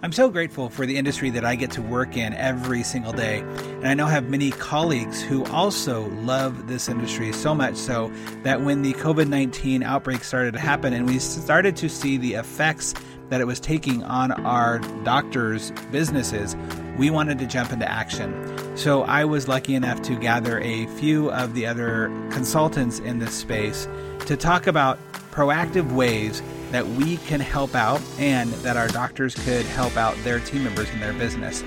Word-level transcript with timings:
I'm 0.00 0.12
so 0.12 0.30
grateful 0.30 0.68
for 0.68 0.86
the 0.86 0.96
industry 0.96 1.28
that 1.30 1.44
I 1.44 1.56
get 1.56 1.72
to 1.72 1.82
work 1.82 2.16
in 2.16 2.32
every 2.34 2.84
single 2.84 3.12
day. 3.12 3.40
And 3.40 3.88
I 3.88 3.94
know 3.94 4.06
I 4.06 4.10
have 4.10 4.28
many 4.28 4.52
colleagues 4.52 5.20
who 5.20 5.44
also 5.46 6.06
love 6.20 6.68
this 6.68 6.88
industry 6.88 7.32
so 7.32 7.52
much 7.52 7.74
so 7.74 8.12
that 8.44 8.60
when 8.60 8.82
the 8.82 8.92
COVID 8.92 9.26
19 9.26 9.82
outbreak 9.82 10.22
started 10.22 10.52
to 10.52 10.60
happen 10.60 10.92
and 10.92 11.04
we 11.04 11.18
started 11.18 11.74
to 11.78 11.88
see 11.88 12.16
the 12.16 12.34
effects 12.34 12.94
that 13.28 13.40
it 13.40 13.48
was 13.48 13.58
taking 13.58 14.04
on 14.04 14.30
our 14.46 14.78
doctors' 15.02 15.72
businesses, 15.90 16.54
we 16.96 17.10
wanted 17.10 17.40
to 17.40 17.46
jump 17.46 17.72
into 17.72 17.90
action. 17.90 18.76
So 18.76 19.02
I 19.02 19.24
was 19.24 19.48
lucky 19.48 19.74
enough 19.74 20.00
to 20.02 20.14
gather 20.14 20.60
a 20.60 20.86
few 20.98 21.32
of 21.32 21.54
the 21.54 21.66
other 21.66 22.06
consultants 22.30 23.00
in 23.00 23.18
this 23.18 23.34
space 23.34 23.88
to 24.26 24.36
talk 24.36 24.68
about 24.68 24.96
proactive 25.32 25.90
ways 25.90 26.40
that 26.70 26.86
we 26.86 27.16
can 27.18 27.40
help 27.40 27.74
out 27.74 28.00
and 28.18 28.50
that 28.64 28.76
our 28.76 28.88
doctors 28.88 29.34
could 29.34 29.64
help 29.66 29.96
out 29.96 30.16
their 30.24 30.40
team 30.40 30.64
members 30.64 30.90
in 30.90 31.00
their 31.00 31.12
business. 31.14 31.64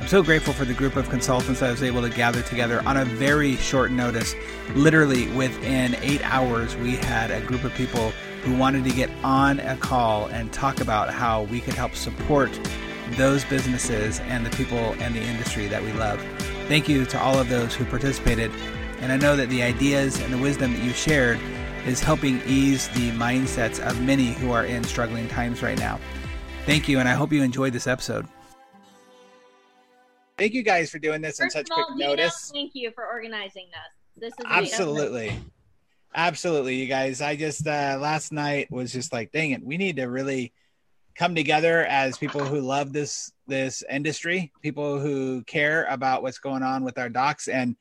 I'm 0.00 0.08
so 0.08 0.22
grateful 0.22 0.54
for 0.54 0.64
the 0.64 0.72
group 0.72 0.96
of 0.96 1.10
consultants 1.10 1.60
I 1.62 1.70
was 1.70 1.82
able 1.82 2.00
to 2.00 2.08
gather 2.08 2.42
together 2.42 2.82
on 2.86 2.96
a 2.96 3.04
very 3.04 3.56
short 3.56 3.90
notice. 3.90 4.34
Literally 4.74 5.28
within 5.32 5.94
eight 5.96 6.22
hours, 6.24 6.74
we 6.76 6.96
had 6.96 7.30
a 7.30 7.40
group 7.42 7.64
of 7.64 7.74
people 7.74 8.10
who 8.42 8.56
wanted 8.56 8.84
to 8.84 8.90
get 8.90 9.10
on 9.22 9.60
a 9.60 9.76
call 9.76 10.26
and 10.28 10.50
talk 10.52 10.80
about 10.80 11.10
how 11.10 11.42
we 11.44 11.60
could 11.60 11.74
help 11.74 11.94
support 11.94 12.50
those 13.10 13.44
businesses 13.44 14.20
and 14.20 14.46
the 14.46 14.50
people 14.56 14.94
and 15.00 15.14
the 15.14 15.22
industry 15.22 15.66
that 15.66 15.82
we 15.82 15.92
love. 15.92 16.20
Thank 16.66 16.88
you 16.88 17.04
to 17.04 17.20
all 17.20 17.38
of 17.38 17.48
those 17.48 17.74
who 17.74 17.84
participated. 17.84 18.50
And 19.00 19.12
I 19.12 19.16
know 19.16 19.36
that 19.36 19.50
the 19.50 19.62
ideas 19.62 20.18
and 20.20 20.32
the 20.32 20.38
wisdom 20.38 20.72
that 20.72 20.82
you 20.82 20.92
shared 20.92 21.38
is 21.86 22.00
helping 22.00 22.40
ease 22.46 22.88
the 22.88 23.10
mindsets 23.12 23.80
of 23.80 24.00
many 24.02 24.32
who 24.32 24.52
are 24.52 24.64
in 24.64 24.84
struggling 24.84 25.28
times 25.28 25.62
right 25.62 25.78
now. 25.78 25.98
Thank 26.66 26.88
you, 26.88 26.98
and 26.98 27.08
I 27.08 27.12
hope 27.12 27.32
you 27.32 27.42
enjoyed 27.42 27.72
this 27.72 27.86
episode. 27.86 28.26
Thank 30.38 30.54
you 30.54 30.62
guys 30.62 30.90
for 30.90 30.98
doing 30.98 31.20
this 31.20 31.38
First 31.38 31.56
on 31.56 31.64
such 31.64 31.70
all, 31.70 31.84
quick 31.84 31.98
Dino, 31.98 32.10
notice. 32.10 32.50
Thank 32.52 32.72
you 32.74 32.90
for 32.92 33.06
organizing 33.06 33.68
this. 33.70 34.32
This 34.32 34.32
is 34.38 34.46
Absolutely. 34.48 35.38
Absolutely, 36.14 36.76
you 36.76 36.86
guys. 36.86 37.20
I 37.20 37.36
just 37.36 37.66
uh 37.66 37.98
last 38.00 38.32
night 38.32 38.70
was 38.70 38.92
just 38.92 39.12
like, 39.12 39.32
dang 39.32 39.52
it, 39.52 39.62
we 39.62 39.76
need 39.76 39.96
to 39.96 40.04
really 40.06 40.52
come 41.14 41.34
together 41.34 41.84
as 41.86 42.16
people 42.16 42.44
who 42.44 42.60
love 42.60 42.92
this 42.92 43.32
this 43.46 43.84
industry, 43.90 44.52
people 44.62 44.98
who 44.98 45.42
care 45.44 45.84
about 45.90 46.22
what's 46.22 46.38
going 46.38 46.62
on 46.62 46.84
with 46.84 46.98
our 46.98 47.08
docs 47.08 47.48
and 47.48 47.76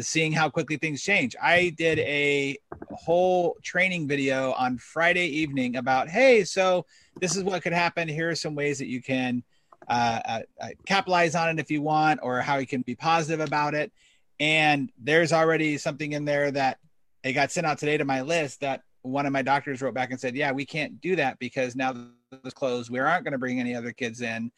seeing 0.00 0.32
how 0.32 0.48
quickly 0.48 0.76
things 0.76 1.02
change. 1.02 1.34
I 1.42 1.74
did 1.76 1.98
a 2.00 2.56
whole 2.92 3.56
training 3.62 4.08
video 4.08 4.52
on 4.52 4.78
Friday 4.78 5.26
evening 5.26 5.76
about, 5.76 6.08
hey, 6.08 6.44
so 6.44 6.86
this 7.20 7.36
is 7.36 7.42
what 7.42 7.62
could 7.62 7.72
happen. 7.72 8.08
Here 8.08 8.30
are 8.30 8.34
some 8.34 8.54
ways 8.54 8.78
that 8.78 8.88
you 8.88 9.02
can 9.02 9.42
uh, 9.88 10.20
uh, 10.24 10.40
uh, 10.60 10.68
capitalize 10.86 11.34
on 11.34 11.48
it 11.48 11.60
if 11.60 11.70
you 11.70 11.82
want, 11.82 12.20
or 12.22 12.40
how 12.40 12.58
you 12.58 12.66
can 12.66 12.82
be 12.82 12.94
positive 12.94 13.40
about 13.40 13.74
it. 13.74 13.92
And 14.40 14.90
there's 14.98 15.32
already 15.32 15.78
something 15.78 16.12
in 16.12 16.24
there 16.24 16.50
that 16.50 16.78
it 17.24 17.32
got 17.32 17.50
sent 17.50 17.66
out 17.66 17.78
today 17.78 17.96
to 17.96 18.04
my 18.04 18.20
list 18.20 18.60
that 18.60 18.82
one 19.02 19.26
of 19.26 19.32
my 19.32 19.42
doctors 19.42 19.80
wrote 19.80 19.94
back 19.94 20.10
and 20.10 20.20
said, 20.20 20.36
yeah, 20.36 20.52
we 20.52 20.64
can't 20.64 21.00
do 21.00 21.16
that 21.16 21.38
because 21.38 21.74
now 21.74 21.94
it's 22.44 22.54
closed. 22.54 22.90
We 22.90 22.98
aren't 22.98 23.24
going 23.24 23.32
to 23.32 23.38
bring 23.38 23.58
any 23.58 23.74
other 23.74 23.92
kids 23.92 24.20
in. 24.20 24.52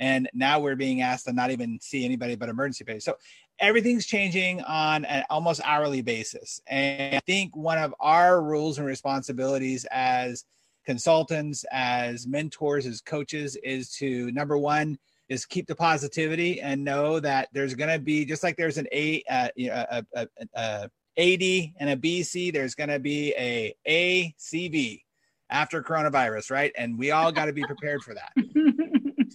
And 0.00 0.30
now 0.32 0.60
we're 0.60 0.76
being 0.76 1.02
asked 1.02 1.26
to 1.26 1.32
not 1.32 1.50
even 1.50 1.78
see 1.80 2.04
anybody 2.04 2.36
but 2.36 2.48
emergency 2.48 2.84
patients. 2.84 3.04
So 3.04 3.16
everything's 3.60 4.06
changing 4.06 4.60
on 4.62 5.04
an 5.04 5.24
almost 5.30 5.60
hourly 5.64 6.02
basis. 6.02 6.60
And 6.66 7.16
I 7.16 7.20
think 7.20 7.56
one 7.56 7.78
of 7.78 7.94
our 8.00 8.42
rules 8.42 8.78
and 8.78 8.86
responsibilities 8.86 9.86
as 9.90 10.44
consultants, 10.86 11.64
as 11.70 12.26
mentors, 12.26 12.86
as 12.86 13.00
coaches 13.00 13.56
is 13.56 13.90
to 13.96 14.30
number 14.32 14.56
one, 14.56 14.98
is 15.28 15.44
keep 15.44 15.66
the 15.66 15.74
positivity 15.74 16.60
and 16.60 16.82
know 16.82 17.20
that 17.20 17.48
there's 17.52 17.74
going 17.74 17.90
to 17.90 17.98
be 17.98 18.24
just 18.24 18.42
like 18.42 18.56
there's 18.56 18.78
an 18.78 18.88
A, 18.92 19.22
uh, 19.28 19.48
a, 19.58 20.04
a, 20.14 20.28
a, 20.54 20.90
AD 21.18 21.72
and 21.80 21.90
a 21.90 21.96
BC, 21.96 22.52
there's 22.52 22.76
going 22.76 22.88
to 22.88 23.00
be 23.00 23.34
a 23.36 23.74
ACV 23.86 25.02
after 25.50 25.82
coronavirus, 25.82 26.50
right? 26.50 26.72
And 26.78 26.96
we 26.96 27.10
all 27.10 27.32
got 27.32 27.46
to 27.46 27.52
be 27.52 27.64
prepared 27.64 28.02
for 28.02 28.14
that. 28.14 28.32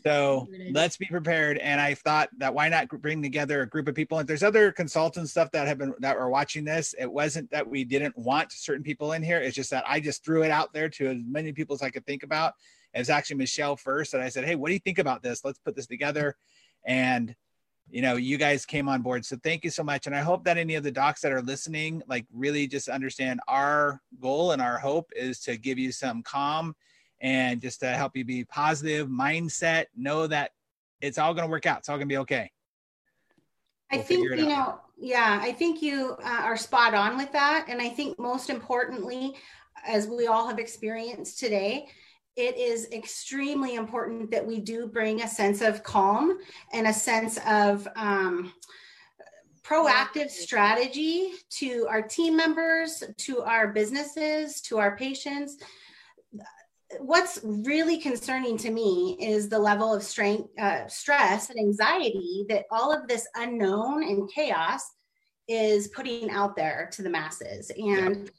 So 0.06 0.50
let's 0.72 0.98
be 0.98 1.06
prepared. 1.06 1.58
And 1.60 1.80
I 1.80 1.94
thought 1.94 2.30
that 2.38 2.54
why 2.54 2.68
not 2.68 2.90
bring 2.90 3.22
together 3.22 3.62
a 3.62 3.68
group 3.68 3.88
of 3.88 3.96
people? 3.96 4.20
And 4.20 4.28
there's 4.28 4.44
other 4.44 4.72
consultants 4.72 5.32
stuff 5.32 5.52
that 5.52 5.68
have 5.68 5.78
been 5.78 5.94
that 6.00 6.18
are 6.18 6.30
watching 6.30 6.66
this. 6.66 6.94
It 7.00 7.12
wasn't 7.12 7.50
that 7.52 7.68
we 7.68 7.86
didn't 7.86 8.18
want 8.18 8.52
certain 8.52 8.84
people 8.84 9.14
in 9.14 9.24
here. 9.24 9.40
It's 9.40 9.56
just 9.56 9.70
that 9.72 9.86
I 9.88 10.00
just 10.00 10.26
threw 10.26 10.44
it 10.44 10.52
out 10.52 10.74
there 10.74 10.90
to 10.90 11.08
as 11.08 11.18
many 11.26 11.54
people 11.54 11.74
as 11.74 11.82
I 11.82 11.90
could 11.90 12.06
think 12.06 12.24
about. 12.24 12.54
It 12.94 13.00
was 13.00 13.10
actually 13.10 13.38
Michelle 13.38 13.78
first, 13.78 14.14
and 14.14 14.22
I 14.22 14.30
said, 14.30 14.46
"Hey, 14.46 14.56
what 14.56 14.68
do 14.68 14.74
you 14.74 14.80
think 14.80 15.00
about 15.00 15.24
this? 15.24 15.44
Let's 15.44 15.60
put 15.60 15.76
this 15.76 15.88
together." 15.88 16.36
And 16.86 17.34
you 17.90 18.02
know, 18.02 18.16
you 18.16 18.38
guys 18.38 18.66
came 18.66 18.90
on 18.90 19.02
board, 19.02 19.26
so 19.26 19.38
thank 19.44 19.64
you 19.64 19.70
so 19.70 19.84
much. 19.84 20.08
And 20.08 20.16
I 20.16 20.22
hope 20.22 20.46
that 20.46 20.58
any 20.58 20.76
of 20.76 20.84
the 20.84 20.92
docs 20.92 21.22
that 21.22 21.32
are 21.32 21.42
listening, 21.42 22.02
like, 22.08 22.26
really 22.34 22.66
just 22.66 22.88
understand 22.88 23.40
our 23.48 24.02
goal 24.20 24.52
and 24.52 24.62
our 24.62 24.78
hope 24.78 25.12
is 25.16 25.40
to 25.42 25.58
give 25.58 25.78
you 25.78 25.92
some 25.92 26.24
calm 26.24 26.76
and 27.22 27.62
just 27.62 27.80
to 27.80 27.88
help 27.88 28.16
you 28.16 28.26
be 28.26 28.44
positive 28.46 29.08
mindset 29.08 29.86
know 29.96 30.28
that 30.28 30.52
it's 31.02 31.18
all 31.18 31.34
going 31.34 31.48
to 31.48 31.52
work 31.52 31.66
out 31.66 31.80
it's 31.80 31.90
all 31.90 31.98
going 31.98 32.08
to 32.08 32.14
be 32.14 32.18
okay 32.18 32.50
I 33.92 33.98
We'll 33.98 34.06
think, 34.06 34.24
you 34.24 34.46
out. 34.46 34.50
know, 34.50 34.80
yeah, 34.98 35.40
I 35.42 35.52
think 35.52 35.82
you 35.82 36.16
uh, 36.24 36.42
are 36.44 36.58
spot 36.58 36.96
on 36.96 37.16
with 37.16 37.32
that. 37.34 37.68
And 37.70 37.80
I 37.80 37.90
think 37.90 38.18
most 38.18 38.50
importantly, 38.50 39.36
as 39.86 40.08
we 40.08 40.26
all 40.28 40.48
have 40.48 40.58
experienced 40.58 41.40
today, 41.40 41.88
it 42.36 42.58
is 42.58 42.88
extremely 42.92 43.76
important 43.76 44.32
that 44.32 44.46
we 44.46 44.60
do 44.60 44.88
bring 44.88 45.22
a 45.22 45.28
sense 45.28 45.62
of 45.62 45.84
calm 45.84 46.40
and 46.72 46.88
a 46.88 46.94
sense 46.94 47.38
of 47.48 47.88
um, 47.96 48.52
proactive 49.64 50.32
strategy 50.32 51.34
to 51.52 51.86
our 51.88 52.02
team 52.02 52.36
members, 52.36 53.04
to 53.18 53.42
our 53.42 53.68
businesses, 53.68 54.60
to 54.62 54.80
our 54.80 54.98
patients. 54.98 55.58
What's 57.00 57.40
really 57.44 57.98
concerning 57.98 58.58
to 58.60 58.72
me 58.72 59.18
is 59.20 59.50
the 59.50 59.60
level 59.60 59.94
of 59.94 60.02
uh, 60.60 60.88
stress 60.88 61.50
and 61.50 61.60
anxiety 61.60 62.46
that 62.50 62.66
all 62.72 62.92
of 62.92 63.08
this 63.08 63.28
unknown 63.36 64.04
and 64.04 64.30
chaos 64.32 64.82
is 65.48 65.90
putting 65.90 66.30
out 66.30 66.56
there 66.56 66.90
to 66.94 67.02
the 67.02 67.10
masses. 67.10 67.72
And 67.76 68.30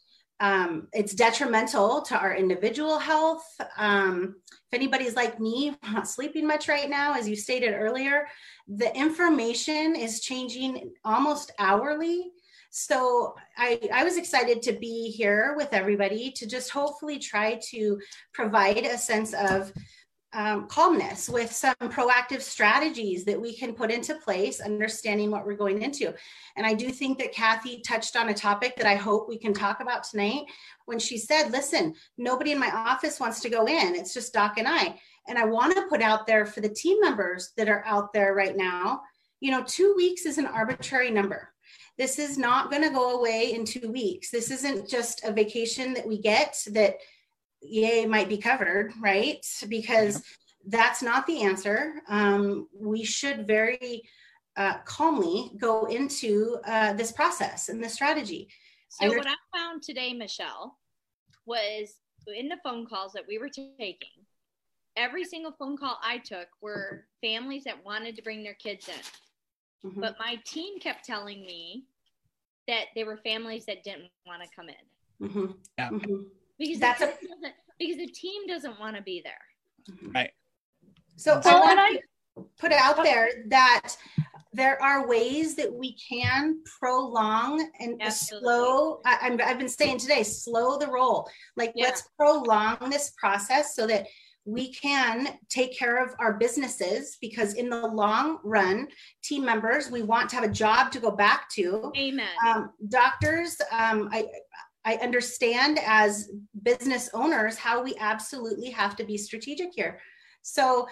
um, 0.41 0.89
it's 0.93 1.15
detrimental 1.15 2.03
to 2.03 2.19
our 2.19 2.35
individual 2.35 2.99
health. 2.99 3.45
Um, 3.77 4.37
if 4.49 4.79
anybody's 4.79 5.17
like 5.17 5.39
me, 5.39 5.77
not 5.93 6.09
sleeping 6.09 6.47
much 6.47 6.69
right 6.69 6.91
now, 6.91 7.15
as 7.15 7.29
you 7.29 7.37
stated 7.37 7.75
earlier, 7.75 8.27
the 8.69 8.95
information 8.97 9.95
is 9.95 10.21
changing 10.21 10.93
almost 11.05 11.53
hourly. 11.59 12.31
So 12.77 13.37
I, 13.57 13.79
I 13.93 14.03
was 14.03 14.17
excited 14.17 14.61
to 14.63 14.73
be 14.73 15.09
here 15.09 15.55
with 15.57 15.73
everybody 15.73 16.33
to 16.33 16.45
just 16.45 16.71
hopefully 16.71 17.21
try 17.21 17.61
to 17.71 18.01
provide 18.33 18.79
a 18.79 18.99
sense 18.99 19.33
of 19.33 19.73
um, 20.33 20.67
calmness 20.67 21.29
with 21.29 21.53
some 21.53 21.77
proactive 21.83 22.41
strategies 22.41 23.25
that 23.27 23.41
we 23.41 23.55
can 23.55 23.75
put 23.75 23.93
into 23.93 24.17
place, 24.17 24.59
understanding 24.59 25.31
what 25.31 25.47
we're 25.47 25.55
going 25.55 25.83
into. 25.83 26.13
And 26.57 26.67
I 26.67 26.75
do 26.75 26.91
think 26.91 27.17
that 27.19 27.31
Cathy 27.31 27.81
touched 27.81 28.17
on 28.17 28.31
a 28.31 28.35
topic 28.35 28.75
that 28.75 28.87
I 28.87 28.97
hope 28.97 29.29
we 29.29 29.39
can 29.39 29.55
talk 29.55 29.79
about 29.79 30.03
tonight 30.03 30.43
when 30.87 30.99
she 30.99 31.17
said, 31.17 31.53
listen, 31.53 31.95
nobody 32.19 32.51
in 32.51 32.59
my 32.59 32.73
office 32.73 33.21
wants 33.21 33.39
to 33.43 33.51
go 33.51 33.69
in. 33.69 33.95
It's 33.95 34.13
just 34.13 34.35
Doc 34.35 34.59
and 34.59 34.67
I. 34.67 35.01
And 35.29 35.39
I 35.39 35.45
want 35.45 35.77
to 35.77 35.87
put 35.87 36.03
out 36.03 36.27
there 36.27 36.45
for 36.45 36.61
the 36.61 36.69
team 36.69 37.01
members 37.01 37.53
that 37.57 37.69
are 37.69 37.85
out 37.87 38.13
there 38.13 38.35
right 38.35 38.57
now, 38.57 39.03
you 39.39 39.53
know, 39.53 39.63
two 39.63 39.95
weeks 39.97 40.27
is 40.27 40.39
an 40.39 40.47
arbitrary 40.47 41.13
number. 41.13 41.54
This 41.97 42.19
is 42.19 42.37
not 42.37 42.71
going 42.71 42.83
to 42.83 42.91
go 42.91 43.19
away 43.19 43.53
in 43.53 43.65
two 43.65 43.91
weeks. 43.91 44.31
This 44.31 44.51
isn't 44.51 44.89
just 44.89 45.25
a 45.25 45.33
vacation 45.33 45.95
that 45.95 46.07
we 46.07 46.19
get 46.21 46.61
that 46.73 46.97
yay 47.63 48.05
might 48.05 48.29
be 48.29 48.39
covered, 48.39 48.93
right? 49.01 49.45
Because 49.69 50.23
that's 50.67 51.03
not 51.03 51.27
the 51.27 51.43
answer. 51.43 52.03
Um, 52.09 52.69
we 52.75 53.05
should 53.05 53.47
very 53.47 54.03
uh, 54.57 54.79
calmly 54.85 55.53
go 55.59 55.87
into 55.87 56.59
uh, 56.67 56.93
this 56.95 57.13
process 57.13 57.69
and 57.69 57.83
the 57.83 57.89
strategy. 57.89 58.49
So 58.89 59.07
Under- 59.07 59.19
what 59.19 59.27
I 59.29 59.35
found 59.57 59.83
today, 59.83 60.13
Michelle, 60.13 60.79
was 61.47 61.95
in 62.27 62.49
the 62.49 62.59
phone 62.63 62.87
calls 62.87 63.13
that 63.13 63.25
we 63.29 63.39
were 63.39 63.51
taking. 63.51 64.09
Every 64.97 65.25
single 65.25 65.53
phone 65.59 65.77
call 65.77 65.99
I 66.03 66.19
took 66.19 66.47
were 66.63 67.07
families 67.21 67.65
that 67.65 67.85
wanted 67.85 68.15
to 68.17 68.23
bring 68.23 68.45
their 68.45 68.55
kids 68.55 68.89
in, 68.89 68.95
Mhm. 69.85 70.01
but 70.01 70.17
my 70.19 70.37
team 70.47 70.79
kept 70.81 71.05
telling 71.05 71.45
me 71.45 71.85
that 72.67 72.87
they 72.95 73.05
were 73.05 73.19
families 73.19 73.67
that 73.67 73.85
didn't 73.85 74.11
want 74.27 74.43
to 74.43 74.49
come 74.57 74.69
in 74.69 75.29
Mhm. 75.29 75.59
Yeah. 75.79 75.91
Mhm. 75.91 76.31
because 76.59 76.79
That's 76.81 77.01
the 77.01 77.13
a- 77.13 77.17
team 77.19 77.29
doesn't, 77.31 77.55
because 77.79 77.97
the 77.99 78.07
team 78.09 78.47
doesn't 78.47 78.81
want 78.81 78.97
to 78.97 79.03
be 79.03 79.23
there. 79.23 80.33
So 81.17 81.41
So 81.41 81.51
I 81.51 81.61
want 81.61 81.79
I- 81.79 81.93
to 81.97 82.03
put 82.57 82.73
out 82.73 83.03
there 83.05 83.45
that 83.49 83.97
there 84.53 84.81
are 84.83 85.07
ways 85.07 85.55
that 85.57 85.73
we 85.73 85.93
can 85.97 86.63
prolong 86.81 87.71
and 87.81 88.01
Absolutely. 88.01 88.47
slow. 88.49 89.01
I, 89.05 89.37
I've 89.45 89.59
been 89.59 89.69
saying 89.69 89.99
today, 89.99 90.23
slow 90.23 90.79
the 90.79 90.87
roll. 90.89 91.29
Like 91.57 91.73
Yeah. 91.75 91.87
let's 91.87 92.09
prolong 92.17 92.79
this 92.91 93.11
process 93.19 93.75
so 93.75 93.87
that 93.89 94.07
we 94.45 94.73
can 94.73 95.39
take 95.49 95.77
care 95.77 96.03
of 96.05 96.15
our 96.19 96.35
businesses 96.35 97.17
because 97.21 97.55
in 97.55 97.71
the 97.71 97.87
long 97.87 98.39
run 98.45 98.89
team 99.23 99.45
members 99.45 99.91
we 99.91 100.03
want 100.03 100.29
to 100.29 100.37
have 100.37 100.45
a 100.45 100.53
job 100.53 100.93
to 100.93 101.01
go 101.01 101.11
back 101.11 101.49
to. 101.51 101.91
Amen. 101.97 102.29
um, 102.47 102.71
doctors 102.89 103.57
um, 103.73 104.09
i 104.13 104.27
i 104.85 104.97
understand 104.97 105.79
as 105.87 106.31
business 106.63 107.09
owners 107.15 107.57
how 107.57 107.83
we 107.83 107.95
absolutely 107.99 108.71
have 108.71 108.97
to 108.97 109.05
be 109.05 109.17
strategic 109.17 109.71
here. 109.75 110.01
So 110.43 110.87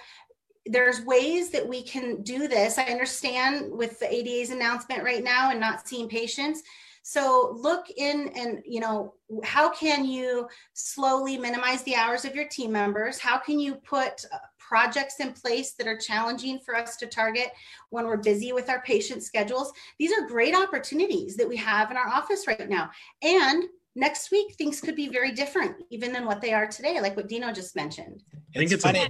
there's 0.65 1.05
ways 1.05 1.51
that 1.51 1.69
we 1.69 1.83
can 1.83 2.23
do 2.23 2.47
this. 2.49 2.79
I 2.79 2.85
understand 2.85 3.71
with 3.71 3.99
the 3.99 4.07
ada's 4.07 4.51
announcement 4.51 5.03
right 5.03 5.23
now 5.23 5.51
and 5.51 5.61
not 5.61 5.87
seeing 5.87 6.09
patients 6.09 6.63
so 7.03 7.57
look 7.61 7.87
in 7.97 8.29
and, 8.37 8.63
you 8.65 8.81
know, 8.81 9.15
how 9.43 9.69
can 9.71 10.05
you 10.05 10.49
slowly 10.73 11.37
minimize 11.37 11.83
the 11.83 11.97
hours 11.97 12.25
of 12.25 12.35
your 12.35 12.47
team 12.47 12.73
members? 12.73 13.19
How 13.19 13.39
can 13.39 13.59
you 13.59 13.75
put 13.75 14.25
uh, 14.33 14.39
projects 14.59 15.19
in 15.19 15.33
place 15.33 15.73
that 15.75 15.89
are 15.89 15.99
challenging 15.99 16.61
for 16.65 16.77
us 16.77 16.97
to 16.97 17.07
target 17.07 17.49
when 17.91 18.07
we're 18.07 18.19
busy 18.19 18.53
with 18.53 18.71
our 18.71 18.83
patient 18.83 19.23
schedules? 19.23 19.73
These 19.99 20.13
are 20.13 20.29
great 20.29 20.55
opportunities 20.55 21.37
that 21.37 21.49
we 21.49 21.57
have 21.57 21.91
in 21.91 21.97
our 21.97 22.09
office 22.09 22.47
right 22.47 22.69
now. 22.69 22.91
And 23.23 23.65
next 23.97 24.31
week, 24.31 24.55
things 24.55 24.81
could 24.81 24.97
be 24.97 25.09
very 25.09 25.33
different 25.33 25.77
even 25.91 26.13
than 26.13 26.25
what 26.25 26.41
they 26.41 26.53
are 26.53 26.67
today, 26.67 27.01
like 27.01 27.17
what 27.17 27.29
Dino 27.29 27.53
just 27.53 27.75
mentioned. 27.75 28.23
I 28.55 28.59
think 28.59 28.71
it's, 28.71 28.75
it's 28.75 28.85
funny. 28.85 29.09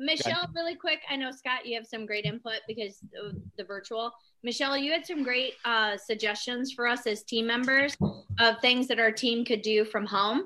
Michelle, 0.00 0.48
really 0.54 0.74
quick. 0.74 1.00
I 1.10 1.16
know 1.16 1.30
Scott, 1.30 1.66
you 1.66 1.76
have 1.76 1.86
some 1.86 2.06
great 2.06 2.24
input 2.24 2.60
because 2.66 3.00
of 3.22 3.36
the 3.58 3.64
virtual. 3.64 4.10
Michelle, 4.42 4.76
you 4.76 4.90
had 4.90 5.04
some 5.04 5.22
great 5.22 5.52
uh, 5.66 5.98
suggestions 5.98 6.72
for 6.72 6.86
us 6.86 7.06
as 7.06 7.22
team 7.22 7.46
members 7.46 7.96
of 8.38 8.58
things 8.60 8.88
that 8.88 8.98
our 8.98 9.12
team 9.12 9.44
could 9.44 9.60
do 9.60 9.84
from 9.84 10.06
home, 10.06 10.44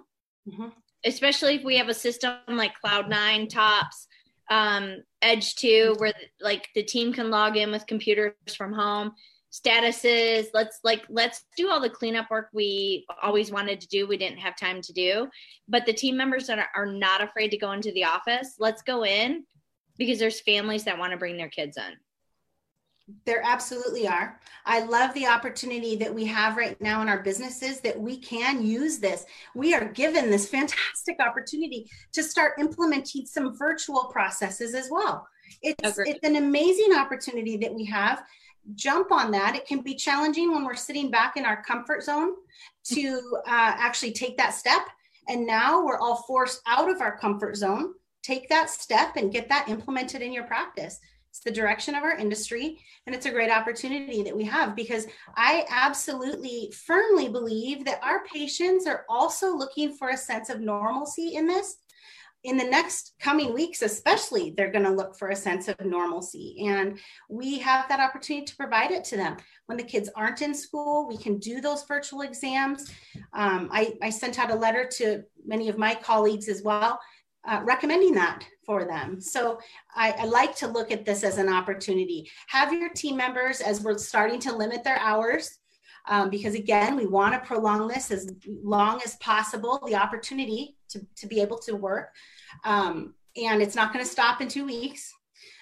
mm-hmm. 0.49 0.69
especially 1.05 1.55
if 1.55 1.62
we 1.65 1.77
have 1.77 1.89
a 1.89 1.95
system 1.95 2.35
like 2.49 2.73
Cloud9, 2.85 3.49
Tops, 3.49 4.09
um, 4.51 4.97
Edge 5.23 5.55
2, 5.55 5.95
where 5.99 6.12
like 6.41 6.69
the 6.75 6.83
team 6.83 7.12
can 7.12 7.31
log 7.31 7.56
in 7.56 7.71
with 7.71 7.87
computers 7.87 8.35
from 8.56 8.73
home. 8.73 9.12
Statuses, 9.55 10.47
let's 10.53 10.81
like 10.83 11.05
let's 11.09 11.45
do 11.56 11.71
all 11.71 11.79
the 11.79 11.89
cleanup 11.89 12.29
work 12.29 12.49
we 12.53 13.06
always 13.23 13.53
wanted 13.53 13.81
to 13.81 13.87
do. 13.87 14.05
We 14.05 14.17
didn't 14.17 14.41
have 14.41 14.56
time 14.56 14.81
to 14.83 14.93
do, 14.93 15.29
but 15.69 15.87
the 15.87 15.93
team 15.93 16.17
members 16.17 16.49
that 16.49 16.59
are, 16.59 16.71
are 16.75 16.87
not 16.87 17.23
afraid 17.23 17.51
to 17.51 17.56
go 17.56 17.71
into 17.71 17.93
the 17.93 18.03
office, 18.03 18.56
let's 18.59 18.83
go 18.83 19.05
in 19.05 19.45
because 19.97 20.19
there's 20.19 20.41
families 20.41 20.83
that 20.85 20.99
want 20.99 21.12
to 21.12 21.17
bring 21.19 21.37
their 21.37 21.49
kids 21.49 21.77
in. 21.77 21.95
There 23.27 23.43
absolutely 23.45 24.09
are. 24.09 24.41
I 24.67 24.81
love 24.81 25.15
the 25.15 25.29
opportunity 25.29 25.95
that 25.97 26.12
we 26.12 26.25
have 26.25 26.56
right 26.56 26.81
now 26.81 27.01
in 27.03 27.09
our 27.09 27.23
businesses 27.23 27.81
that 27.83 28.01
we 28.01 28.19
can 28.19 28.65
use 28.65 28.99
this. 28.99 29.25
We 29.55 29.73
are 29.73 29.85
given 29.85 30.31
this 30.31 30.49
fantastic 30.49 31.21
opportunity 31.21 31.89
to 32.12 32.25
start 32.25 32.55
implementing 32.59 33.27
some 33.27 33.56
virtual 33.56 34.06
processes 34.06 34.75
as 34.75 34.89
well. 34.91 35.29
It's, 35.62 35.99
it's 35.99 36.25
an 36.25 36.37
amazing 36.37 36.95
opportunity 36.97 37.56
that 37.59 37.73
we 37.73 37.85
have. 37.85 38.25
Jump 38.75 39.12
on 39.12 39.31
that. 39.32 39.55
It 39.55 39.66
can 39.66 39.81
be 39.81 39.94
challenging 39.94 40.52
when 40.52 40.64
we're 40.64 40.75
sitting 40.75 41.11
back 41.11 41.37
in 41.37 41.44
our 41.44 41.62
comfort 41.62 42.02
zone 42.02 42.32
to 42.84 43.20
uh, 43.46 43.75
actually 43.78 44.12
take 44.12 44.37
that 44.38 44.55
step. 44.55 44.82
And 45.28 45.46
now 45.46 45.84
we're 45.84 45.99
all 45.99 46.22
forced 46.26 46.61
out 46.66 46.90
of 46.90 47.00
our 47.00 47.16
comfort 47.19 47.56
zone. 47.56 47.94
Take 48.22 48.49
that 48.49 48.70
step 48.70 49.16
and 49.16 49.32
get 49.32 49.49
that 49.49 49.69
implemented 49.69 50.22
in 50.22 50.32
your 50.32 50.44
practice. 50.44 50.99
It's 51.34 51.40
the 51.40 51.50
direction 51.50 51.96
of 51.96 52.05
our 52.05 52.16
industry, 52.16 52.78
and 53.06 53.14
it's 53.14 53.26
a 53.26 53.31
great 53.31 53.50
opportunity 53.50 54.22
that 54.22 54.37
we 54.37 54.44
have 54.44 54.76
because 54.76 55.08
I 55.37 55.67
absolutely 55.69 56.72
firmly 56.87 57.28
believe 57.28 57.84
that 57.87 58.00
our 58.05 58.25
patients 58.25 58.87
are 58.87 59.05
also 59.08 59.52
looking 59.52 59.96
for 59.96 60.10
a 60.10 60.17
sense 60.17 60.49
of 60.49 60.60
normalcy 60.60 61.34
in 61.34 61.49
this. 61.49 61.78
In 62.44 62.56
the 62.56 62.64
next 62.64 63.14
coming 63.19 63.52
weeks, 63.52 63.82
especially, 63.82 64.55
they're 64.56 64.70
going 64.70 64.85
to 64.85 64.91
look 64.91 65.17
for 65.17 65.31
a 65.31 65.37
sense 65.37 65.69
of 65.69 65.76
normalcy. 65.85 66.67
And 66.69 66.99
we 67.29 67.58
have 67.58 67.88
that 67.88 68.00
opportunity 68.00 68.44
to 68.44 68.56
provide 68.56 68.91
it 68.91 69.02
to 69.05 69.17
them. 69.17 69.38
When 69.67 69.79
the 69.79 69.85
kids 69.85 70.11
aren't 70.14 70.43
in 70.43 70.55
school, 70.55 71.08
we 71.08 71.17
can 71.17 71.38
do 71.38 71.61
those 71.61 71.85
virtual 71.85 72.20
exams. 72.20 72.91
Um, 73.32 73.70
I, 73.73 73.94
I 74.02 74.11
sent 74.11 74.38
out 74.38 74.50
a 74.50 74.55
letter 74.55 74.87
to 74.99 75.23
many 75.46 75.69
of 75.69 75.79
my 75.79 75.94
colleagues 75.94 76.49
as 76.49 76.62
well 76.62 77.00
uh, 77.46 77.61
recommending 77.64 78.14
that 78.14 78.44
for 78.64 78.85
them. 78.85 79.20
So 79.20 79.58
I, 79.94 80.12
I, 80.12 80.25
like 80.25 80.56
to 80.56 80.67
look 80.67 80.91
at 80.91 81.05
this 81.05 81.23
as 81.23 81.38
an 81.38 81.49
opportunity. 81.49 82.31
Have 82.49 82.73
your 82.73 82.88
team 82.88 83.17
members, 83.17 83.61
as 83.61 83.82
we're 83.82 83.99
starting 83.99 84.41
to 84.41 84.56
limit 84.56 84.82
their 84.82 84.99
hours, 84.99 85.58
um, 86.06 86.31
because 86.31 86.55
again, 86.55 86.96
we 86.96 87.06
want 87.06 87.35
to 87.35 87.46
prolong 87.46 87.88
this 87.88 88.11
as 88.11 88.31
long 88.62 89.00
as 89.05 89.17
possible, 89.17 89.82
the 89.87 89.94
opportunity 89.94 90.76
to, 90.91 91.06
to 91.17 91.26
be 91.26 91.41
able 91.41 91.58
to 91.58 91.76
work. 91.76 92.11
Um, 92.65 93.15
and 93.37 93.61
it's 93.61 93.75
not 93.75 93.93
going 93.93 94.05
to 94.05 94.11
stop 94.11 94.41
in 94.41 94.49
two 94.49 94.65
weeks. 94.65 95.12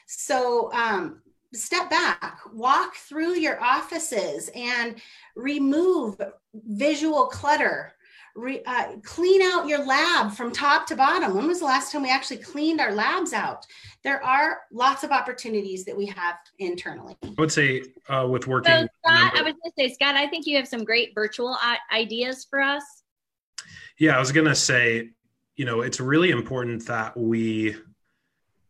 So 0.06 0.73
um, 0.73 1.23
step 1.55 1.89
back, 1.89 2.41
walk 2.53 2.97
through 2.97 3.35
your 3.35 3.62
offices 3.62 4.50
and 4.55 4.97
remove 5.37 6.21
visual 6.55 7.27
clutter 7.27 7.94
re, 8.35 8.62
uh, 8.67 8.93
clean 9.03 9.43
out 9.43 9.67
your 9.69 9.85
lab 9.85 10.33
from 10.33 10.53
top 10.53 10.87
to 10.87 10.97
bottom. 10.97 11.35
When 11.35 11.47
was 11.47 11.61
the 11.61 11.67
last 11.67 11.93
time 11.93 12.03
we 12.03 12.11
actually 12.11 12.39
cleaned 12.39 12.81
our 12.81 12.93
labs 12.93 13.33
out? 13.33 13.67
There 14.05 14.23
are 14.23 14.61
lots 14.73 15.05
of 15.05 15.11
opportunities 15.11 15.85
that 15.85 15.97
we 15.97 16.06
have 16.06 16.37
internally. 16.59 17.17
I 17.23 17.35
would 17.39 17.53
say 17.53 17.83
uh, 18.09 18.27
with 18.29 18.47
working. 18.47 18.73
So 18.73 18.89
Scott, 19.05 19.33
I 19.37 19.43
was 19.43 19.53
going 19.53 19.55
to 19.67 19.73
say, 19.79 19.94
Scott, 19.94 20.15
I 20.15 20.27
think 20.27 20.47
you 20.47 20.56
have 20.56 20.69
some 20.69 20.85
great 20.85 21.12
virtual 21.15 21.56
ideas 21.93 22.47
for 22.49 22.61
us. 22.61 22.83
Yeah, 23.99 24.17
I 24.17 24.21
was 24.21 24.33
going 24.33 24.47
to 24.47 24.55
say, 24.55 25.11
you 25.56 25.64
know, 25.64 25.82
it's 25.82 26.00
really 26.00 26.31
important 26.31 26.87
that 26.87 27.16
we 27.16 27.76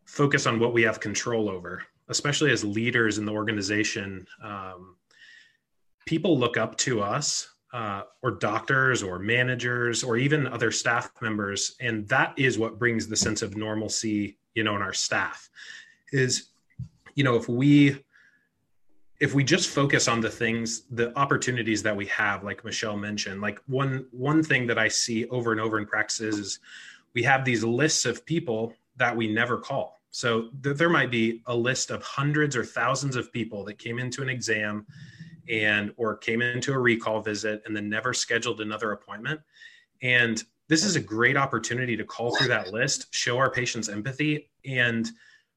focus 0.04 0.46
on 0.46 0.58
what 0.58 0.72
we 0.72 0.82
have 0.82 1.00
control 1.00 1.48
over, 1.48 1.82
especially 2.08 2.50
as 2.50 2.64
leaders 2.64 3.18
in 3.18 3.24
the 3.24 3.32
organization. 3.32 4.26
Um, 4.42 4.96
people 6.06 6.38
look 6.38 6.56
up 6.56 6.76
to 6.78 7.00
us 7.00 7.48
uh, 7.72 8.02
or 8.22 8.32
doctors 8.32 9.02
or 9.02 9.18
managers 9.18 10.04
or 10.04 10.16
even 10.16 10.46
other 10.46 10.70
staff 10.70 11.10
members 11.20 11.76
and 11.80 12.06
that 12.08 12.34
is 12.36 12.58
what 12.58 12.78
brings 12.78 13.08
the 13.08 13.16
sense 13.16 13.40
of 13.40 13.56
normalcy 13.56 14.36
you 14.54 14.62
know 14.62 14.76
in 14.76 14.82
our 14.82 14.92
staff 14.92 15.48
is 16.12 16.50
you 17.14 17.24
know 17.24 17.36
if 17.36 17.48
we 17.48 17.96
if 19.22 19.34
we 19.34 19.44
just 19.44 19.70
focus 19.70 20.08
on 20.08 20.20
the 20.20 20.28
things 20.28 20.82
the 20.90 21.16
opportunities 21.16 21.82
that 21.82 21.96
we 21.96 22.06
have 22.06 22.42
like 22.44 22.64
michelle 22.64 22.96
mentioned 22.96 23.40
like 23.40 23.60
one 23.66 24.04
one 24.10 24.42
thing 24.42 24.66
that 24.66 24.78
i 24.78 24.88
see 24.88 25.26
over 25.28 25.52
and 25.52 25.60
over 25.60 25.78
in 25.78 25.86
practices 25.86 26.38
is 26.38 26.58
we 27.14 27.22
have 27.22 27.44
these 27.44 27.64
lists 27.64 28.04
of 28.04 28.24
people 28.24 28.74
that 28.96 29.16
we 29.16 29.26
never 29.26 29.58
call. 29.58 30.00
So 30.10 30.48
th- 30.62 30.76
there 30.76 30.88
might 30.88 31.10
be 31.10 31.42
a 31.46 31.56
list 31.56 31.90
of 31.90 32.02
hundreds 32.02 32.56
or 32.56 32.64
thousands 32.64 33.16
of 33.16 33.32
people 33.32 33.64
that 33.64 33.78
came 33.78 33.98
into 33.98 34.22
an 34.22 34.28
exam 34.28 34.86
and 35.48 35.92
or 35.96 36.16
came 36.16 36.42
into 36.42 36.72
a 36.72 36.78
recall 36.78 37.20
visit 37.20 37.62
and 37.66 37.74
then 37.76 37.88
never 37.88 38.12
scheduled 38.12 38.60
another 38.60 38.92
appointment. 38.92 39.40
And 40.02 40.42
this 40.68 40.84
is 40.84 40.96
a 40.96 41.00
great 41.00 41.36
opportunity 41.36 41.96
to 41.96 42.04
call 42.04 42.34
through 42.36 42.48
that 42.48 42.72
list 42.72 43.12
show 43.14 43.38
our 43.38 43.50
patients 43.50 43.88
empathy 43.88 44.50
and 44.64 45.10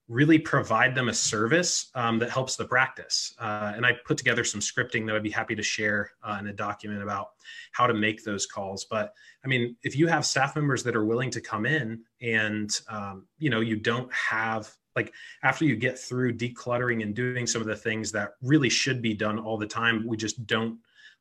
really 0.07 0.37
provide 0.37 0.93
them 0.93 1.09
a 1.09 1.13
service 1.13 1.89
um, 1.95 2.19
that 2.19 2.29
helps 2.29 2.55
the 2.55 2.65
practice. 2.65 3.33
Uh, 3.39 3.73
and 3.75 3.85
i 3.85 3.91
put 4.05 4.17
together 4.17 4.43
some 4.43 4.61
scripting 4.61 5.05
that 5.05 5.15
i'd 5.15 5.23
be 5.23 5.31
happy 5.31 5.55
to 5.55 5.63
share 5.63 6.11
uh, 6.23 6.37
in 6.39 6.47
a 6.47 6.53
document 6.53 7.01
about 7.01 7.29
how 7.71 7.87
to 7.87 7.93
make 7.93 8.23
those 8.23 8.45
calls. 8.45 8.85
But 8.85 9.13
i 9.43 9.47
mean 9.47 9.75
if 9.83 9.95
you 9.95 10.07
have 10.07 10.25
staff 10.25 10.55
members 10.55 10.83
that 10.83 10.95
are 10.95 11.05
willing 11.05 11.31
to 11.31 11.41
come 11.41 11.65
in 11.65 12.01
and 12.21 12.69
um, 12.89 13.27
you 13.39 13.49
know 13.49 13.61
you 13.61 13.75
don't 13.75 14.11
have 14.13 14.69
like 14.95 15.13
after 15.43 15.65
you 15.65 15.75
get 15.75 15.97
through 15.99 16.37
decluttering 16.37 17.01
and 17.01 17.15
doing 17.15 17.47
some 17.47 17.61
of 17.61 17.67
the 17.67 17.75
things 17.75 18.11
that 18.11 18.33
really 18.41 18.69
should 18.69 19.01
be 19.01 19.13
done 19.13 19.39
all 19.39 19.57
the 19.57 19.67
time 19.67 20.05
we 20.07 20.17
just 20.17 20.45
don't 20.45 20.77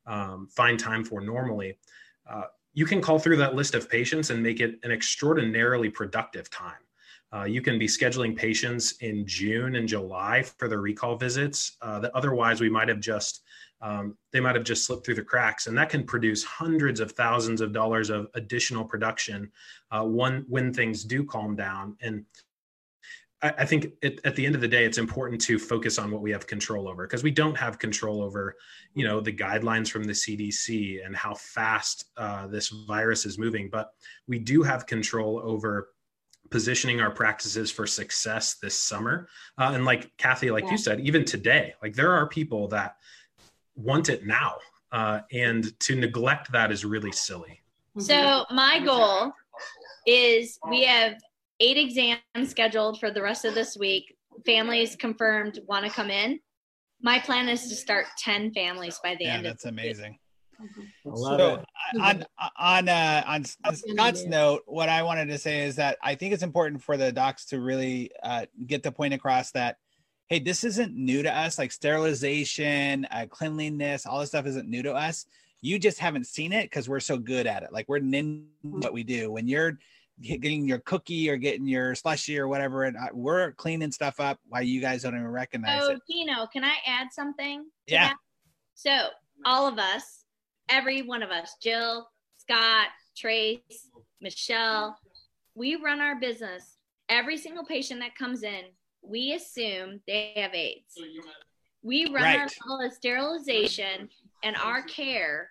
um, 0.07 0.47
find 0.51 0.79
time 0.79 1.05
for 1.05 1.21
normally 1.21 1.79
uh, 2.29 2.45
you 2.75 2.85
can 2.85 3.01
call 3.01 3.19
through 3.19 3.37
that 3.37 3.55
list 3.55 3.75
of 3.75 3.89
patients 3.89 4.31
and 4.31 4.43
make 4.43 4.61
it 4.61 4.79
an 4.83 4.91
extraordinarily 4.91 5.89
productive 5.89 6.51
time 6.51 6.75
uh, 7.35 7.45
you 7.45 7.61
can 7.61 7.79
be 7.79 7.87
scheduling 7.87 8.37
patients 8.37 8.93
in 9.01 9.27
june 9.27 9.77
and 9.77 9.89
july 9.89 10.43
for 10.43 10.69
their 10.69 10.81
recall 10.81 11.17
visits 11.17 11.77
uh, 11.83 11.99
that 11.99 12.13
otherwise 12.15 12.61
we 12.61 12.71
might 12.71 12.89
have 12.89 13.01
just 13.01 13.43
um, 13.81 14.17
they 14.33 14.41
might 14.41 14.55
have 14.55 14.65
just 14.65 14.87
slipped 14.87 15.05
through 15.05 15.15
the 15.15 15.23
cracks 15.23 15.67
and 15.67 15.77
that 15.77 15.91
can 15.91 16.05
produce 16.05 16.43
hundreds 16.43 17.01
of 17.01 17.13
thousands 17.13 17.61
of 17.61 17.73
dollars 17.73 18.11
of 18.11 18.29
additional 18.35 18.85
production 18.85 19.51
uh, 19.91 20.03
when 20.03 20.45
when 20.49 20.73
things 20.73 21.05
do 21.05 21.25
calm 21.25 21.55
down 21.55 21.97
and 22.01 22.25
I, 23.45 23.67
think 23.67 23.93
it, 24.01 24.21
at 24.25 24.37
the 24.37 24.47
end 24.47 24.55
of 24.55 24.63
the 24.63 24.69
day, 24.69 24.87
it's 24.87 24.97
important 24.97 25.39
to 25.43 25.59
focus 25.59 25.99
on 25.99 26.11
what 26.11 26.23
we 26.23 26.31
have 26.31 26.47
control 26.47 26.89
over 26.89 27.07
because 27.07 27.23
we 27.23 27.31
don't 27.31 27.57
have 27.59 27.79
control 27.79 28.23
over, 28.23 28.57
you 28.95 29.05
know, 29.05 29.21
the 29.21 29.33
guidelines 29.33 29.91
from 29.91 30.05
the 30.05 30.15
CDC 30.15 31.05
and 31.05 31.15
how 31.15 31.35
fast 31.35 32.07
uh, 32.17 32.47
this 32.47 32.71
virus 32.89 33.27
is 33.27 33.37
moving. 33.37 33.69
But 33.69 33.91
we 34.27 34.39
do 34.39 34.63
have 34.63 34.87
control 34.87 35.43
over 35.45 35.91
positioning 36.55 37.01
our 37.01 37.11
practices 37.11 37.69
for 37.69 37.85
success 37.85 38.55
this 38.63 38.79
summer. 38.79 39.27
Uh, 39.59 39.73
and 39.75 39.85
like 39.85 40.17
Cathy, 40.19 40.53
like 40.53 40.63
yeah. 40.63 40.71
you 40.71 40.79
said, 40.79 41.01
even 41.01 41.25
today, 41.25 41.75
like 41.83 41.97
there 41.97 42.13
are 42.13 42.29
people 42.29 42.69
that 42.69 42.95
want 43.75 44.09
it 44.09 44.25
now, 44.25 44.55
uh, 44.93 45.19
and 45.33 45.77
to 45.81 45.97
neglect 45.97 46.53
that 46.53 46.71
is 46.71 46.85
really 46.85 47.11
silly. 47.11 47.61
So 47.99 48.45
my 48.53 48.79
goal 48.79 49.33
is 50.07 50.57
we 50.71 50.85
have 50.85 51.15
eight 51.59 51.77
exams 51.77 52.51
scheduled 52.51 53.01
for 53.01 53.11
the 53.11 53.21
rest 53.21 53.45
of 53.45 53.57
this 53.57 53.77
week. 53.77 54.15
Families 54.47 54.95
confirmed 54.95 55.59
want 55.67 55.85
to 55.85 55.91
come 55.91 56.09
in. 56.09 56.39
My 57.03 57.19
plan 57.19 57.49
is 57.49 57.67
to 57.67 57.75
start 57.75 58.07
10 58.19 58.53
families 58.53 59.01
by 59.03 59.17
the 59.19 59.25
Yeah, 59.25 59.39
end 59.39 59.47
of 59.47 59.55
that's 59.55 59.65
amazing. 59.65 60.21
I 61.07 61.09
love 61.09 61.41
so 61.41 61.55
it. 61.55 62.01
on 62.01 62.25
on 62.59 62.89
uh, 62.89 63.23
on 63.27 63.45
on 63.65 63.77
Scott's 63.77 64.25
note, 64.25 64.63
what 64.67 64.89
I 64.89 65.03
wanted 65.03 65.27
to 65.29 65.39
say 65.39 65.63
is 65.63 65.77
that 65.77 65.99
I 66.03 66.15
think 66.15 66.33
it's 66.33 66.43
important 66.43 66.83
for 66.83 66.97
the 66.97 67.13
docs 67.13 67.47
to 67.47 67.61
really 67.61 68.11
uh, 68.23 68.47
get 68.67 68.83
the 68.83 68.93
point 68.93 69.15
across 69.15 69.51
that 69.53 69.77
hey, 70.29 70.39
this 70.39 70.65
isn't 70.65 70.95
new 70.95 71.23
to 71.23 71.35
us. 71.35 71.59
Like 71.59 71.73
sterilization, 71.73 73.07
uh, 73.11 73.27
cleanliness, 73.29 74.07
all 74.07 74.21
this 74.21 74.31
stuff 74.31 74.47
isn't 74.47 74.69
new 74.69 74.83
to 74.83 74.93
us. 74.93 75.27
You 75.61 75.79
just 75.79 75.99
haven't 75.99 76.27
seen 76.27 76.53
it 76.53 76.65
because 76.65 76.89
we're 76.89 77.01
so 77.01 77.17
good 77.17 77.47
at 77.47 77.63
it. 77.63 77.73
Like 77.73 77.89
we're 77.89 77.99
nin 77.99 78.47
what 78.63 78.93
we 78.93 79.03
do. 79.03 79.31
When 79.31 79.49
you're 79.49 79.79
getting 80.21 80.69
your 80.69 80.79
cookie 80.81 81.29
or 81.31 81.37
getting 81.37 81.67
your 81.67 81.95
slushy 81.95 82.39
or 82.39 82.49
whatever, 82.49 82.85
and 82.85 82.97
uh, 82.97 83.09
we're 83.13 83.53
cleaning 83.53 83.91
stuff 83.93 84.21
up 84.21 84.39
while 84.49 84.63
you 84.63 84.81
guys 84.81 85.03
don't 85.03 85.15
even 85.15 85.27
recognize 85.27 85.83
So, 85.83 85.93
it. 85.93 86.01
Dino, 86.09 86.47
can 86.53 86.65
I 86.65 86.75
add 86.87 87.09
something? 87.13 87.67
Yeah. 87.87 88.09
that? 88.09 88.17
So, 88.75 89.09
all 89.45 89.67
of 89.67 89.79
us, 89.79 90.24
every 90.69 91.03
one 91.03 91.23
of 91.23 91.31
us, 91.31 91.57
Jill, 91.63 92.09
Scott, 92.37 92.89
Trace, 93.17 93.89
Michelle, 94.21 94.99
we 95.55 95.77
run 95.77 96.01
our 96.01 96.19
business. 96.19 96.77
Every 97.09 97.37
single 97.37 97.65
patient 97.65 98.01
that 98.01 98.17
comes 98.17 98.43
in, 98.43 98.63
we 99.03 99.35
assume 99.35 100.01
they 100.07 100.33
have 100.37 100.55
AIDS. 100.55 100.99
We 101.83 102.11
run 102.11 102.25
our 102.25 102.49
level 102.67 102.87
of 102.87 102.93
sterilization 102.93 104.09
and 104.43 104.57
our 104.57 104.83
care 104.83 105.51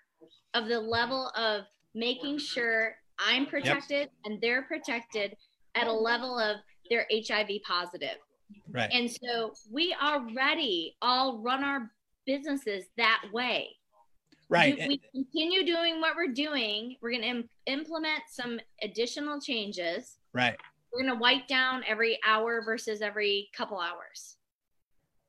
of 0.53 0.67
the 0.67 0.79
level 0.79 1.31
of 1.35 1.63
making 1.93 2.39
sure 2.39 2.95
I'm 3.19 3.45
protected 3.45 4.09
and 4.25 4.41
they're 4.41 4.63
protected 4.63 5.35
at 5.75 5.87
a 5.87 5.93
level 5.93 6.39
of 6.39 6.57
they're 6.89 7.07
HIV 7.11 7.49
positive. 7.65 8.17
Right. 8.69 8.89
And 8.91 9.09
so 9.09 9.53
we 9.71 9.95
already 10.01 10.95
all 11.01 11.39
run 11.39 11.63
our 11.63 11.91
businesses 12.25 12.85
that 12.97 13.21
way. 13.31 13.69
Right. 14.49 14.77
We, 14.77 14.99
we 15.13 15.23
continue 15.23 15.65
doing 15.65 15.99
what 15.99 16.15
we're 16.15 16.31
doing. 16.33 16.97
We're 17.01 17.11
going 17.11 17.21
to 17.21 17.27
Im- 17.27 17.49
implement 17.65 18.23
some 18.29 18.59
additional 18.81 19.39
changes. 19.39 20.17
right. 20.33 20.55
We're 20.91 21.01
going 21.01 21.15
to 21.15 21.19
wipe 21.19 21.47
down 21.47 21.83
every 21.87 22.19
hour 22.23 22.61
versus 22.63 23.01
every 23.01 23.49
couple 23.57 23.79
hours. 23.79 24.37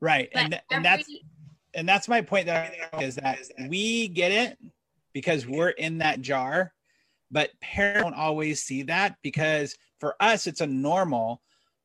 Right. 0.00 0.28
But 0.34 0.42
And, 0.42 0.52
th- 0.52 0.62
and 0.70 0.84
that's 0.84 1.10
and 1.72 1.88
that's 1.88 2.06
my 2.06 2.20
point 2.20 2.46
that 2.46 2.66
I 2.66 2.68
think 2.90 3.02
is 3.02 3.16
that 3.16 3.38
we 3.68 4.08
get 4.08 4.30
it 4.30 4.58
because 5.14 5.46
we're 5.46 5.70
in 5.70 5.98
that 5.98 6.20
jar, 6.20 6.74
but 7.30 7.50
parents 7.62 8.02
don't 8.02 8.14
always 8.14 8.62
see 8.62 8.82
that 8.82 9.16
because 9.22 9.74
for 10.00 10.14
us 10.20 10.46
it's 10.46 10.60
a 10.60 10.66
normal. 10.66 11.40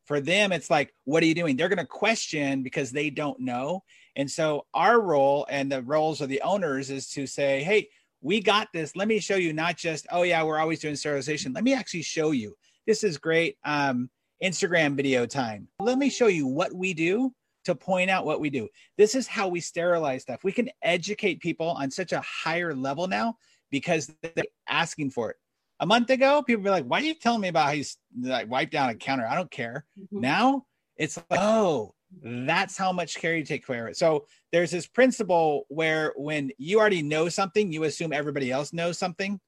For 0.06 0.20
them, 0.20 0.52
it's 0.52 0.70
like, 0.70 0.94
what 1.06 1.22
are 1.24 1.28
you 1.28 1.36
doing? 1.36 1.56
They're 1.56 1.70
going 1.70 1.78
to 1.78 1.86
question 1.86 2.64
because 2.64 2.92
they 2.92 3.10
don't 3.12 3.40
know. 3.40 3.84
And 4.20 4.30
so 4.30 4.66
our 4.74 5.00
role 5.00 5.48
and 5.50 5.72
the 5.72 5.82
roles 5.82 6.20
of 6.20 6.28
the 6.28 6.42
owners 6.42 6.90
is 6.90 7.10
to 7.12 7.26
say, 7.26 7.64
hey, 7.64 7.88
we 8.20 8.42
got 8.42 8.68
this. 8.74 8.94
Let 8.94 9.08
me 9.08 9.20
show 9.20 9.38
you 9.38 9.54
not 9.54 9.78
just, 9.78 10.08
oh 10.12 10.24
yeah, 10.24 10.44
we're 10.44 10.58
always 10.58 10.82
doing 10.82 10.98
sterilization. 10.98 11.54
Let 11.54 11.64
me 11.64 11.74
actually 11.74 12.02
show 12.02 12.32
you. 12.32 12.54
This 12.86 13.06
is 13.06 13.18
great. 13.18 13.56
Um, 13.64 14.10
Instagram 14.44 14.98
video 14.98 15.26
time. 15.26 15.70
Let 15.80 15.98
me 15.98 16.10
show 16.10 16.28
you 16.28 16.48
what 16.48 16.74
we 16.74 16.94
do 16.94 17.34
to 17.64 17.74
point 17.74 18.10
out 18.10 18.26
what 18.26 18.42
we 18.42 18.50
do. 18.50 18.68
This 18.98 19.16
is 19.16 19.26
how 19.26 19.48
we 19.48 19.62
sterilize 19.62 20.24
stuff. 20.24 20.44
We 20.44 20.52
can 20.52 20.70
educate 20.82 21.40
people 21.40 21.70
on 21.70 21.90
such 21.90 22.12
a 22.12 22.20
higher 22.20 22.76
level 22.76 23.08
now 23.08 23.38
because 23.72 24.12
they're 24.22 24.44
asking 24.68 25.12
for 25.12 25.30
it. 25.30 25.38
A 25.80 25.86
month 25.86 26.10
ago, 26.10 26.44
people 26.44 26.64
were 26.64 26.72
like, 26.72 26.84
"Why 26.84 27.00
are 27.00 27.04
you 27.04 27.14
telling 27.14 27.40
me 27.40 27.48
about 27.48 27.68
how 27.68 27.72
you 27.72 27.86
like 28.20 28.52
wipe 28.52 28.70
down 28.70 28.90
a 28.90 28.96
counter?" 28.96 29.26
I 29.26 29.36
don't 29.36 29.50
care. 29.50 29.86
Mhm. 29.98 30.20
Now 30.20 30.66
it's 30.98 31.16
like, 31.16 31.40
oh, 31.40 31.94
that's 32.24 32.78
how 32.78 32.92
much 32.92 33.16
care 33.16 33.36
you 33.36 33.44
take 33.44 33.66
care 33.66 33.86
of 33.86 33.92
it. 33.92 33.98
So 33.98 34.26
there's 34.52 34.72
this 34.72 34.88
principle 34.88 35.66
where 35.70 36.14
when 36.16 36.52
you 36.58 36.80
already 36.80 37.02
know 37.02 37.30
something, 37.30 37.72
you 37.72 37.84
assume 37.84 38.14
everybody 38.14 38.52
else 38.52 38.74
knows 38.74 38.98
something, 38.98 39.40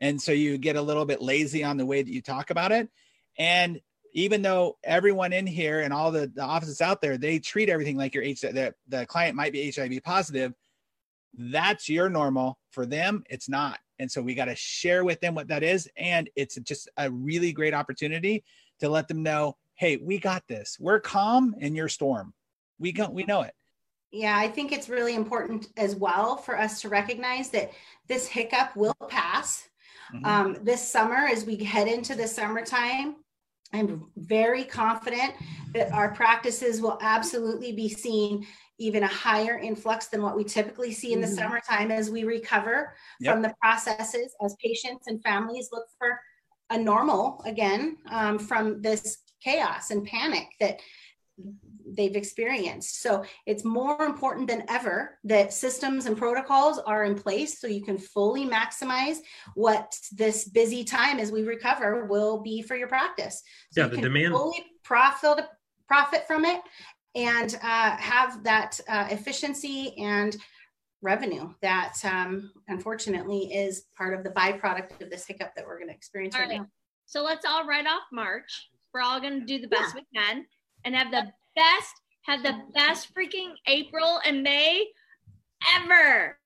and 0.00 0.20
so 0.20 0.32
you 0.32 0.58
get 0.58 0.76
a 0.76 0.82
little 0.82 1.04
bit 1.04 1.22
lazy 1.22 1.64
on 1.64 1.76
the 1.76 1.86
way 1.86 2.02
that 2.02 2.12
you 2.12 2.22
talk 2.22 2.50
about 2.50 2.72
it. 2.72 2.88
And 3.38 3.80
even 4.12 4.40
though 4.40 4.78
everyone 4.82 5.32
in 5.32 5.46
here 5.46 5.80
and 5.80 5.92
all 5.92 6.10
the, 6.10 6.30
the 6.34 6.42
offices 6.42 6.80
out 6.80 7.02
there, 7.02 7.18
they 7.18 7.38
treat 7.38 7.68
everything 7.68 7.98
like 7.98 8.14
your 8.14 8.24
H 8.24 8.40
the, 8.40 8.74
the 8.88 9.04
client 9.06 9.36
might 9.36 9.52
be 9.52 9.70
HIV 9.70 10.02
positive. 10.02 10.54
That's 11.36 11.88
your 11.88 12.08
normal. 12.08 12.58
For 12.70 12.86
them, 12.86 13.24
it's 13.28 13.48
not. 13.48 13.78
And 13.98 14.10
so 14.10 14.22
we 14.22 14.34
got 14.34 14.46
to 14.46 14.56
share 14.56 15.04
with 15.04 15.20
them 15.20 15.34
what 15.34 15.48
that 15.48 15.62
is. 15.62 15.88
And 15.96 16.30
it's 16.34 16.56
just 16.56 16.88
a 16.96 17.10
really 17.10 17.52
great 17.52 17.74
opportunity 17.74 18.44
to 18.80 18.88
let 18.88 19.08
them 19.08 19.22
know, 19.22 19.56
hey, 19.76 19.98
we 19.98 20.18
got 20.18 20.42
this. 20.48 20.78
We're 20.80 21.00
calm 21.00 21.54
in 21.58 21.74
your 21.74 21.88
storm. 21.88 22.32
We 22.78 22.92
go, 22.92 23.08
we 23.08 23.24
know 23.24 23.42
it. 23.42 23.54
Yeah, 24.10 24.36
I 24.36 24.48
think 24.48 24.72
it's 24.72 24.88
really 24.88 25.14
important 25.14 25.68
as 25.76 25.94
well 25.94 26.36
for 26.36 26.58
us 26.58 26.80
to 26.80 26.88
recognize 26.88 27.50
that 27.50 27.72
this 28.08 28.26
hiccup 28.26 28.74
will 28.74 28.94
pass. 29.08 29.68
Mhm. 30.12 30.26
Um, 30.26 30.56
this 30.62 30.86
summer, 30.88 31.26
as 31.26 31.44
we 31.44 31.56
head 31.56 31.88
into 31.88 32.14
the 32.14 32.26
summertime, 32.26 33.16
I'm 33.72 34.10
very 34.16 34.64
confident 34.64 35.34
that 35.74 35.92
our 35.92 36.14
practices 36.14 36.80
will 36.80 36.98
absolutely 37.02 37.72
be 37.72 37.88
seeing 37.88 38.46
even 38.78 39.02
a 39.02 39.08
higher 39.08 39.58
influx 39.58 40.06
than 40.06 40.22
what 40.22 40.36
we 40.36 40.44
typically 40.44 40.92
see 40.92 41.12
in 41.12 41.20
the 41.20 41.26
Mhm. 41.26 41.34
summertime 41.36 41.90
as 41.90 42.10
we 42.10 42.24
recover 42.24 42.94
Yep. 43.20 43.34
from 43.34 43.42
the 43.42 43.54
processes, 43.60 44.34
as 44.42 44.54
patients 44.64 45.08
and 45.08 45.22
families 45.22 45.68
look 45.72 45.86
for 45.98 46.20
a 46.70 46.78
normal 46.78 47.42
again 47.44 47.96
um, 48.06 48.38
from 48.38 48.80
this 48.82 49.18
chaos 49.42 49.90
and 49.90 50.04
panic 50.04 50.48
that 50.60 50.80
they've 51.88 52.16
experienced. 52.16 53.02
So 53.02 53.24
it's 53.46 53.64
more 53.64 54.02
important 54.02 54.48
than 54.48 54.64
ever 54.68 55.18
that 55.24 55.52
systems 55.52 56.06
and 56.06 56.16
protocols 56.16 56.78
are 56.78 57.04
in 57.04 57.14
place 57.14 57.60
so 57.60 57.66
you 57.66 57.82
can 57.82 57.98
fully 57.98 58.44
maximize 58.46 59.18
what 59.54 59.96
this 60.12 60.48
busy 60.48 60.82
time 60.82 61.18
as 61.18 61.30
we 61.30 61.42
recover 61.42 62.06
will 62.06 62.40
be 62.40 62.62
for 62.62 62.74
your 62.74 62.88
practice. 62.88 63.42
So 63.72 63.82
Yeah, 63.82 63.84
you 63.84 63.90
the 63.90 63.96
can 63.96 64.04
demand- 64.04 64.34
fully 64.34 64.64
profit 64.82 65.46
profit 65.86 66.26
from 66.26 66.44
it 66.44 66.60
and 67.14 67.54
uh, 67.62 67.96
have 67.96 68.42
that 68.42 68.80
uh, 68.88 69.06
efficiency 69.10 69.96
and 69.98 70.36
revenue 71.00 71.52
that 71.62 71.94
um, 72.04 72.50
unfortunately 72.66 73.54
is 73.54 73.84
part 73.96 74.12
of 74.12 74.24
the 74.24 74.30
byproduct 74.30 75.00
of 75.00 75.10
this 75.10 75.24
hiccup 75.26 75.54
that 75.54 75.64
we're 75.64 75.76
going 75.78 75.88
to 75.88 75.94
experience 75.94 76.34
All 76.34 76.40
right 76.40 76.48
right. 76.50 76.60
now. 76.60 76.66
So 77.04 77.22
let's 77.22 77.46
all 77.46 77.64
write 77.64 77.86
off 77.86 78.02
March. 78.12 78.68
We're 78.92 79.02
all 79.02 79.20
going 79.20 79.40
to 79.40 79.46
do 79.46 79.60
the 79.60 79.68
best 79.68 79.94
we 79.94 80.04
can 80.14 80.46
and 80.84 80.94
have 80.94 81.10
the 81.10 81.30
best, 81.54 81.94
have 82.22 82.42
the 82.42 82.58
best 82.74 83.14
freaking 83.14 83.52
April 83.66 84.20
and 84.24 84.42
May 84.42 84.86
ever, 85.74 86.38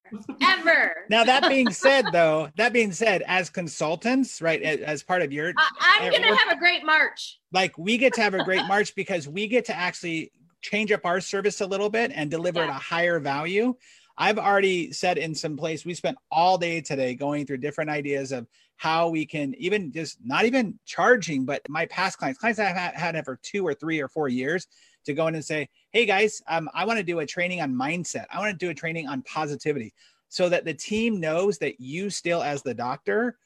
ever. 0.42 0.94
Now 1.10 1.24
that 1.24 1.48
being 1.48 1.70
said, 1.70 2.06
though, 2.12 2.50
that 2.56 2.72
being 2.72 2.92
said, 2.92 3.22
as 3.26 3.50
consultants, 3.50 4.40
right, 4.40 4.62
as, 4.62 4.80
as 4.80 5.02
part 5.02 5.22
of 5.22 5.32
your, 5.32 5.52
I, 5.56 5.98
I'm 6.02 6.10
going 6.10 6.22
to 6.22 6.36
have 6.36 6.56
a 6.56 6.58
great 6.58 6.84
March. 6.84 7.38
like, 7.52 7.76
we 7.78 7.98
get 7.98 8.14
to 8.14 8.22
have 8.22 8.34
a 8.34 8.44
great 8.44 8.66
March 8.66 8.94
because 8.94 9.28
we 9.28 9.48
get 9.48 9.64
to 9.66 9.76
actually 9.76 10.32
change 10.62 10.92
up 10.92 11.04
our 11.04 11.20
service 11.20 11.60
a 11.60 11.66
little 11.66 11.90
bit 11.90 12.12
and 12.14 12.30
deliver 12.30 12.60
at 12.60 12.68
a 12.68 12.74
higher 12.74 13.18
value. 13.18 13.74
I've 14.16 14.38
already 14.38 14.92
said 14.92 15.16
in 15.16 15.34
some 15.34 15.56
place 15.56 15.84
we 15.84 15.94
spent 15.94 16.18
all 16.30 16.58
day 16.58 16.80
today 16.80 17.14
going 17.14 17.46
through 17.46 17.58
different 17.58 17.90
ideas 17.90 18.32
of 18.32 18.46
how 18.80 19.10
we 19.10 19.26
can 19.26 19.54
even 19.58 19.92
just 19.92 20.16
not 20.24 20.46
even 20.46 20.78
charging, 20.86 21.44
but 21.44 21.60
my 21.68 21.84
past 21.86 22.16
clients, 22.16 22.40
clients 22.40 22.58
I've 22.58 22.74
had, 22.74 22.94
had 22.94 23.22
for 23.26 23.38
two 23.42 23.66
or 23.66 23.74
three 23.74 24.00
or 24.00 24.08
four 24.08 24.30
years, 24.30 24.66
to 25.04 25.12
go 25.12 25.26
in 25.26 25.34
and 25.34 25.44
say, 25.44 25.68
"Hey 25.90 26.06
guys, 26.06 26.40
um, 26.48 26.66
I 26.72 26.86
want 26.86 26.98
to 26.98 27.04
do 27.04 27.18
a 27.18 27.26
training 27.26 27.60
on 27.60 27.74
mindset. 27.74 28.24
I 28.32 28.38
want 28.38 28.58
to 28.58 28.66
do 28.66 28.70
a 28.70 28.74
training 28.74 29.06
on 29.06 29.20
positivity." 29.22 29.92
so 30.30 30.48
that 30.48 30.64
the 30.64 30.72
team 30.72 31.20
knows 31.20 31.58
that 31.58 31.80
you 31.80 32.08
still 32.08 32.42
as 32.42 32.62
the 32.62 32.72
doctor 32.72 33.36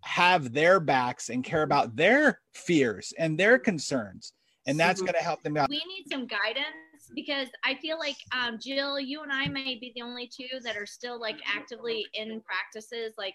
have 0.00 0.52
their 0.52 0.80
backs 0.80 1.28
and 1.28 1.44
care 1.44 1.62
about 1.62 1.94
their 1.94 2.40
fears 2.54 3.12
and 3.18 3.38
their 3.38 3.58
concerns 3.58 4.32
and 4.66 4.80
that's 4.80 5.02
Mhm. 5.02 5.06
going 5.06 5.14
to 5.14 5.22
help 5.22 5.42
them 5.42 5.56
out 5.58 5.68
We 5.68 5.84
need 5.86 6.06
some 6.10 6.26
guidance 6.26 7.10
because 7.14 7.48
I 7.62 7.74
feel 7.76 7.98
like 7.98 8.16
um, 8.34 8.58
Jill, 8.58 8.98
you 8.98 9.22
and 9.22 9.30
I 9.30 9.46
may 9.46 9.78
be 9.78 9.92
the 9.94 10.02
only 10.02 10.26
two 10.26 10.58
that 10.64 10.76
are 10.76 10.86
still 10.86 11.20
like 11.20 11.38
actively 11.46 12.06
in 12.14 12.40
practices 12.40 13.14
like 13.18 13.34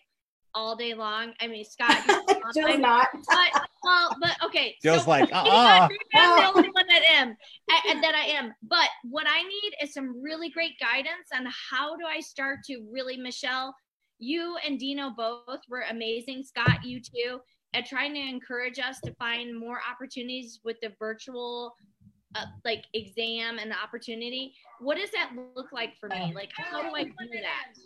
all 0.54 0.76
day 0.76 0.94
long. 0.94 1.34
I 1.40 1.48
mean, 1.48 1.64
Scott, 1.64 1.98
you're 2.56 2.78
not. 2.78 3.08
but 3.28 3.68
well, 3.84 4.16
but 4.22 4.36
okay. 4.46 4.76
Jill's 4.82 5.04
so 5.04 5.10
like, 5.10 5.22
maybe 5.32 5.34
uh-uh. 5.34 5.88
I'm 6.16 6.38
the 6.40 6.48
only 6.48 6.70
one 6.70 6.88
that 6.88 7.04
am 7.12 7.36
and 7.90 8.04
that 8.04 8.16
I 8.16 8.26
am. 8.38 8.54
But 8.64 8.90
what 9.04 9.28
I 9.28 9.44
need 9.44 9.74
is 9.82 9.94
some 9.94 10.22
really 10.22 10.50
great 10.50 10.80
guidance 10.80 11.30
on 11.36 11.48
how 11.70 11.96
do 11.96 12.06
I 12.06 12.20
start 12.20 12.60
to 12.68 12.86
really, 12.92 13.18
Michelle. 13.18 13.76
You 14.20 14.58
and 14.66 14.80
Dino 14.80 15.12
both 15.16 15.60
were 15.70 15.86
amazing. 15.92 16.44
Scott, 16.44 16.84
you 16.84 17.00
too, 17.00 17.40
at 17.76 17.86
trying 17.86 18.16
to 18.16 18.20
encourage 18.20 18.80
us 18.80 19.00
to 19.06 19.14
find 19.14 19.58
more 19.58 19.80
opportunities 19.90 20.60
with 20.64 20.78
the 20.82 20.92
virtual, 20.98 21.76
uh, 22.34 22.46
like 22.66 22.86
exam 22.94 23.60
and 23.60 23.70
the 23.70 23.78
opportunity. 23.78 24.56
What 24.80 24.98
does 24.98 25.12
that 25.12 25.34
look 25.56 25.72
like 25.72 25.96
for 26.00 26.10
me? 26.10 26.34
Like, 26.34 26.50
how 26.56 26.82
do 26.82 26.96
I 26.96 27.04
do 27.04 27.12
that? 27.42 27.78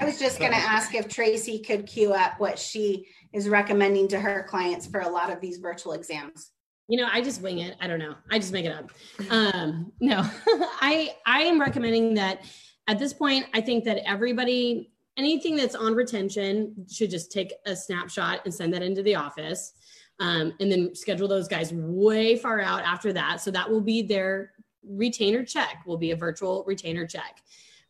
I 0.00 0.04
was 0.04 0.18
just 0.18 0.38
going 0.38 0.52
to 0.52 0.58
ask 0.58 0.94
if 0.94 1.08
Tracy 1.08 1.58
could 1.58 1.86
queue 1.86 2.12
up 2.12 2.38
what 2.38 2.58
she 2.58 3.06
is 3.32 3.48
recommending 3.48 4.08
to 4.08 4.20
her 4.20 4.44
clients 4.48 4.86
for 4.86 5.00
a 5.00 5.08
lot 5.08 5.32
of 5.32 5.40
these 5.40 5.58
virtual 5.58 5.92
exams. 5.92 6.50
You 6.88 6.98
know, 6.98 7.08
I 7.10 7.20
just 7.20 7.40
wing 7.40 7.58
it. 7.58 7.76
I 7.80 7.86
don't 7.86 7.98
know. 7.98 8.14
I 8.30 8.38
just 8.38 8.52
make 8.52 8.66
it 8.66 8.72
up. 8.72 8.90
Um, 9.30 9.92
no, 10.00 10.22
I 10.80 11.14
I 11.24 11.42
am 11.42 11.60
recommending 11.60 12.14
that 12.14 12.44
at 12.88 12.98
this 12.98 13.12
point. 13.12 13.46
I 13.54 13.60
think 13.60 13.84
that 13.84 14.06
everybody, 14.06 14.90
anything 15.16 15.56
that's 15.56 15.74
on 15.74 15.94
retention, 15.94 16.74
should 16.90 17.10
just 17.10 17.30
take 17.32 17.52
a 17.66 17.76
snapshot 17.76 18.40
and 18.44 18.52
send 18.52 18.74
that 18.74 18.82
into 18.82 19.02
the 19.02 19.14
office, 19.14 19.72
um, 20.20 20.52
and 20.60 20.70
then 20.70 20.94
schedule 20.94 21.28
those 21.28 21.48
guys 21.48 21.72
way 21.72 22.36
far 22.36 22.60
out 22.60 22.82
after 22.82 23.12
that. 23.12 23.40
So 23.40 23.50
that 23.52 23.70
will 23.70 23.80
be 23.80 24.02
their 24.02 24.52
retainer 24.84 25.44
check. 25.44 25.84
Will 25.86 25.98
be 25.98 26.10
a 26.10 26.16
virtual 26.16 26.64
retainer 26.66 27.06
check. 27.06 27.40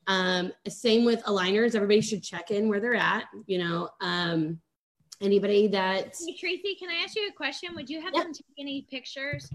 Um, 0.06 0.52
same 0.68 1.04
with 1.04 1.22
aligners. 1.24 1.74
Everybody 1.74 2.00
should 2.00 2.22
check 2.22 2.50
in 2.50 2.68
where 2.68 2.80
they're 2.80 2.94
at. 2.94 3.24
You 3.46 3.58
know, 3.58 3.88
um, 4.00 4.60
anybody 5.20 5.68
that 5.68 6.16
Hey, 6.26 6.34
Tracy, 6.38 6.74
can 6.78 6.90
I 6.90 7.02
ask 7.04 7.14
you 7.16 7.28
a 7.28 7.32
question? 7.32 7.74
Would 7.74 7.88
you 7.88 8.00
have 8.00 8.12
Yeah. 8.14 8.24
them 8.24 8.32
take 8.32 8.46
any 8.58 8.82
pictures? 8.90 9.48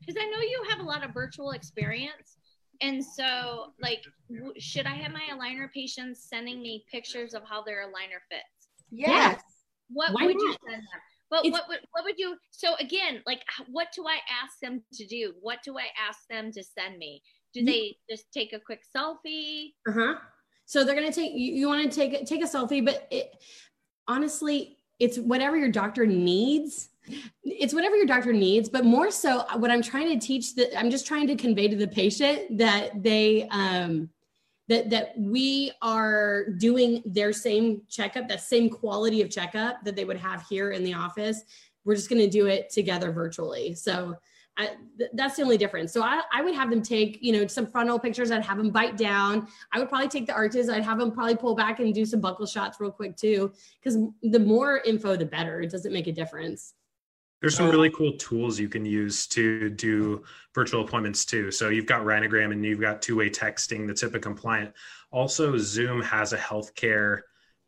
Because 0.00 0.16
I 0.20 0.24
know 0.30 0.40
you 0.40 0.64
have 0.70 0.80
a 0.80 0.84
lot 0.84 1.04
of 1.04 1.12
virtual 1.12 1.50
experience. 1.50 2.36
And 2.80 3.04
so, 3.04 3.74
like, 3.80 4.04
w- 4.32 4.52
should 4.60 4.86
I 4.86 4.94
have 4.94 5.12
my 5.12 5.26
aligner 5.32 5.70
patients 5.72 6.22
sending 6.28 6.62
me 6.62 6.84
pictures 6.90 7.34
of 7.34 7.42
how 7.44 7.62
their 7.62 7.84
aligner 7.88 8.20
fits? 8.30 8.68
Yes. 8.90 9.42
What 9.90 10.12
Why 10.12 10.26
would 10.26 10.36
you 10.36 10.48
not? 10.48 10.60
send 10.64 10.82
them? 10.82 11.00
But 11.30 11.44
It's- 11.44 11.52
what 11.60 11.68
would 11.68 11.80
what 11.90 12.04
would 12.04 12.18
you? 12.18 12.38
So 12.52 12.74
again, 12.76 13.22
like, 13.26 13.42
what 13.66 13.88
do 13.92 14.06
I 14.06 14.20
ask 14.30 14.60
them 14.60 14.82
to 14.94 15.06
do? 15.06 15.34
What 15.40 15.62
do 15.64 15.76
I 15.76 15.88
ask 15.98 16.26
them 16.28 16.52
to 16.52 16.62
send 16.62 16.96
me? 16.98 17.22
Do 17.54 17.64
they 17.64 17.96
just 18.08 18.30
take 18.32 18.52
a 18.52 18.60
quick 18.60 18.82
selfie? 18.94 19.72
Uh-huh. 19.86 20.16
So 20.66 20.84
they're 20.84 20.94
gonna 20.94 21.12
take 21.12 21.32
you, 21.32 21.54
you 21.54 21.68
want 21.68 21.90
to 21.90 21.96
take 21.96 22.26
take 22.26 22.42
a 22.42 22.46
selfie, 22.46 22.84
but 22.84 23.08
it, 23.10 23.32
honestly, 24.06 24.78
it's 24.98 25.18
whatever 25.18 25.56
your 25.56 25.70
doctor 25.70 26.06
needs. 26.06 26.90
It's 27.42 27.72
whatever 27.72 27.96
your 27.96 28.04
doctor 28.04 28.34
needs, 28.34 28.68
but 28.68 28.84
more 28.84 29.10
so 29.10 29.44
what 29.56 29.70
I'm 29.70 29.80
trying 29.80 30.18
to 30.18 30.26
teach 30.26 30.54
that 30.56 30.78
I'm 30.78 30.90
just 30.90 31.06
trying 31.06 31.26
to 31.28 31.36
convey 31.36 31.68
to 31.68 31.76
the 31.76 31.88
patient 31.88 32.58
that 32.58 33.02
they 33.02 33.48
um 33.48 34.10
that 34.68 34.90
that 34.90 35.18
we 35.18 35.72
are 35.80 36.50
doing 36.58 37.02
their 37.06 37.32
same 37.32 37.82
checkup, 37.88 38.28
that 38.28 38.42
same 38.42 38.68
quality 38.68 39.22
of 39.22 39.30
checkup 39.30 39.82
that 39.84 39.96
they 39.96 40.04
would 40.04 40.18
have 40.18 40.44
here 40.48 40.72
in 40.72 40.84
the 40.84 40.94
office. 40.94 41.42
We're 41.84 41.94
just 41.94 42.10
going 42.10 42.20
to 42.20 42.28
do 42.28 42.46
it 42.46 42.68
together 42.68 43.10
virtually. 43.10 43.74
So 43.74 44.14
I, 44.58 44.72
th- 44.98 45.10
that's 45.14 45.36
the 45.36 45.42
only 45.42 45.56
difference. 45.56 45.92
So 45.92 46.02
I, 46.02 46.22
I 46.32 46.42
would 46.42 46.54
have 46.54 46.68
them 46.68 46.82
take, 46.82 47.18
you 47.22 47.32
know, 47.32 47.46
some 47.46 47.66
frontal 47.66 47.98
pictures. 47.98 48.30
I'd 48.30 48.44
have 48.44 48.58
them 48.58 48.70
bite 48.70 48.96
down. 48.96 49.46
I 49.72 49.78
would 49.78 49.88
probably 49.88 50.08
take 50.08 50.26
the 50.26 50.34
arches. 50.34 50.68
I'd 50.68 50.82
have 50.82 50.98
them 50.98 51.12
probably 51.12 51.36
pull 51.36 51.54
back 51.54 51.78
and 51.78 51.94
do 51.94 52.04
some 52.04 52.20
buccal 52.20 52.50
shots 52.50 52.80
real 52.80 52.90
quick 52.90 53.16
too, 53.16 53.52
because 53.80 53.96
the 54.22 54.38
more 54.40 54.78
info, 54.84 55.16
the 55.16 55.24
better. 55.24 55.60
It 55.60 55.70
doesn't 55.70 55.92
make 55.92 56.08
a 56.08 56.12
difference. 56.12 56.74
There's 57.40 57.56
some 57.56 57.70
really 57.70 57.90
cool 57.90 58.14
tools 58.18 58.58
you 58.58 58.68
can 58.68 58.84
use 58.84 59.28
to 59.28 59.70
do 59.70 60.24
virtual 60.56 60.84
appointments 60.84 61.24
too. 61.24 61.52
So 61.52 61.68
you've 61.68 61.86
got 61.86 62.02
Rhinogram 62.02 62.50
and 62.50 62.64
you've 62.64 62.80
got 62.80 63.00
two-way 63.00 63.30
texting 63.30 63.86
that's 63.86 64.02
HIPAA 64.02 64.20
compliant. 64.20 64.72
Also, 65.12 65.56
Zoom 65.56 66.02
has 66.02 66.32
a 66.32 66.36
healthcare 66.36 67.20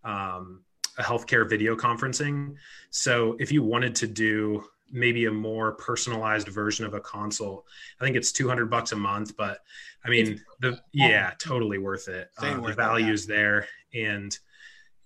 um, 0.03 0.65
a 0.99 1.03
healthcare 1.03 1.49
video 1.49 1.77
conferencing. 1.77 2.55
So 2.91 3.37
if 3.39 3.53
you 3.53 3.63
wanted 3.63 3.95
to 3.97 4.07
do 4.07 4.65
maybe 4.91 5.27
a 5.27 5.33
more 5.33 5.73
personalized 5.73 6.49
version 6.49 6.85
of 6.85 6.95
a 6.95 7.01
consult, 7.01 7.65
I 8.01 8.05
think 8.05 8.17
it's 8.17 8.33
200 8.33 8.67
bucks 8.67 8.93
a 8.93 8.97
month. 8.97 9.37
But 9.37 9.59
I 10.05 10.11
mean, 10.11 10.43
the 10.61 10.81
yeah, 10.93 11.33
totally 11.39 11.79
worth 11.79 12.09
it. 12.09 12.31
Same 12.39 12.53
Uh, 12.53 12.57
the 12.57 12.63
worth 12.63 12.73
it, 12.73 12.77
value's 12.77 13.27
there, 13.27 13.67
and 13.95 14.37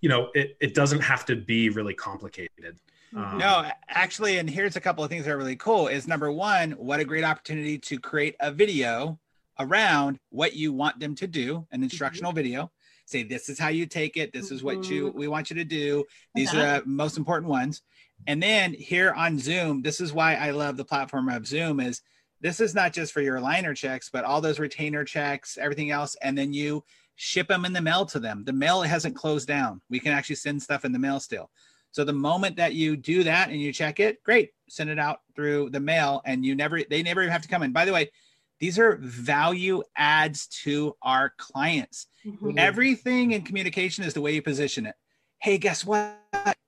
you 0.00 0.08
know, 0.08 0.30
it 0.34 0.56
it 0.60 0.74
doesn't 0.74 1.00
have 1.00 1.24
to 1.26 1.36
be 1.36 1.70
really 1.70 1.94
complicated. 1.94 2.78
Um, 3.16 3.38
No, 3.38 3.70
actually, 3.88 4.38
and 4.38 4.50
here's 4.50 4.76
a 4.76 4.80
couple 4.80 5.04
of 5.04 5.10
things 5.10 5.24
that 5.24 5.32
are 5.32 5.38
really 5.38 5.56
cool. 5.56 5.88
Is 5.88 6.08
number 6.08 6.32
one, 6.32 6.72
what 6.72 7.00
a 7.00 7.04
great 7.04 7.24
opportunity 7.24 7.78
to 7.78 7.98
create 7.98 8.34
a 8.40 8.50
video 8.50 9.18
around 9.60 10.18
what 10.30 10.54
you 10.54 10.72
want 10.72 10.98
them 10.98 11.14
to 11.14 11.26
do, 11.26 11.66
an 11.70 11.82
instructional 11.82 12.32
video. 12.32 12.70
Say 13.06 13.22
this 13.22 13.48
is 13.48 13.58
how 13.58 13.68
you 13.68 13.86
take 13.86 14.16
it. 14.16 14.32
This 14.32 14.50
is 14.50 14.62
what 14.62 14.88
you 14.88 15.12
we 15.14 15.28
want 15.28 15.50
you 15.50 15.56
to 15.56 15.64
do. 15.64 16.04
These 16.34 16.54
are 16.54 16.80
the 16.80 16.82
most 16.86 17.18
important 17.18 17.50
ones. 17.50 17.82
And 18.26 18.42
then 18.42 18.72
here 18.72 19.12
on 19.12 19.38
Zoom, 19.38 19.82
this 19.82 20.00
is 20.00 20.12
why 20.12 20.34
I 20.34 20.50
love 20.50 20.76
the 20.76 20.84
platform 20.84 21.28
of 21.28 21.46
Zoom 21.46 21.80
is 21.80 22.00
this 22.40 22.60
is 22.60 22.74
not 22.74 22.92
just 22.92 23.12
for 23.12 23.20
your 23.20 23.40
liner 23.40 23.74
checks, 23.74 24.10
but 24.10 24.24
all 24.24 24.40
those 24.40 24.58
retainer 24.58 25.04
checks, 25.04 25.56
everything 25.58 25.90
else, 25.90 26.16
and 26.22 26.36
then 26.36 26.52
you 26.52 26.84
ship 27.16 27.48
them 27.48 27.64
in 27.64 27.72
the 27.72 27.80
mail 27.80 28.04
to 28.06 28.18
them. 28.18 28.44
The 28.44 28.52
mail 28.52 28.82
hasn't 28.82 29.16
closed 29.16 29.48
down. 29.48 29.80
We 29.88 30.00
can 30.00 30.12
actually 30.12 30.36
send 30.36 30.62
stuff 30.62 30.84
in 30.84 30.92
the 30.92 30.98
mail 30.98 31.20
still. 31.20 31.50
So 31.92 32.02
the 32.04 32.12
moment 32.12 32.56
that 32.56 32.74
you 32.74 32.96
do 32.96 33.22
that 33.22 33.50
and 33.50 33.60
you 33.60 33.72
check 33.72 34.00
it, 34.00 34.22
great, 34.24 34.50
send 34.68 34.90
it 34.90 34.98
out 34.98 35.20
through 35.36 35.70
the 35.70 35.80
mail, 35.80 36.22
and 36.24 36.44
you 36.44 36.54
never 36.54 36.82
they 36.82 37.02
never 37.02 37.22
even 37.22 37.32
have 37.32 37.42
to 37.42 37.48
come 37.48 37.62
in. 37.62 37.72
By 37.72 37.84
the 37.84 37.92
way, 37.92 38.10
these 38.58 38.78
are 38.78 38.96
value 39.00 39.82
adds 39.96 40.48
to 40.64 40.96
our 41.02 41.32
clients. 41.38 42.08
Mhm. 42.26 42.58
Everything 42.58 43.32
in 43.32 43.42
communication 43.42 44.04
is 44.04 44.12
the 44.12 44.20
way 44.20 44.34
you 44.34 44.42
position 44.42 44.86
it. 44.86 44.96
Hey, 45.44 45.58
guess 45.58 45.84
what? 45.84 46.16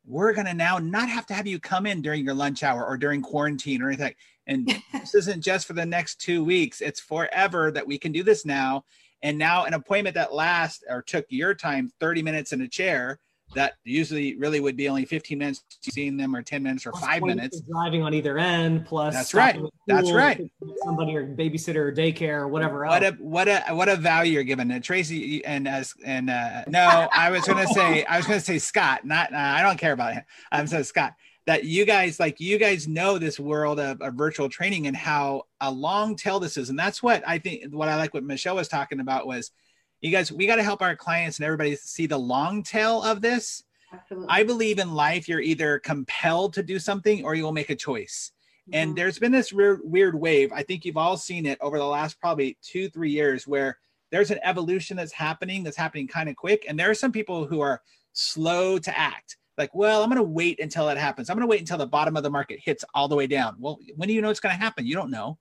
We're 0.05 0.35
gonna 0.35 0.53
now 0.53 0.77
not 0.77 1.09
have 1.09 1.25
to 1.29 1.35
have 1.35 1.47
you 1.47 1.59
come 1.59 1.87
in 1.87 2.03
during 2.03 2.23
your 2.23 2.35
lunch 2.35 2.63
hour 2.63 2.85
or 2.85 2.99
during 2.99 3.23
quarantine 3.23 3.81
or 3.81 3.89
anything. 3.89 4.15
And 4.47 4.69
this 4.93 5.15
isn't 5.15 5.43
just 5.43 5.67
for 5.67 5.73
the 5.73 5.87
next 5.87 6.21
two 6.21 6.45
weeks; 6.45 6.83
it's 6.83 7.01
forever 7.01 7.71
that 7.71 7.87
we 7.87 7.97
can 7.97 8.13
do 8.13 8.23
this 8.23 8.45
now. 8.45 8.85
And 9.23 9.39
now, 9.39 9.65
an 9.65 9.73
appointment 9.73 10.13
that 10.17 10.35
lasts 10.35 10.85
or 10.91 11.01
took 11.01 11.25
your 11.31 11.55
time 11.55 11.91
30 12.01 12.21
minutes 12.21 12.53
in 12.53 12.61
a 12.61 12.69
chair 12.69 13.19
that 13.55 13.75
usually 13.85 14.37
really 14.37 14.61
would 14.61 14.77
be 14.77 14.89
only 14.89 15.05
15 15.05 15.39
minutes 15.39 15.63
seeing 15.81 16.17
them 16.17 16.35
or 16.35 16.43
10 16.43 16.63
minutes 16.63 16.87
or 16.87 16.91
Plus 16.91 17.05
five 17.05 17.23
minutes. 17.23 17.61
driving 17.61 18.03
on 18.03 18.13
either 18.13 18.39
end 18.39 18.85
plus 18.85 19.15
That's 19.15 19.35
right. 19.35 19.59
That's 19.87 20.11
right. 20.11 20.51
somebody 20.85 21.17
or 21.17 21.27
babysitter 21.27 21.77
or 21.77 21.93
daycare 21.93 22.41
or 22.41 22.49
whatever 22.49 22.85
What 22.85 23.03
else 23.05 23.15
a 23.15 23.23
what 23.23 23.49
a 23.49 23.61
what 23.71 23.89
a 23.89 23.97
value 23.97 24.33
you're 24.33 24.45
giving 24.45 24.71
it, 24.71 24.83
Tracy 24.83 25.45
and 25.45 25.69
as 25.69 25.95
and 26.05 26.29
uh, 26.29 26.65
no, 26.67 27.09
I 27.13 27.31
was 27.31 27.45
gonna 27.45 27.67
say 27.69 28.05
I 28.05 28.17
was 28.17 28.27
gonna 28.27 28.41
say 28.41 28.59
Scott, 28.59 29.05
not 29.05 29.33
uh, 29.33 29.37
I 29.37 29.63
don't 29.63 29.79
care 29.79 29.93
about 29.93 30.15
him. 30.15 30.25
I'm 30.51 30.67
saying 30.67 30.85
Scott 30.85 31.15
that 31.47 31.65
you 31.65 31.85
guys 31.87 32.19
like 32.19 32.41
you 32.41 32.59
guys 32.59 32.89
know 32.89 33.19
this 33.19 33.39
world 33.39 33.79
of, 33.79 34.01
of 34.03 34.15
virtual 34.15 34.49
training 34.49 34.89
and 34.89 34.97
how 34.97 35.45
a 35.61 35.71
long 35.71 36.17
tail 36.17 36.41
this 36.41 36.57
is, 36.57 36.71
and 36.71 36.79
that's 36.79 37.03
what 37.03 37.23
I 37.27 37.39
think. 37.39 37.73
What 37.73 37.89
I 37.89 37.97
like 37.97 38.13
what 38.13 38.25
Michelle 38.25 38.57
was 38.57 38.69
talking 38.69 39.01
about 39.01 39.27
was, 39.27 39.53
you 40.01 40.11
guys 40.11 40.31
we 40.33 40.47
got 40.47 40.57
to 40.57 40.63
help 40.63 40.83
our 40.83 40.95
clients 40.97 41.39
and 41.39 41.45
everybody 41.45 41.75
see 41.77 42.07
the 42.07 42.19
long 42.19 42.63
tail 42.63 43.03
of 43.03 43.21
this. 43.21 43.65
Absolutely. 43.93 44.29
I 44.29 44.43
believe 44.43 44.79
in 44.79 44.95
life 44.95 45.29
you're 45.29 45.41
either 45.41 45.79
compelled 45.79 46.53
to 46.55 46.63
do 46.63 46.79
something 46.79 47.25
or 47.25 47.35
you 47.35 47.45
will 47.45 47.53
make 47.53 47.71
a 47.71 47.77
choice. 47.77 48.33
And 48.73 48.93
Mhm. 48.93 48.97
there's 48.97 49.19
been 49.19 49.31
this 49.33 49.53
weird, 49.53 49.81
weird 49.85 50.15
wave. 50.19 50.53
I 50.53 50.63
think 50.63 50.85
you've 50.85 50.97
all 50.97 51.17
seen 51.17 51.47
it 51.47 51.57
over 51.61 51.79
the 51.79 51.87
last 51.87 52.19
probably 52.21 52.59
two, 52.63 52.89
three 52.89 53.11
years 53.11 53.47
where 53.47 53.79
there's 54.11 54.33
an 54.33 54.41
evolution 54.43 54.97
that's 54.97 55.13
happening 55.13 55.63
that's 55.63 55.77
happening 55.77 56.09
kind 56.09 56.29
of 56.29 56.35
quick. 56.37 56.65
And 56.69 56.79
there 56.79 56.91
are 56.91 56.95
some 56.95 57.13
people 57.13 57.47
who 57.47 57.61
are 57.61 57.81
slow 58.13 58.79
to 58.79 58.99
act. 58.99 59.37
Like, 59.57 59.75
well, 59.75 60.03
I'm 60.03 60.11
going 60.11 60.17
to 60.17 60.23
wait 60.23 60.59
until 60.61 60.89
it 60.89 60.99
happens. 60.99 61.31
I'm 61.31 61.37
going 61.37 61.47
to 61.47 61.51
wait 61.51 61.61
until 61.61 61.79
the 61.79 61.87
bottom 61.87 62.17
of 62.17 62.23
the 62.23 62.31
market 62.31 62.59
hits 62.63 62.85
all 62.93 63.09
the 63.09 63.15
way 63.17 63.27
down. 63.27 63.57
Well, 63.59 63.79
when 63.95 64.09
do 64.09 64.15
you 64.15 64.21
know 64.21 64.31
it's 64.31 64.41
going 64.41 64.55
to 64.55 64.61
happen? 64.61 64.85
You 64.85 64.95
don't 64.95 65.11
know. 65.11 65.39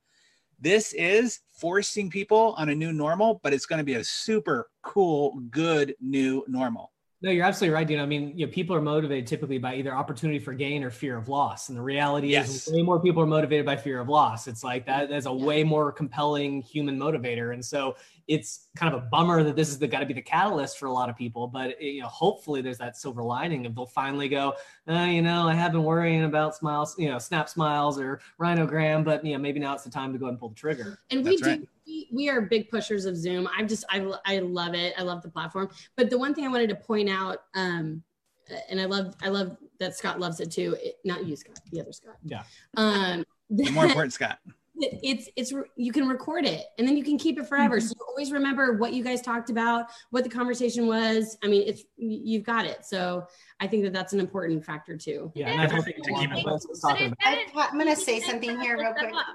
This 0.60 0.94
is 0.94 1.39
forcing 1.52 2.10
people 2.10 2.56
on 2.58 2.70
a 2.70 2.76
new 2.76 2.94
normal, 2.94 3.39
but 3.44 3.54
it's 3.54 3.65
going 3.65 3.80
to 3.80 3.84
be 3.86 3.96
a 3.96 4.04
super 4.04 4.70
cool, 4.82 5.41
good 5.50 5.96
new 6.00 6.44
normal. 6.48 6.91
No, 7.22 7.32
you're 7.32 7.46
absolutely 7.46 7.74
right, 7.74 7.88
Dean. 7.88 8.00
I 8.00 8.06
mean, 8.06 8.38
you 8.38 8.46
know, 8.46 8.52
people 8.52 8.76
are 8.76 8.82
motivated 8.82 9.26
typically 9.26 9.58
by 9.58 9.76
either 9.76 9.96
opportunity 9.96 10.38
for 10.38 10.54
gain 10.54 10.84
or 10.84 10.91
fear 10.91 11.18
of 11.18 11.28
loss. 11.28 11.70
And 11.70 11.78
the 11.78 11.82
reality 11.82 12.28
Yes. 12.28 12.68
is 12.68 12.74
way 12.74 12.84
more 12.84 13.00
people 13.00 13.24
are 13.24 13.28
motivated 13.28 13.65
by 13.65 13.78
fear 13.78 14.00
of 14.00 14.10
loss. 14.10 14.48
It's 14.48 14.63
like 14.63 14.86
that 14.86 15.10
that's 15.10 15.26
a 15.26 15.34
way 15.34 15.63
more 15.63 15.91
compelling 15.91 16.62
human 16.62 17.00
motivator. 17.00 17.54
And 17.54 17.63
so 17.63 17.96
it's 18.28 18.70
kind 18.76 18.94
of 18.94 19.04
a 19.04 19.06
bummer 19.06 19.44
that 19.44 19.56
this 19.56 19.70
is 19.70 19.78
the 19.78 19.88
got 19.88 20.00
to 20.00 20.06
be 20.06 20.14
the 20.14 20.22
catalyst 20.22 20.80
for 20.80 20.88
a 20.88 20.92
lot 20.92 21.10
of 21.10 21.16
people. 21.16 21.48
But 21.48 21.82
you 21.82 22.02
know, 22.02 22.08
hopefully 22.08 22.62
there's 22.62 22.78
that 22.80 22.98
silver 22.98 23.24
lining 23.24 23.66
of 23.66 23.76
they'll 23.76 23.86
finally 23.86 24.30
go, 24.30 24.56
uh, 24.90 25.04
you 25.04 25.22
know, 25.22 25.48
I 25.48 25.54
have 25.54 25.72
been 25.72 25.84
worrying 25.84 26.24
about 26.24 26.56
smiles, 26.56 26.96
you 26.98 27.10
know, 27.10 27.20
snap 27.20 27.50
smiles 27.50 28.00
or 28.00 28.20
rhinogram, 28.42 29.04
but 29.04 29.24
you 29.24 29.34
know, 29.34 29.40
maybe 29.40 29.60
now 29.60 29.74
it's 29.74 29.84
the 29.84 29.92
time 29.92 30.12
to 30.14 30.20
go 30.20 30.26
ahead 30.26 30.34
and 30.34 30.40
pull 30.40 30.50
the 30.50 30.56
trigger. 30.56 31.00
And 31.12 31.24
we 31.24 31.32
That's 31.32 31.42
do. 31.42 31.50
right. 31.50 31.70
We, 31.86 32.10
we 32.12 32.30
are 32.30 32.42
big 32.42 32.70
pushers 32.70 33.06
of 33.06 33.16
Zoom. 33.16 33.48
I'm 33.56 33.68
just. 33.68 33.86
I. 33.90 34.12
I 34.26 34.40
love 34.40 34.74
it. 34.74 34.94
I 34.98 35.04
love 35.04 35.22
the 35.22 35.30
platform. 35.30 35.70
But 35.96 36.10
the 36.10 36.18
one 36.18 36.34
thing 36.34 36.46
I 36.46 36.50
wanted 36.50 36.70
to 36.70 36.76
point 36.76 37.10
out, 37.10 37.44
um, 37.54 38.02
and 38.70 38.82
I 38.82 38.86
love. 38.86 39.16
I 39.22 39.30
love 39.30 39.56
that 39.80 39.96
Scott 39.96 40.20
loves 40.20 40.40
it 40.40 40.52
too. 40.52 40.76
It, 40.82 40.96
not 41.06 41.28
you, 41.28 41.36
Scott. 41.36 41.60
The 41.72 41.82
other 41.82 41.92
Scott. 41.92 42.16
Yeah. 42.24 42.42
Um. 42.76 43.24
The 43.52 43.70
more 43.70 43.86
important, 43.86 44.14
Scott. 44.14 44.40
It- 44.78 45.00
it's 45.04 45.30
it's 45.36 45.54
you 45.76 45.92
can 45.92 46.08
record 46.08 46.46
it 46.46 46.66
and 46.78 46.88
then 46.88 46.98
you 46.98 47.04
can 47.04 47.18
keep 47.18 47.40
it 47.40 47.48
forever 47.48 47.80
so 47.80 47.94
you 47.98 48.06
always 48.08 48.32
remember 48.32 48.74
what 48.78 48.94
you 48.94 49.04
guys 49.04 49.22
talked 49.22 49.50
about 49.50 49.86
what 50.12 50.24
the 50.24 50.30
conversation 50.30 50.86
was 50.88 51.38
i 51.44 51.48
mean 51.48 51.64
it's 51.68 51.84
you've 51.98 52.44
got 52.44 52.66
it 52.66 52.84
so 52.86 53.26
i 53.60 53.68
think 53.68 53.84
that 53.84 53.94
that's 53.94 54.14
an 54.14 54.20
important 54.20 54.64
factor 54.66 54.98
too 54.98 55.32
Yeah, 55.36 55.50
and 55.50 55.62
I've 55.62 55.72
heard 55.72 55.86
To 55.86 55.94
people 55.94 56.18
keep 56.20 56.30
on 56.32 56.38
it- 56.38 56.44
the 56.44 56.52
list 56.52 56.68
But 56.82 56.90
talking 56.90 57.06
it- 57.06 57.14
about. 57.14 57.18
that 57.24 57.38
is- 57.46 57.52
I'm 57.56 57.80
going 57.80 57.96
to 57.96 58.02
say 58.02 58.20
something 58.20 58.60
here 58.60 58.78
real 58.78 58.94
quick. 58.94 59.14
up. 59.14 59.26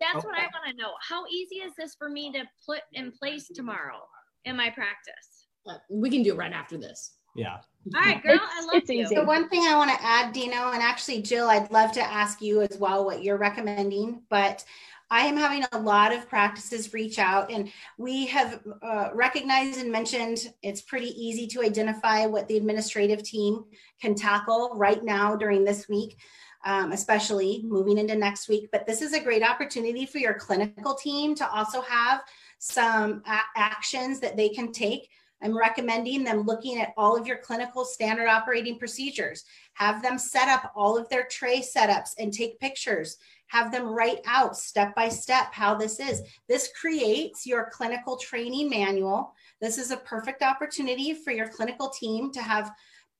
That's 0.00 0.24
what 0.24 0.34
I 0.36 0.42
want 0.42 0.66
to 0.70 0.76
know. 0.76 0.90
How 1.08 1.24
easy 1.26 1.56
is 1.56 1.72
this 1.76 1.94
for 1.96 2.08
me 2.08 2.30
to 2.32 2.44
put 2.64 2.82
in 2.92 3.10
place 3.12 3.48
tomorrow 3.52 4.00
in 4.44 4.56
my 4.56 4.70
practice? 4.70 5.46
Uh, 5.66 5.74
we 5.90 6.08
can 6.10 6.22
do 6.22 6.32
it 6.34 6.36
right 6.36 6.52
after 6.52 6.76
this 6.78 7.17
Yeah. 7.38 7.58
All 7.94 8.00
right, 8.02 8.22
girl, 8.22 8.34
It's- 8.34 8.50
I 8.52 8.64
love 8.64 8.74
it's 8.74 8.90
you. 8.90 9.04
easy. 9.04 9.14
The 9.14 9.24
one 9.24 9.48
thing 9.48 9.62
I 9.66 9.74
want 9.76 9.90
to 9.90 10.04
add, 10.04 10.32
Dino, 10.32 10.72
and 10.72 10.82
actually, 10.82 11.22
Jill, 11.22 11.48
I'd 11.48 11.70
love 11.70 11.92
to 11.92 12.02
ask 12.02 12.42
you 12.42 12.60
as 12.60 12.76
well 12.76 13.04
what 13.04 13.22
you're 13.22 13.38
recommending, 13.38 14.22
but 14.28 14.64
I 15.10 15.20
am 15.26 15.38
having 15.38 15.64
a 15.72 15.78
lot 15.78 16.12
of 16.12 16.28
practices 16.28 16.92
reach 16.92 17.18
out, 17.18 17.50
and 17.50 17.70
we 17.96 18.26
have 18.26 18.60
uh, 18.82 19.08
recognized 19.14 19.80
and 19.80 19.90
mentioned 19.90 20.52
it's 20.62 20.82
pretty 20.82 21.10
easy 21.18 21.46
to 21.46 21.62
identify 21.62 22.26
what 22.26 22.46
the 22.46 22.58
administrative 22.58 23.22
team 23.22 23.64
can 24.02 24.14
tackle 24.14 24.72
right 24.74 25.02
now 25.02 25.34
during 25.34 25.64
this 25.64 25.88
week, 25.88 26.18
um, 26.66 26.92
especially 26.92 27.62
moving 27.64 27.96
into 27.96 28.16
next 28.16 28.50
week. 28.50 28.68
But 28.70 28.86
this 28.86 29.00
is 29.00 29.14
a 29.14 29.20
great 29.20 29.42
opportunity 29.42 30.04
for 30.04 30.18
your 30.18 30.34
clinical 30.34 30.94
team 30.94 31.34
to 31.36 31.48
also 31.50 31.80
have 31.82 32.22
some 32.58 33.22
a- 33.26 33.58
actions 33.58 34.20
that 34.20 34.36
they 34.36 34.50
can 34.50 34.72
take. 34.72 35.08
I'm 35.42 35.56
recommending 35.56 36.24
them 36.24 36.42
looking 36.42 36.80
at 36.80 36.92
all 36.96 37.16
of 37.16 37.26
your 37.26 37.38
clinical 37.38 37.84
standard 37.84 38.28
operating 38.28 38.78
procedures. 38.78 39.44
Have 39.74 40.02
them 40.02 40.18
set 40.18 40.48
up 40.48 40.72
all 40.74 40.98
of 40.98 41.08
their 41.08 41.24
tray 41.24 41.60
setups 41.60 42.10
and 42.18 42.32
take 42.32 42.60
pictures. 42.60 43.18
Have 43.48 43.72
them 43.72 43.86
write 43.86 44.20
out 44.26 44.56
step 44.56 44.94
by 44.94 45.08
step 45.08 45.52
how 45.52 45.74
this 45.74 46.00
is. 46.00 46.22
This 46.48 46.70
creates 46.78 47.46
your 47.46 47.70
clinical 47.72 48.16
training 48.16 48.68
manual. 48.68 49.34
This 49.60 49.78
is 49.78 49.90
a 49.90 49.96
perfect 49.96 50.42
opportunity 50.42 51.14
for 51.14 51.30
your 51.30 51.48
clinical 51.48 51.88
team 51.88 52.30
to 52.32 52.42
have 52.42 52.72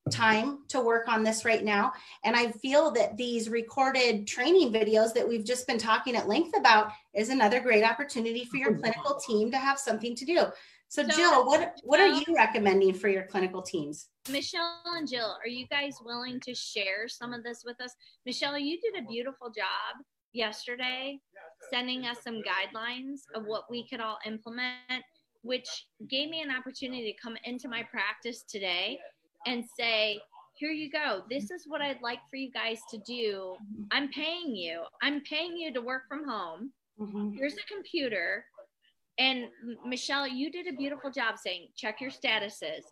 time 0.09 0.59
to 0.69 0.81
work 0.81 1.07
on 1.07 1.23
this 1.23 1.45
right 1.45 1.63
now. 1.63 1.91
And 2.23 2.35
I 2.35 2.51
feel 2.51 2.91
that 2.91 3.15
these 3.17 3.49
recorded 3.49 4.27
training 4.27 4.73
videos 4.73 5.13
that 5.13 5.27
we've 5.27 5.45
just 5.45 5.67
been 5.67 5.77
talking 5.77 6.15
at 6.15 6.27
length 6.27 6.57
about 6.57 6.91
is 7.13 7.29
another 7.29 7.59
great 7.59 7.83
opportunity 7.83 8.45
for 8.45 8.57
your 8.57 8.71
mm-hmm. 8.71 8.81
clinical 8.81 9.19
team 9.25 9.51
to 9.51 9.57
have 9.57 9.77
something 9.77 10.15
to 10.15 10.25
do. 10.25 10.45
So, 10.89 11.03
So, 11.03 11.15
Jill, 11.15 11.45
what 11.45 11.79
what 11.83 11.99
are 11.99 12.07
you 12.07 12.35
recommending 12.35 12.95
for 12.95 13.09
your 13.09 13.23
clinical 13.23 13.61
teams? 13.61 14.07
Michelle 14.29 14.81
and 14.97 15.07
Jill, 15.07 15.37
are 15.43 15.47
you 15.47 15.67
guys 15.67 15.93
willing 16.03 16.39
to 16.41 16.55
share 16.55 17.07
some 17.07 17.31
of 17.31 17.43
this 17.43 17.63
with 17.63 17.79
us? 17.79 17.93
Michelle, 18.25 18.57
you 18.57 18.79
did 18.81 18.95
a 19.03 19.07
beautiful 19.07 19.49
job 19.51 20.03
yesterday 20.33 21.19
sending 21.71 22.05
us 22.05 22.17
some 22.23 22.41
guidelines 22.41 23.19
of 23.35 23.45
what 23.45 23.69
we 23.69 23.87
could 23.87 23.99
all 24.01 24.17
implement, 24.25 25.03
which 25.43 25.87
gave 26.09 26.29
me 26.29 26.41
an 26.41 26.49
opportunity 26.49 27.13
to 27.13 27.21
come 27.21 27.37
into 27.43 27.67
my 27.67 27.83
practice 27.83 28.43
today 28.43 28.99
and 29.45 29.63
say, 29.77 30.19
here 30.55 30.71
you 30.71 30.89
go. 30.89 31.21
This 31.29 31.51
is 31.51 31.65
what 31.67 31.81
I'd 31.81 32.01
like 32.01 32.19
for 32.31 32.37
you 32.37 32.51
guys 32.51 32.79
to 32.89 32.97
do. 33.05 33.55
I'm 33.91 34.09
paying 34.09 34.55
you. 34.55 34.81
I'm 35.03 35.21
paying 35.21 35.55
you 35.55 35.71
to 35.73 35.81
work 35.81 36.03
from 36.07 36.27
home. 36.27 36.73
Mhm. 36.99 37.37
Here's 37.37 37.53
a 37.53 37.73
computer. 37.73 38.45
And 39.19 39.49
Michelle, 39.85 40.25
you 40.25 40.49
did 40.49 40.67
a 40.67 40.73
beautiful 40.73 41.11
job 41.11 41.37
saying, 41.37 41.67
check 41.75 41.99
your 41.99 42.09
statuses, 42.09 42.83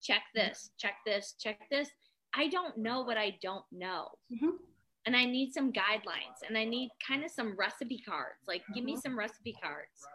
check 0.00 0.22
this, 0.32 0.70
check 0.78 0.94
this, 1.04 1.34
check 1.38 1.58
this. 1.70 1.90
I 2.34 2.46
don't 2.48 2.78
know 2.78 3.02
what 3.02 3.18
I 3.18 3.36
don't 3.42 3.64
know. 3.72 4.08
Mhm. 4.30 4.58
And 5.04 5.16
I 5.16 5.24
need 5.24 5.52
some 5.52 5.72
guidelines 5.72 6.42
and 6.46 6.56
I 6.56 6.64
need 6.64 6.90
kind 7.06 7.24
of 7.24 7.30
some 7.32 7.56
recipe 7.56 7.98
cards. 7.98 8.38
Like, 8.46 8.62
give 8.72 8.84
me 8.84 8.96
some 8.96 9.18
recipe 9.18 9.54
cards. 9.60 10.06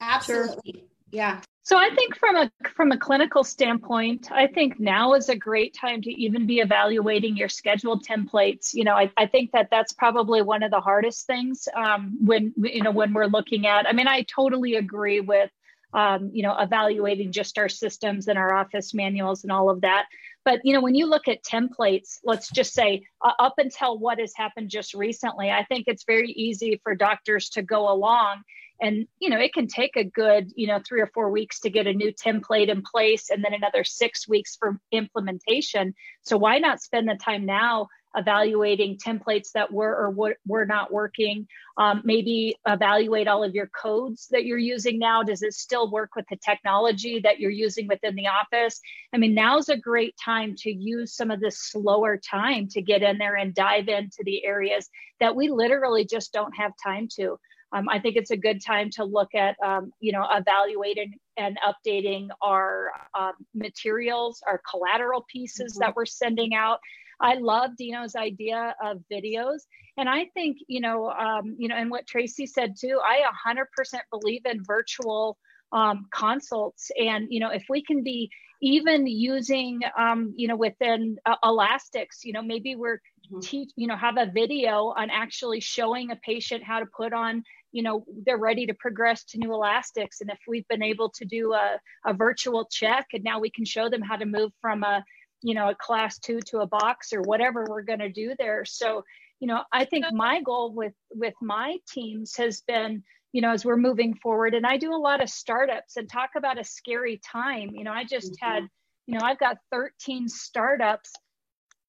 Absolutely. 0.00 0.88
Yeah. 1.10 1.42
So 1.64 1.76
I 1.76 1.90
think 1.94 2.16
from 2.16 2.36
a 2.36 2.50
from 2.74 2.90
a 2.90 2.98
clinical 2.98 3.44
standpoint, 3.44 4.32
I 4.32 4.48
think 4.48 4.80
now 4.80 5.14
is 5.14 5.28
a 5.28 5.36
great 5.36 5.74
time 5.74 6.02
to 6.02 6.10
even 6.10 6.44
be 6.44 6.58
evaluating 6.58 7.36
your 7.36 7.48
scheduled 7.48 8.04
templates. 8.04 8.74
You 8.74 8.82
know, 8.82 8.94
I, 8.94 9.12
I 9.16 9.26
think 9.26 9.52
that 9.52 9.68
that's 9.70 9.92
probably 9.92 10.42
one 10.42 10.64
of 10.64 10.72
the 10.72 10.80
hardest 10.80 11.26
things 11.26 11.68
um, 11.76 12.18
when 12.20 12.52
you 12.56 12.82
know 12.82 12.90
when 12.90 13.12
we're 13.12 13.26
looking 13.26 13.68
at. 13.68 13.86
I 13.86 13.92
mean, 13.92 14.08
I 14.08 14.22
totally 14.22 14.74
agree 14.74 15.20
with 15.20 15.50
um, 15.94 16.30
you 16.32 16.42
know 16.42 16.56
evaluating 16.58 17.30
just 17.30 17.56
our 17.58 17.68
systems 17.68 18.26
and 18.26 18.38
our 18.38 18.52
office 18.52 18.92
manuals 18.92 19.44
and 19.44 19.52
all 19.52 19.70
of 19.70 19.82
that. 19.82 20.06
But 20.44 20.60
you 20.64 20.72
know, 20.72 20.80
when 20.80 20.94
you 20.94 21.06
look 21.06 21.28
at 21.28 21.44
templates, 21.44 22.18
let's 22.24 22.50
just 22.50 22.72
say 22.72 23.04
uh, 23.24 23.32
up 23.38 23.54
until 23.58 23.98
what 23.98 24.18
has 24.18 24.32
happened 24.36 24.70
just 24.70 24.94
recently, 24.94 25.50
I 25.50 25.64
think 25.64 25.84
it's 25.86 26.04
very 26.04 26.30
easy 26.32 26.80
for 26.82 26.94
doctors 26.94 27.48
to 27.50 27.62
go 27.62 27.92
along 27.92 28.42
and 28.82 29.06
you 29.20 29.30
know 29.30 29.38
it 29.38 29.54
can 29.54 29.66
take 29.66 29.96
a 29.96 30.04
good 30.04 30.50
you 30.56 30.66
know 30.66 30.80
three 30.86 31.00
or 31.00 31.10
four 31.14 31.30
weeks 31.30 31.60
to 31.60 31.70
get 31.70 31.86
a 31.86 31.92
new 31.92 32.12
template 32.12 32.68
in 32.68 32.82
place 32.82 33.30
and 33.30 33.42
then 33.42 33.54
another 33.54 33.84
six 33.84 34.28
weeks 34.28 34.56
for 34.56 34.78
implementation. 34.90 35.94
So 36.22 36.36
why 36.36 36.58
not 36.58 36.82
spend 36.82 37.08
the 37.08 37.18
time 37.22 37.46
now 37.46 37.88
evaluating 38.16 38.98
templates 38.98 39.52
that 39.52 39.72
were 39.72 39.94
or 39.94 40.10
were, 40.10 40.36
were 40.46 40.66
not 40.66 40.92
working. 40.92 41.46
Um, 41.78 42.02
maybe 42.04 42.56
evaluate 42.66 43.28
all 43.28 43.42
of 43.42 43.54
your 43.54 43.68
codes 43.68 44.28
that 44.30 44.44
you're 44.44 44.58
using 44.58 44.98
now. 44.98 45.22
Does 45.22 45.42
it 45.42 45.54
still 45.54 45.90
work 45.90 46.10
with 46.14 46.26
the 46.28 46.36
technology 46.36 47.20
that 47.20 47.40
you're 47.40 47.50
using 47.50 47.86
within 47.88 48.14
the 48.14 48.28
office? 48.28 48.80
I 49.12 49.18
mean 49.18 49.34
now's 49.34 49.68
a 49.68 49.76
great 49.76 50.14
time 50.22 50.54
to 50.58 50.70
use 50.70 51.14
some 51.14 51.30
of 51.30 51.40
this 51.40 51.58
slower 51.58 52.18
time 52.18 52.68
to 52.68 52.82
get 52.82 53.02
in 53.02 53.18
there 53.18 53.36
and 53.36 53.54
dive 53.54 53.88
into 53.88 54.22
the 54.24 54.44
areas 54.44 54.88
that 55.20 55.34
we 55.34 55.48
literally 55.48 56.04
just 56.04 56.32
don't 56.32 56.54
have 56.56 56.72
time 56.82 57.08
to. 57.16 57.38
Um, 57.72 57.88
I 57.88 57.98
think 57.98 58.16
it's 58.16 58.30
a 58.30 58.36
good 58.36 58.62
time 58.62 58.90
to 58.90 59.04
look 59.04 59.34
at, 59.34 59.56
um, 59.64 59.92
you 59.98 60.12
know, 60.12 60.26
evaluating 60.30 61.14
and 61.38 61.58
updating 61.66 62.28
our 62.42 62.90
um, 63.18 63.32
materials, 63.54 64.42
our 64.46 64.60
collateral 64.70 65.24
pieces 65.32 65.78
that 65.80 65.96
we're 65.96 66.04
sending 66.04 66.54
out. 66.54 66.80
I 67.22 67.34
love 67.34 67.76
Dino's 67.76 68.16
idea 68.16 68.74
of 68.82 68.98
videos, 69.10 69.60
and 69.96 70.08
I 70.08 70.26
think, 70.34 70.58
you 70.66 70.80
know, 70.80 71.10
um, 71.10 71.54
you 71.58 71.68
know, 71.68 71.76
and 71.76 71.90
what 71.90 72.06
Tracy 72.06 72.46
said 72.46 72.74
too. 72.78 73.00
I 73.02 73.22
100% 73.46 73.64
believe 74.10 74.42
in 74.44 74.64
virtual 74.64 75.38
um, 75.72 76.06
consults, 76.12 76.90
and 76.98 77.28
you 77.30 77.40
know, 77.40 77.50
if 77.50 77.64
we 77.68 77.82
can 77.82 78.02
be 78.02 78.30
even 78.60 79.06
using, 79.06 79.80
um, 79.96 80.34
you 80.36 80.48
know, 80.48 80.56
within 80.56 81.16
uh, 81.26 81.36
elastics, 81.42 82.24
you 82.24 82.32
know, 82.32 82.42
maybe 82.42 82.76
we're 82.76 83.00
teach, 83.40 83.70
you 83.76 83.86
know, 83.86 83.96
have 83.96 84.18
a 84.18 84.30
video 84.30 84.92
on 84.96 85.08
actually 85.10 85.60
showing 85.60 86.10
a 86.10 86.16
patient 86.16 86.62
how 86.62 86.80
to 86.80 86.86
put 86.86 87.12
on 87.12 87.42
you 87.72 87.82
know 87.82 88.04
they're 88.24 88.38
ready 88.38 88.66
to 88.66 88.74
progress 88.74 89.24
to 89.24 89.38
new 89.38 89.52
elastics. 89.52 90.20
And 90.20 90.30
if 90.30 90.38
we've 90.46 90.68
been 90.68 90.82
able 90.82 91.08
to 91.10 91.24
do 91.24 91.54
a, 91.54 91.78
a 92.06 92.12
virtual 92.12 92.66
check 92.70 93.06
and 93.12 93.24
now 93.24 93.40
we 93.40 93.50
can 93.50 93.64
show 93.64 93.88
them 93.88 94.02
how 94.02 94.16
to 94.16 94.26
move 94.26 94.52
from 94.60 94.82
a 94.82 95.02
you 95.42 95.54
know 95.54 95.68
a 95.68 95.74
class 95.74 96.18
two 96.18 96.38
to 96.42 96.58
a 96.60 96.66
box 96.66 97.12
or 97.12 97.20
whatever 97.22 97.66
we're 97.68 97.82
going 97.82 97.98
to 97.98 98.08
do 98.10 98.34
there 98.38 98.64
so 98.64 99.04
you 99.40 99.46
know 99.46 99.62
i 99.72 99.84
think 99.84 100.06
my 100.10 100.40
goal 100.42 100.72
with 100.72 100.94
with 101.10 101.34
my 101.42 101.76
teams 101.88 102.36
has 102.36 102.60
been 102.62 103.02
you 103.32 103.42
know 103.42 103.50
as 103.50 103.64
we're 103.64 103.76
moving 103.76 104.14
forward 104.14 104.54
and 104.54 104.66
i 104.66 104.76
do 104.76 104.94
a 104.94 104.96
lot 104.96 105.22
of 105.22 105.28
startups 105.28 105.96
and 105.96 106.08
talk 106.08 106.30
about 106.36 106.58
a 106.60 106.64
scary 106.64 107.20
time 107.24 107.70
you 107.74 107.84
know 107.84 107.92
i 107.92 108.04
just 108.04 108.32
Mhm. 108.32 108.38
had 108.40 108.68
you 109.06 109.18
know 109.18 109.24
i've 109.24 109.38
got 109.38 109.56
13 109.72 110.28
startups 110.28 111.12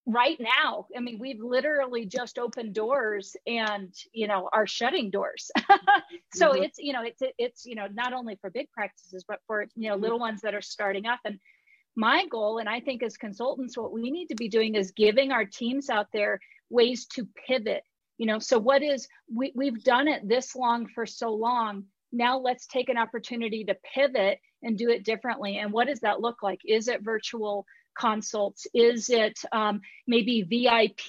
right 0.06 0.38
now 0.40 0.86
i 0.98 1.00
mean 1.00 1.18
we've 1.20 1.42
literally 1.42 2.06
just 2.06 2.38
opened 2.38 2.74
doors 2.74 3.38
and 3.48 3.94
you 4.12 4.28
know 4.28 4.50
are 4.52 4.68
shutting 4.68 5.10
doors 5.10 5.50
so 6.34 6.52
Mhm. 6.52 6.64
it's 6.64 6.78
you 6.78 6.92
know 6.92 7.04
it's 7.04 7.22
it's 7.38 7.66
you 7.66 7.76
know 7.76 7.88
not 7.94 8.12
only 8.12 8.36
for 8.42 8.50
big 8.50 8.70
practices 8.72 9.24
but 9.28 9.40
for 9.48 9.66
you 9.76 9.90
know 9.90 9.96
Mhm. 9.98 10.02
little 10.02 10.20
ones 10.20 10.42
that 10.42 10.54
are 10.54 10.62
starting 10.62 11.06
up 11.06 11.20
and 11.24 11.40
my 11.96 12.26
goal 12.28 12.58
and 12.58 12.68
i 12.68 12.80
think 12.80 13.04
as 13.04 13.18
consultants 13.18 13.78
what 13.78 13.94
we 13.94 14.10
need 14.10 14.28
to 14.28 14.36
be 14.36 14.50
doing 14.50 14.76
is 14.76 14.92
giving 14.92 15.32
our 15.32 15.46
teams 15.46 15.90
out 15.90 16.08
there 16.12 16.40
ways 16.74 17.06
to 17.06 17.28
pivot. 17.48 17.84
You 18.18 18.28
know 18.28 18.40
so 18.40 18.60
what 18.60 18.84
is 18.84 19.08
we, 19.34 19.54
we've 19.56 19.84
done 19.84 20.08
it 20.08 20.28
this 20.28 20.56
long 20.56 20.88
for 20.94 21.06
so 21.06 21.34
long. 21.34 21.86
Now 22.12 22.40
let's 22.40 22.68
take 22.68 22.90
an 22.90 22.98
opportunity 22.98 23.64
to 23.66 23.76
pivot 23.94 24.40
and 24.62 24.78
do 24.78 24.90
it 24.90 25.04
differently. 25.04 25.58
And 25.58 25.72
what 25.72 25.88
does 25.88 26.02
that 26.02 26.22
look 26.22 26.44
like? 26.44 26.60
Is 26.66 26.88
it 26.88 27.04
virtual 27.04 27.66
consults? 27.98 28.68
Is 28.74 29.10
it 29.10 29.40
um, 29.52 29.82
maybe 30.08 30.44
vip 30.44 31.00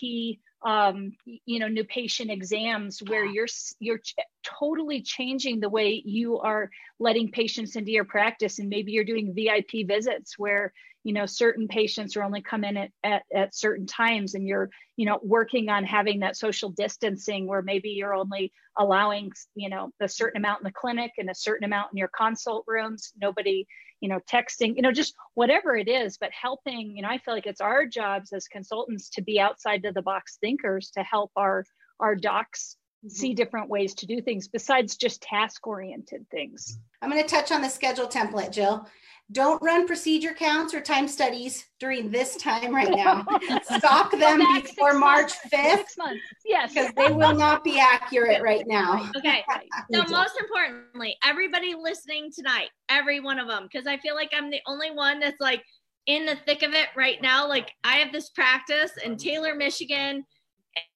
um, 0.65 1.13
you 1.27 1.59
know 1.59 1.69
new 1.69 1.85
patient 1.85 2.31
exams 2.31 3.03
where 3.03 3.27
you're 3.27 3.49
you're 3.81 4.01
totally 4.45 5.03
changing 5.03 5.61
the 5.61 5.69
way 5.69 6.03
you 6.05 6.39
are 6.39 6.71
letting 6.99 7.31
patients 7.31 7.77
into 7.77 7.91
your 7.91 8.05
practice. 8.05 8.59
And 8.59 8.69
maybe 8.69 8.93
you're 8.93 9.05
doing 9.05 9.35
vip 9.35 9.71
visits 9.87 10.39
where 10.39 10.73
you 11.03 11.13
know 11.13 11.27
certain 11.27 11.69
patients 11.69 12.17
are 12.17 12.23
only 12.23 12.41
come 12.41 12.65
in 12.65 12.77
at, 12.77 12.91
at, 13.03 13.23
at 13.35 13.55
certain 13.55 13.87
times 13.87 14.35
and 14.35 14.49
you're 14.49 14.71
you 14.97 15.05
know 15.05 15.21
working 15.23 15.69
on 15.69 15.85
having 15.85 16.21
that 16.21 16.37
social 16.37 16.71
distancing 16.71 17.47
where 17.47 17.61
maybe 17.61 17.91
you're 17.91 18.15
only 18.15 18.53
allowing 18.79 19.31
you 19.55 19.69
know 19.69 19.91
a 20.01 20.09
certain 20.09 20.39
amount 20.39 20.61
in 20.61 20.65
the 20.65 20.73
clinic 20.73 21.13
and 21.19 21.29
a 21.29 21.35
certain 21.35 21.65
amount 21.65 21.93
in 21.93 21.99
your 21.99 22.11
consult 22.17 22.65
rooms. 22.67 23.13
Nobody 23.21 23.67
you 24.01 24.09
know 24.09 24.21
texting 24.31 24.77
you 24.77 24.83
know 24.83 24.93
just 24.93 25.15
whatever 25.35 25.77
it 25.77 25.89
is 25.89 26.19
but 26.19 26.31
helping 26.31 26.95
you 26.95 27.01
know 27.01 27.09
i 27.09 27.17
feel 27.17 27.33
like 27.33 27.47
it's 27.47 27.63
our 27.63 27.87
jobs 27.87 28.35
as 28.35 28.49
consultants 28.49 29.09
to 29.09 29.23
be 29.23 29.41
outside 29.41 29.83
of 29.87 29.95
the 29.95 30.03
box 30.03 30.37
thinkers 30.43 30.91
to 30.91 31.03
help 31.03 31.31
our 31.37 31.65
our 32.01 32.15
docs 32.15 32.77
see 33.09 33.31
mm-hmm. 33.31 33.37
different 33.37 33.69
ways 33.69 33.95
to 33.95 34.07
do 34.07 34.21
things 34.21 34.49
besides 34.49 34.97
just 34.97 35.23
task 35.23 35.67
oriented 35.67 36.29
things 36.31 36.79
I'm 37.05 37.11
going 37.11 37.23
to 37.23 37.29
touch 37.29 37.53
on 37.53 37.61
the 37.61 37.69
schedule 37.69 38.07
template, 38.07 38.51
Jill. 38.51 38.89
Don't 39.31 39.63
run 39.63 39.87
procedure 39.87 40.33
counts 40.33 40.73
or 40.73 40.81
time 40.81 41.07
studies 41.07 41.67
during 41.79 42.11
this 42.11 42.37
time 42.37 42.75
right 42.75 42.91
now. 42.91 43.27
Stop 43.63 44.11
them 44.11 44.39
back 44.39 44.63
before 44.63 44.95
March 44.95 45.33
months, 45.33 45.39
5th 45.53 45.77
six 45.77 45.99
months 45.99 46.23
yes 46.47 46.73
because 46.73 46.93
they 46.95 47.11
will 47.11 47.35
not 47.35 47.63
be 47.63 47.79
accurate 47.79 48.43
right 48.43 48.65
now. 48.67 49.11
Okay. 49.17 49.45
So 49.93 50.03
most 50.09 50.35
importantly, 50.41 51.17
everybody 51.23 51.75
listening 51.75 52.31
tonight, 52.35 52.69
every 52.89 53.21
one 53.21 53.39
of 53.39 53.49
them, 53.49 53.69
because 53.71 53.87
I 53.87 53.99
feel 53.99 54.15
like 54.15 54.31
I'm 54.35 54.51
the 54.51 54.61
only 54.67 54.91
one 54.91 55.21
that's 55.21 55.41
like, 55.41 55.63
in 56.07 56.27
the 56.27 56.37
thick 56.47 56.63
of 56.63 56.73
it 56.73 56.89
right 56.97 57.21
now. 57.23 57.49
Like 57.49 57.71
I 57.83 57.97
have 57.97 58.13
this 58.13 58.31
practice 58.31 58.93
in 59.05 59.17
Taylor, 59.17 59.55
Michigan, 59.55 60.25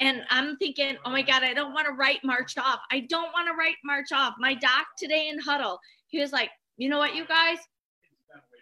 and 0.01 0.23
I'm 0.31 0.57
thinking, 0.57 0.97
oh 1.05 1.11
my 1.11 1.23
God, 1.23 1.43
I 1.43 1.55
don't 1.55 1.73
want 1.73 1.87
to 1.87 1.93
write 1.93 2.21
March 2.25 2.57
off. 2.59 2.81
I 2.91 3.01
don't 3.01 3.33
want 3.33 3.49
to 3.49 3.55
write 3.55 3.77
March 3.85 4.13
off. 4.13 4.35
My 4.39 4.55
doc 4.55 4.87
today 4.97 5.29
in 5.29 5.39
huddle, 5.39 5.79
he 6.09 6.21
was 6.21 6.33
like, 6.33 6.51
you 6.77 6.89
know 6.89 6.99
what, 6.99 7.15
you 7.15 7.27
guys, 7.27 7.59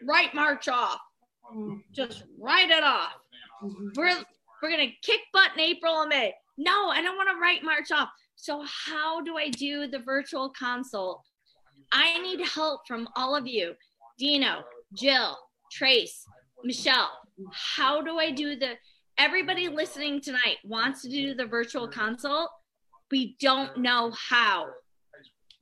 write 0.07 0.35
March 0.35 0.69
off. 0.69 0.99
Just 1.93 2.25
write 2.41 2.71
it 2.71 2.83
off. 2.83 3.13
We're 3.97 4.17
we're 4.63 4.71
gonna 4.71 4.93
kick 5.03 5.21
butt 5.33 5.51
in 5.55 5.61
April 5.61 6.01
and 6.01 6.09
May. 6.09 6.35
No, 6.59 6.89
I 6.89 7.03
don't 7.03 7.17
want 7.17 7.29
to 7.31 7.41
write 7.41 7.63
March 7.63 7.91
off. 7.93 8.09
So 8.35 8.65
how 8.67 9.23
do 9.23 9.37
I 9.37 9.49
do 9.51 9.87
the 9.87 9.99
virtual 9.99 10.51
consult? 10.51 11.23
I 11.93 12.21
need 12.21 12.41
help 12.47 12.87
from 12.87 13.09
all 13.17 13.37
of 13.37 13.47
you. 13.47 13.75
Dino, 14.19 14.65
Jill, 14.95 15.37
Trace, 15.71 16.25
Michelle. 16.65 17.11
How 17.53 18.03
do 18.03 18.19
I 18.19 18.31
do 18.31 18.57
the 18.57 18.75
everybody 19.19 19.69
listening 19.69 20.21
tonight 20.21 20.59
wants 20.65 21.03
to 21.03 21.09
do 21.09 21.35
the 21.35 21.47
virtual 21.47 21.89
consult. 21.89 22.51
We 23.11 23.37
don't 23.41 23.79
know 23.79 24.13
how. 24.13 24.67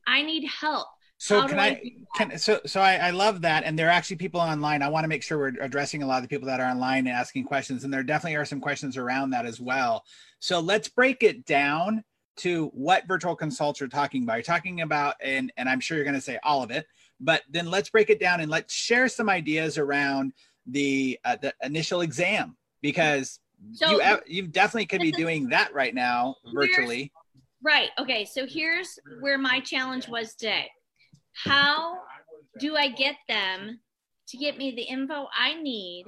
I 0.06 0.22
need 0.22 0.48
help. 0.48 0.88
So 1.18 1.40
How 1.40 1.48
can 1.48 1.58
I 1.58 1.66
I, 1.66 1.92
can 2.16 2.38
so 2.38 2.60
so 2.66 2.80
I, 2.80 2.96
I 2.96 3.10
love 3.10 3.42
that, 3.42 3.64
and 3.64 3.78
there 3.78 3.86
are 3.86 3.92
actually 3.92 4.16
people 4.16 4.40
online. 4.40 4.82
I 4.82 4.88
want 4.88 5.04
to 5.04 5.08
make 5.08 5.22
sure 5.22 5.38
we're 5.38 5.52
addressing 5.60 6.02
a 6.02 6.06
lot 6.06 6.16
of 6.16 6.22
the 6.22 6.28
people 6.28 6.46
that 6.48 6.60
are 6.60 6.70
online 6.70 7.06
and 7.06 7.16
asking 7.16 7.44
questions, 7.44 7.84
and 7.84 7.94
there 7.94 8.02
definitely 8.02 8.36
are 8.36 8.44
some 8.44 8.60
questions 8.60 8.96
around 8.96 9.30
that 9.30 9.46
as 9.46 9.60
well. 9.60 10.04
So 10.40 10.60
let's 10.60 10.88
break 10.88 11.22
it 11.22 11.46
down 11.46 12.02
to 12.38 12.66
what 12.74 13.06
virtual 13.06 13.36
consults 13.36 13.80
you're 13.80 13.88
talking 13.88 14.24
about. 14.24 14.34
You're 14.34 14.42
talking 14.42 14.80
about, 14.80 15.14
and 15.22 15.52
and 15.56 15.68
I'm 15.68 15.80
sure 15.80 15.96
you're 15.96 16.04
going 16.04 16.14
to 16.14 16.20
say 16.20 16.38
all 16.42 16.62
of 16.62 16.70
it, 16.70 16.86
but 17.20 17.42
then 17.48 17.70
let's 17.70 17.88
break 17.88 18.10
it 18.10 18.20
down 18.20 18.40
and 18.40 18.50
let's 18.50 18.74
share 18.74 19.08
some 19.08 19.30
ideas 19.30 19.78
around 19.78 20.32
the 20.66 21.18
uh, 21.24 21.36
the 21.40 21.54
initial 21.62 22.00
exam 22.00 22.56
because 22.82 23.38
So- 23.72 24.00
you 24.00 24.18
you 24.27 24.46
definitely 24.46 24.87
could 24.87 25.00
be 25.00 25.12
doing 25.12 25.48
that 25.48 25.72
right 25.74 25.94
now 25.94 26.37
virtually. 26.55 27.12
Right. 27.62 27.90
Okay. 27.98 28.24
So 28.24 28.46
here's 28.46 28.98
where 29.20 29.38
my 29.38 29.61
challenge 29.61 30.09
was 30.09 30.35
today. 30.35 30.70
How 31.33 31.98
do 32.61 32.77
I 32.77 32.88
get 32.88 33.16
them 33.27 33.81
to 34.29 34.37
get 34.37 34.59
me 34.59 34.72
the 34.72 34.83
info 34.83 35.29
I 35.35 35.55
need? 35.55 36.05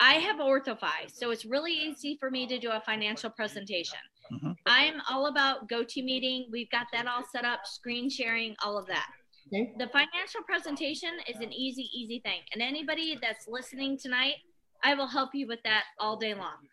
I 0.00 0.14
have 0.14 0.36
OrthoFi, 0.36 1.10
so 1.12 1.30
it's 1.30 1.44
really 1.44 1.72
easy 1.72 2.16
for 2.18 2.30
me 2.30 2.46
to 2.46 2.58
do 2.58 2.70
a 2.70 2.80
financial 2.80 3.28
presentation. 3.30 3.98
Mhm. 4.32 4.56
I'm 4.64 5.02
all 5.10 5.26
about 5.26 5.68
GoToMeeting. 5.68 6.50
We've 6.50 6.70
got 6.70 6.86
that 6.92 7.06
all 7.06 7.22
set 7.24 7.44
up, 7.44 7.66
screen 7.66 8.08
sharing, 8.08 8.56
all 8.64 8.78
of 8.78 8.86
that. 8.86 9.10
Okay. 9.48 9.72
The 9.78 9.88
financial 9.88 10.42
presentation 10.44 11.10
is 11.28 11.36
an 11.40 11.52
easy, 11.52 11.90
easy 11.92 12.20
thing. 12.20 12.40
And 12.52 12.62
anybody 12.62 13.16
that's 13.20 13.46
listening 13.46 13.98
tonight, 13.98 14.36
I 14.82 14.94
will 14.94 15.08
help 15.08 15.34
you 15.34 15.46
with 15.46 15.62
that 15.64 15.84
all 15.98 16.16
day 16.16 16.32
long. 16.34 16.66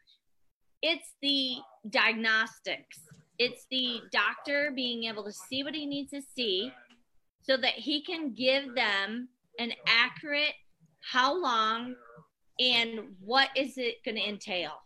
It's 0.90 1.16
the 1.22 1.58
diagnostics. 1.90 3.02
It's 3.38 3.66
the 3.70 4.00
doctor 4.10 4.72
being 4.74 5.04
able 5.04 5.26
to 5.26 5.34
see 5.34 5.62
what 5.62 5.76
he 5.76 5.86
needs 5.86 6.12
to 6.12 6.22
see 6.22 6.72
so 7.42 7.58
that 7.58 7.74
he 7.74 8.02
can 8.02 8.34
give 8.34 8.74
them 8.74 9.28
an 9.60 9.74
accurate 9.86 10.54
how 11.02 11.38
long 11.38 11.94
and 12.62 13.02
what 13.20 13.50
is 13.54 13.78
it 13.78 13.96
going 14.06 14.16
to 14.16 14.30
entail. 14.30 14.82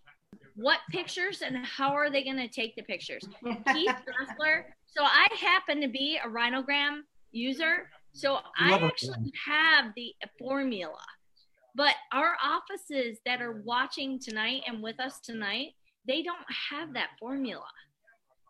What 0.56 0.80
pictures 0.90 1.44
and 1.44 1.64
how 1.64 1.94
are 1.94 2.10
they 2.10 2.24
going 2.24 2.38
to 2.38 2.48
take 2.48 2.76
the 2.76 2.82
pictures? 2.82 3.22
Keith 3.72 3.96
Dressler. 4.04 4.74
So 4.88 5.04
I 5.04 5.28
happen 5.40 5.82
to 5.82 5.88
be 5.88 6.18
a 6.18 6.28
rhinogram 6.28 7.02
user. 7.32 7.92
So 8.12 8.40
I 8.58 8.74
actually 8.74 9.32
have 9.46 9.94
the 9.96 10.16
formula. 10.40 10.98
But 11.76 11.94
our 12.12 12.36
offices 12.44 13.20
that 13.28 13.40
are 13.40 13.62
watching 13.62 14.20
tonight 14.20 14.64
and 14.68 14.82
with 14.82 15.00
us 15.00 15.20
tonight, 15.20 15.76
they 16.08 16.22
don't 16.24 16.38
have 16.70 16.94
that 16.94 17.10
formula. 17.20 17.66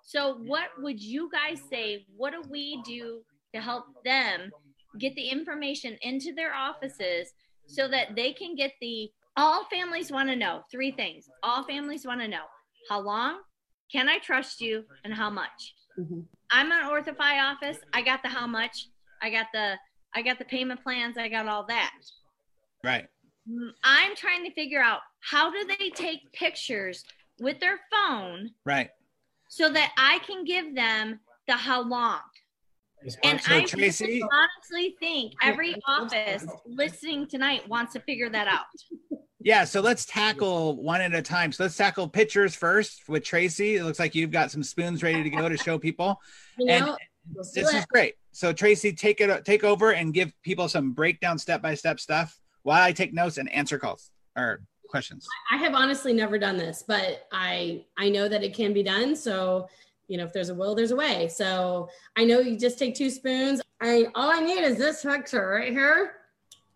So 0.04 0.38
what 0.46 0.70
would 0.80 1.02
you 1.02 1.30
guys 1.32 1.62
say? 1.70 2.06
What 2.16 2.32
do 2.34 2.42
we 2.50 2.82
do 2.84 3.22
to 3.54 3.62
help 3.62 3.86
them 4.04 4.52
get 5.00 5.16
the 5.16 5.30
information 5.30 5.98
into 6.02 6.34
their 6.34 6.54
offices 6.54 7.34
so 7.68 7.88
that 7.88 8.16
they 8.16 8.34
can 8.34 8.56
get 8.56 8.74
the 8.82 9.10
all 9.38 9.66
families 9.66 10.12
want 10.12 10.28
to 10.30 10.36
know 10.36 10.62
three 10.70 10.92
things. 10.92 11.30
All 11.42 11.64
families 11.64 12.06
want 12.06 12.20
to 12.20 12.28
know 12.28 12.44
how 12.90 13.00
long, 13.00 13.40
can 13.92 14.10
I 14.10 14.18
trust 14.18 14.60
you, 14.60 14.84
and 15.06 15.14
how 15.14 15.30
much. 15.30 15.76
Mhm. 15.98 16.26
I'm 16.50 16.72
an 16.72 16.84
OrthoFi 16.84 17.42
office. 17.42 17.78
I 17.94 18.02
got 18.02 18.24
the 18.24 18.30
how 18.30 18.48
much. 18.48 18.88
I 19.22 19.30
got 19.30 19.48
the 19.54 19.80
I 20.14 20.22
got 20.22 20.40
the 20.40 20.46
payment 20.46 20.84
plans. 20.84 21.18
I 21.18 21.30
got 21.30 21.48
all 21.48 21.66
that. 21.68 21.94
Right. 22.84 23.08
Mm, 23.50 23.72
I'm 23.84 24.16
trying 24.16 24.44
to 24.44 24.52
figure 24.54 24.82
out 24.82 25.02
how 25.22 25.50
do 25.50 25.64
they 25.64 25.90
take 25.92 26.32
pictures 26.34 27.06
with 27.42 27.60
their 27.60 27.80
phone 27.92 28.52
Right. 28.66 28.90
so 29.50 29.70
that 29.72 29.92
I 29.98 30.20
can 30.20 30.46
give 30.46 30.76
them 30.76 31.20
the 31.48 31.54
how 31.54 31.82
long. 31.82 32.22
And 33.24 33.42
So 33.42 33.56
I 33.56 33.66
Tracy- 33.66 34.22
honestly 34.22 34.96
think 35.00 35.34
every 35.42 35.76
office 35.88 36.46
listening 36.68 37.28
tonight 37.28 37.68
wants 37.68 37.94
to 37.94 38.00
figure 38.02 38.30
that 38.30 38.48
out. 38.48 38.66
Yeah, 39.44 39.64
so 39.64 39.82
let's 39.82 40.06
tackle 40.06 40.80
one 40.84 41.02
at 41.02 41.16
a 41.16 41.22
time. 41.24 41.52
So 41.52 41.64
let's 41.64 41.76
tackle 41.76 42.08
pictures 42.08 42.54
first 42.54 43.10
with 43.10 43.24
Tracy. 43.24 43.78
It 43.78 43.84
looks 43.84 43.98
like 43.98 44.14
you've 44.14 44.30
got 44.30 44.52
some 44.52 44.62
spoons 44.62 45.02
ready 45.02 45.24
to 45.24 45.30
go 45.32 45.50
to 45.50 45.58
show 45.58 45.80
people. 45.80 46.22
You 46.60 46.68
And 46.70 46.86
know, 46.86 46.98
let's 47.34 47.52
do 47.54 47.62
This 47.62 47.74
it. 47.74 47.78
is 47.78 47.86
great. 47.88 48.14
So 48.34 48.54
Tracy, 48.54 48.94
take 48.94 49.20
it 49.20 49.44
take 49.46 49.64
over 49.64 49.94
and 49.94 50.14
give 50.14 50.32
people 50.44 50.70
some 50.70 50.92
breakdown 50.94 51.40
step 51.40 51.60
by 51.62 51.74
step 51.74 52.00
stuff 52.00 52.40
while 52.62 52.84
I 52.84 52.92
take 52.92 53.14
notes 53.14 53.38
and 53.40 53.50
answer 53.52 53.80
calls 53.80 54.12
or 54.38 54.62
questions. 54.92 55.28
I 55.52 55.58
have 55.58 55.74
honestly 55.74 56.14
never 56.14 56.38
done 56.38 56.58
this, 56.58 56.84
but 56.88 57.28
I 57.32 57.84
I 57.98 58.10
know 58.10 58.28
that 58.28 58.44
it 58.44 58.54
can 58.54 58.74
be 58.74 58.84
done. 58.84 59.16
So 59.16 59.68
you 60.08 60.18
know, 60.18 60.26
if 60.26 60.34
there's 60.34 60.50
a 60.50 60.54
will, 60.54 60.76
there's 60.76 60.92
a 60.92 60.96
way. 60.96 61.30
So 61.30 61.90
I 62.18 62.26
know 62.26 62.40
you 62.40 62.58
just 62.58 62.78
take 62.78 62.94
two 62.94 63.10
spoons. 63.10 63.62
I 63.82 64.08
all 64.14 64.30
I 64.30 64.42
need 64.42 64.60
is 64.62 64.78
this 64.78 65.04
picture 65.04 65.48
right 65.48 65.72
here, 65.72 66.12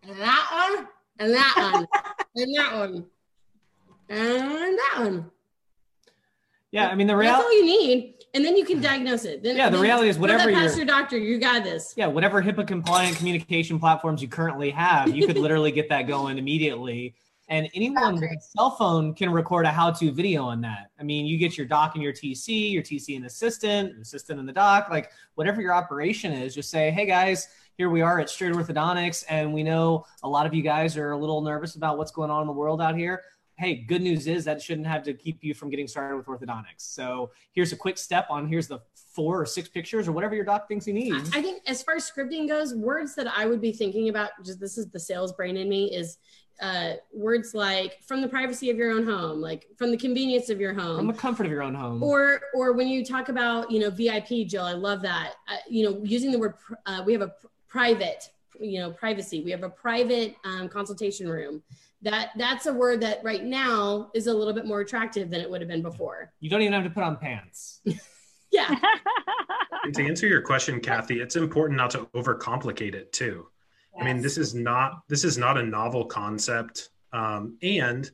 and 0.03 0.17
that 0.19 0.73
one, 0.75 0.87
and 1.19 1.33
that 1.33 1.55
one, 1.73 1.87
and 2.35 2.55
that 2.55 2.73
one, 2.73 3.05
and 4.09 4.77
that 4.79 4.93
one. 4.97 5.31
Yeah, 6.71 6.87
I 6.87 6.95
mean 6.95 7.07
the 7.07 7.15
reality. 7.15 7.37
That's 7.37 7.45
all 7.45 7.57
you 7.57 7.65
need, 7.65 8.15
and 8.33 8.43
then 8.43 8.57
you 8.57 8.65
can 8.65 8.81
diagnose 8.81 9.23
it. 9.25 9.43
Then, 9.43 9.55
Yeah, 9.55 9.69
the 9.69 9.77
reality 9.79 10.09
is 10.09 10.17
whatever 10.17 10.51
past 10.51 10.75
you're- 10.75 10.77
your 10.77 10.85
doctor, 10.85 11.17
you 11.17 11.37
got 11.39 11.63
this. 11.63 11.93
yeah, 11.95 12.07
whatever 12.07 12.41
HIPAA 12.43 12.67
compliant 12.67 13.15
communication 13.17 13.79
platforms 13.79 14.21
you 14.21 14.27
currently 14.27 14.71
have, 14.71 15.15
you 15.15 15.25
could 15.25 15.37
literally 15.37 15.71
get 15.71 15.87
that 15.89 16.03
going 16.07 16.37
immediately. 16.37 17.15
And 17.47 17.69
anyone 17.75 18.15
with 18.15 18.23
a 18.23 18.37
cell 18.39 18.71
phone 18.71 19.13
can 19.13 19.31
record 19.31 19.65
a 19.65 19.69
how-to 19.69 20.11
video 20.11 20.45
on 20.45 20.61
that. 20.61 20.89
I 20.99 21.03
mean, 21.03 21.27
you 21.27 21.37
get 21.37 21.57
your 21.57 21.67
doc 21.67 21.93
and 21.93 22.03
your 22.03 22.13
TC, 22.13 22.71
your 22.71 22.81
TC 22.81 23.15
and 23.15 23.25
assistant, 23.25 23.93
an 23.93 24.01
assistant 24.01 24.39
and 24.39 24.49
the 24.49 24.53
doc, 24.53 24.87
like 24.89 25.11
whatever 25.35 25.61
your 25.61 25.73
operation 25.73 26.31
is, 26.31 26.55
just 26.55 26.71
say, 26.71 26.89
hey 26.89 27.05
guys, 27.05 27.47
here 27.77 27.89
we 27.89 28.01
are 28.01 28.19
at 28.19 28.29
Straight 28.29 28.53
Orthodontics, 28.53 29.25
and 29.29 29.53
we 29.53 29.61
know 29.61 30.05
a 30.23 30.29
lot 30.29 30.45
of 30.45 30.53
you 30.53 30.63
guys 30.63 30.97
are 30.97 31.11
a 31.11 31.17
little 31.17 31.41
nervous 31.41 31.75
about 31.75 31.97
what's 31.97 32.11
going 32.11 32.31
on 32.31 32.41
in 32.41 32.47
the 32.47 32.53
world 32.53 32.81
out 32.81 32.95
here. 32.95 33.21
Hey, 33.57 33.75
good 33.75 34.01
news 34.01 34.27
is 34.27 34.43
that 34.45 34.61
shouldn't 34.61 34.87
have 34.87 35.03
to 35.03 35.13
keep 35.13 35.43
you 35.43 35.53
from 35.53 35.69
getting 35.69 35.87
started 35.87 36.17
with 36.17 36.25
orthodontics. 36.25 36.79
So 36.79 37.31
here's 37.53 37.73
a 37.73 37.75
quick 37.77 37.97
step 37.97 38.27
on 38.29 38.47
here's 38.47 38.67
the 38.67 38.79
four 39.13 39.39
or 39.41 39.45
six 39.45 39.69
pictures 39.69 40.09
or 40.09 40.11
whatever 40.11 40.35
your 40.35 40.43
doc 40.43 40.67
thinks 40.67 40.85
he 40.85 40.91
needs. 40.91 41.31
I 41.33 41.41
think 41.41 41.63
as 41.65 41.81
far 41.81 41.95
as 41.95 42.09
scripting 42.09 42.49
goes, 42.49 42.75
words 42.75 43.15
that 43.15 43.27
I 43.27 43.45
would 43.45 43.61
be 43.61 43.71
thinking 43.71 44.09
about, 44.09 44.31
just 44.43 44.59
this 44.59 44.77
is 44.77 44.89
the 44.89 44.99
sales 44.99 45.31
brain 45.31 45.55
in 45.55 45.69
me, 45.69 45.93
is 45.95 46.17
uh, 46.61 46.93
words 47.13 47.53
like 47.53 48.01
from 48.03 48.21
the 48.21 48.27
privacy 48.27 48.69
of 48.69 48.77
your 48.77 48.91
own 48.91 49.05
home, 49.05 49.41
like 49.41 49.67
from 49.77 49.91
the 49.91 49.97
convenience 49.97 50.49
of 50.49 50.59
your 50.59 50.73
home, 50.73 50.97
From 50.97 51.05
home. 51.05 51.07
the 51.07 51.13
comfort 51.21 51.45
of 51.45 51.51
your 51.51 51.63
own 51.63 51.73
home. 51.75 52.01
Or, 52.01 52.41
or 52.53 52.73
when 52.73 52.87
you 52.87 53.03
talk 53.05 53.29
about, 53.29 53.69
you 53.71 53.79
know, 53.79 53.89
VIP, 53.89 54.47
Jill, 54.47 54.63
I 54.63 54.73
love 54.73 55.01
that. 55.01 55.33
Uh, 55.47 55.57
you 55.69 55.83
know, 55.89 55.99
using 56.03 56.31
the 56.31 56.39
word, 56.39 56.53
pr- 56.57 56.75
uh, 56.85 57.03
we 57.05 57.11
have 57.13 57.21
a 57.21 57.27
pr- 57.29 57.47
private, 57.67 58.29
you 58.59 58.79
know, 58.79 58.91
privacy. 58.91 59.41
We 59.43 59.51
have 59.51 59.63
a 59.63 59.69
private 59.69 60.35
um, 60.45 60.69
consultation 60.69 61.27
room. 61.27 61.61
That 62.01 62.29
that's 62.37 62.67
a 62.67 62.73
word 62.73 63.01
that 63.01 63.21
right 63.23 63.43
now 63.43 64.11
is 64.13 64.27
a 64.27 64.33
little 64.33 64.53
bit 64.53 64.65
more 64.65 64.81
attractive 64.81 65.29
than 65.31 65.41
it 65.41 65.49
would 65.49 65.59
have 65.61 65.67
been 65.67 65.81
before. 65.81 66.31
you 66.39 66.49
don't 66.49 66.61
even 66.61 66.73
have 66.73 66.83
to 66.83 66.89
put 66.89 67.03
on 67.03 67.17
pants. 67.17 67.81
Yeah, 68.51 68.73
to 69.93 70.05
answer 70.05 70.27
your 70.27 70.41
question, 70.41 70.79
Cathy, 70.79 71.19
it's 71.19 71.35
important 71.35 71.75
not 71.75 71.89
to 71.89 72.05
overcomplicate 72.15 72.93
it 72.93 73.11
too. 73.11 73.47
I 73.99 74.03
mean, 74.03 74.21
this 74.21 74.37
is 74.37 74.53
not 74.53 75.01
this 75.07 75.23
is 75.23 75.37
not 75.37 75.57
a 75.57 75.63
novel 75.63 76.05
concept, 76.05 76.89
um, 77.13 77.57
and 77.61 78.09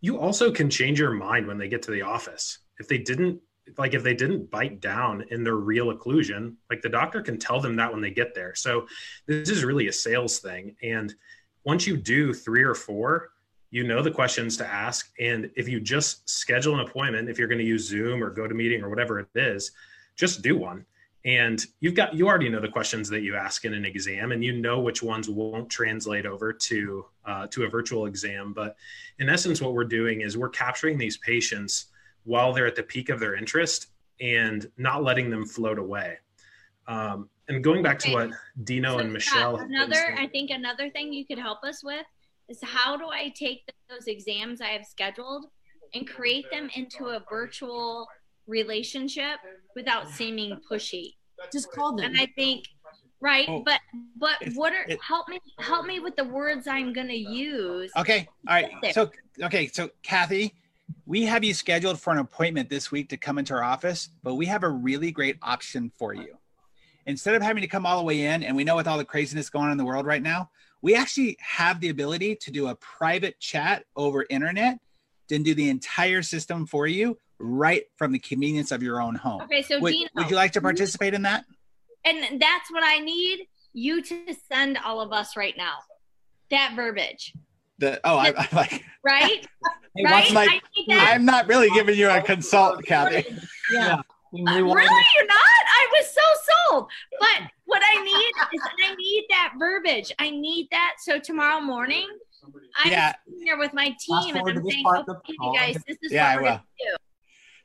you 0.00 0.18
also 0.18 0.50
can 0.50 0.68
change 0.68 0.98
your 0.98 1.12
mind 1.12 1.46
when 1.46 1.58
they 1.58 1.68
get 1.68 1.82
to 1.82 1.90
the 1.90 2.02
office. 2.02 2.58
If 2.78 2.88
they 2.88 2.98
didn't 2.98 3.40
like, 3.78 3.94
if 3.94 4.02
they 4.02 4.14
didn't 4.14 4.50
bite 4.50 4.80
down 4.80 5.24
in 5.30 5.44
their 5.44 5.56
real 5.56 5.94
occlusion, 5.94 6.54
like 6.68 6.82
the 6.82 6.88
doctor 6.88 7.22
can 7.22 7.38
tell 7.38 7.60
them 7.60 7.76
that 7.76 7.92
when 7.92 8.00
they 8.00 8.10
get 8.10 8.34
there. 8.34 8.54
So 8.54 8.86
this 9.26 9.48
is 9.48 9.64
really 9.64 9.86
a 9.88 9.92
sales 9.92 10.40
thing, 10.40 10.76
and 10.82 11.14
once 11.64 11.86
you 11.86 11.96
do 11.96 12.34
three 12.34 12.64
or 12.64 12.74
four, 12.74 13.30
you 13.70 13.84
know 13.84 14.02
the 14.02 14.10
questions 14.10 14.56
to 14.56 14.66
ask, 14.66 15.12
and 15.20 15.50
if 15.54 15.68
you 15.68 15.78
just 15.78 16.28
schedule 16.28 16.74
an 16.74 16.80
appointment, 16.80 17.28
if 17.28 17.38
you're 17.38 17.48
going 17.48 17.58
to 17.58 17.64
use 17.64 17.88
Zoom 17.88 18.22
or 18.22 18.34
GoToMeeting 18.34 18.82
or 18.82 18.90
whatever 18.90 19.20
it 19.20 19.28
is, 19.36 19.70
just 20.16 20.42
do 20.42 20.58
one 20.58 20.84
and 21.24 21.64
you've 21.80 21.94
got 21.94 22.14
you 22.14 22.26
already 22.26 22.48
know 22.48 22.60
the 22.60 22.68
questions 22.68 23.08
that 23.10 23.22
you 23.22 23.36
ask 23.36 23.64
in 23.64 23.74
an 23.74 23.84
exam 23.84 24.32
and 24.32 24.42
you 24.42 24.52
know 24.52 24.80
which 24.80 25.02
ones 25.02 25.28
won't 25.28 25.70
translate 25.70 26.26
over 26.26 26.52
to 26.52 27.04
uh, 27.24 27.46
to 27.48 27.64
a 27.64 27.68
virtual 27.68 28.06
exam. 28.06 28.52
But 28.52 28.76
in 29.18 29.28
essence 29.28 29.60
what 29.60 29.74
we're 29.74 29.84
doing 29.84 30.22
is 30.22 30.36
we're 30.36 30.48
capturing 30.48 30.98
these 30.98 31.18
patients 31.18 31.86
while 32.24 32.52
they're 32.52 32.66
at 32.66 32.76
the 32.76 32.82
peak 32.82 33.08
of 33.08 33.20
their 33.20 33.36
interest 33.36 33.88
and 34.20 34.66
not 34.76 35.02
letting 35.02 35.30
them 35.30 35.46
float 35.46 35.78
away. 35.78 36.18
Um, 36.88 37.28
and 37.48 37.62
going 37.62 37.82
back 37.82 37.98
to 38.00 38.12
what 38.12 38.30
dino 38.64 38.94
So, 38.94 38.98
and 38.98 39.12
michelle 39.12 39.56
another 39.56 40.16
i 40.18 40.26
think 40.26 40.50
another 40.50 40.90
thing 40.90 41.12
you 41.12 41.26
could 41.26 41.38
help 41.38 41.64
us 41.64 41.82
with 41.82 42.06
is 42.48 42.58
how 42.62 42.96
do 42.96 43.08
i 43.08 43.32
take 43.36 43.68
those 43.88 44.06
exams 44.06 44.60
i 44.60 44.68
have 44.68 44.86
scheduled 44.86 45.46
and 45.94 46.08
create 46.08 46.50
them 46.50 46.70
into 46.74 47.06
a 47.06 47.22
virtual 47.28 48.08
relationship 48.46 49.38
without 49.74 50.08
seeming 50.08 50.58
pushy 50.70 51.14
Just 51.52 51.70
call 51.72 51.96
them. 51.96 52.06
and 52.06 52.16
i 52.18 52.26
think 52.36 52.66
right 53.20 53.46
Oh, 53.48 53.62
but 53.64 53.80
but 54.16 54.36
what 54.54 54.72
are 54.72 54.84
it- 54.88 55.00
help 55.02 55.28
me 55.28 55.38
help 55.58 55.86
me 55.86 56.00
with 56.00 56.16
the 56.16 56.24
words 56.24 56.66
i'm 56.66 56.92
gonna 56.92 57.12
use 57.12 57.90
Okay. 57.96 58.28
All 58.48 58.54
right. 58.54 58.70
So, 58.94 59.10
okay. 59.42 59.68
So, 59.68 59.90
Cathy, 60.02 60.54
we 61.06 61.22
have 61.24 61.44
you 61.44 61.52
scheduled 61.54 62.00
for 62.00 62.12
an 62.12 62.18
appointment 62.18 62.68
this 62.70 62.90
week 62.90 63.08
to 63.10 63.16
come 63.16 63.38
into 63.38 63.52
our 63.54 63.62
office, 63.62 64.08
but 64.22 64.34
we 64.34 64.46
have 64.46 64.62
a 64.64 64.68
really 64.68 65.10
great 65.12 65.36
option 65.42 65.92
for 65.98 66.14
you. 66.14 66.36
Instead 67.06 67.34
of 67.34 67.42
having 67.42 67.60
to 67.60 67.66
come 67.68 67.84
all 67.84 67.98
the 67.98 68.04
way 68.04 68.22
in, 68.22 68.42
and 68.42 68.56
we 68.56 68.64
know 68.64 68.76
with 68.76 68.86
all 68.88 68.96
the 68.98 69.04
craziness 69.04 69.50
going 69.50 69.66
on 69.66 69.72
in 69.72 69.78
the 69.78 69.84
world 69.84 70.06
right 70.06 70.22
now, 70.22 70.50
we 70.80 70.94
actually 70.94 71.36
have 71.40 71.80
the 71.80 71.90
ability 71.90 72.34
to 72.36 72.50
do 72.50 72.68
a 72.68 72.74
private 72.76 73.38
chat 73.40 73.84
over 73.94 74.24
internet 74.30 74.78
and 75.30 75.44
do 75.44 75.54
the 75.54 75.68
entire 75.68 76.22
system 76.22 76.66
for 76.66 76.86
you 76.86 77.16
right 77.42 77.84
from 77.96 78.12
the 78.12 78.18
convenience 78.18 78.70
of 78.70 78.82
your 78.82 79.00
own 79.02 79.14
home. 79.14 79.42
okay 79.42 79.62
so 79.62 79.78
Would, 79.80 79.92
Dino, 79.92 80.08
would 80.14 80.30
you 80.30 80.36
like 80.36 80.52
to 80.52 80.60
participate 80.60 81.12
in 81.14 81.22
that? 81.22 81.44
and 82.04 82.40
that's 82.40 82.70
what 82.70 82.82
i 82.84 82.98
need 82.98 83.46
you 83.72 84.02
to 84.02 84.34
send 84.50 84.78
all 84.84 85.00
of 85.00 85.12
us 85.12 85.36
right 85.36 85.54
now 85.56 85.74
that 86.50 86.72
verbiage 86.76 87.32
The 87.78 88.00
oh, 88.04 88.16
I, 88.16 88.32
I'm 88.36 88.46
like, 88.52 88.84
right 89.04 89.46
Hey, 89.96 90.04
right 90.04 90.32
my- 90.32 90.44
I 90.50 90.60
need 90.76 90.86
that. 90.88 91.10
I'm 91.14 91.24
not 91.26 91.46
really 91.48 91.68
giving 91.70 91.98
you 91.98 92.08
a 92.08 92.22
consult, 92.22 92.82
Cathy. 92.86 93.26
Yeah. 93.70 94.00
We 94.32 94.40
Uh, 94.40 94.52
really 94.54 94.62
want 94.62 94.80
you're 95.16 95.26
not? 95.26 95.38
I 95.38 95.86
was 95.92 96.06
so 96.14 96.20
sold. 96.70 96.88
But 97.20 97.42
what 97.66 97.82
I 97.84 98.02
need 98.02 98.32
is 98.54 98.62
I 98.88 98.94
need 98.94 99.26
that 99.28 99.52
verbiage. 99.58 100.10
I 100.18 100.30
need 100.30 100.68
that. 100.70 100.94
So 101.00 101.18
tomorrow 101.18 101.60
morning, 101.60 102.06
I'm 102.76 102.90
Yeah. 102.90 103.12
sitting 103.26 103.44
there 103.44 103.58
with 103.58 103.74
my 103.74 103.94
team 104.00 104.34
and 104.36 104.48
I'm 104.48 104.64
saying, 104.66 104.82
part 104.84 105.00
of 105.00 105.06
the 105.06 105.12
okay, 105.16 105.34
you 105.38 105.52
guys, 105.54 105.76
this 105.86 105.98
is 106.02 106.10
Yeah, 106.12 106.26
I 106.28 106.36
what 106.36 106.42
we're 106.42 106.48
gonna 106.48 106.62
do. 106.80 106.96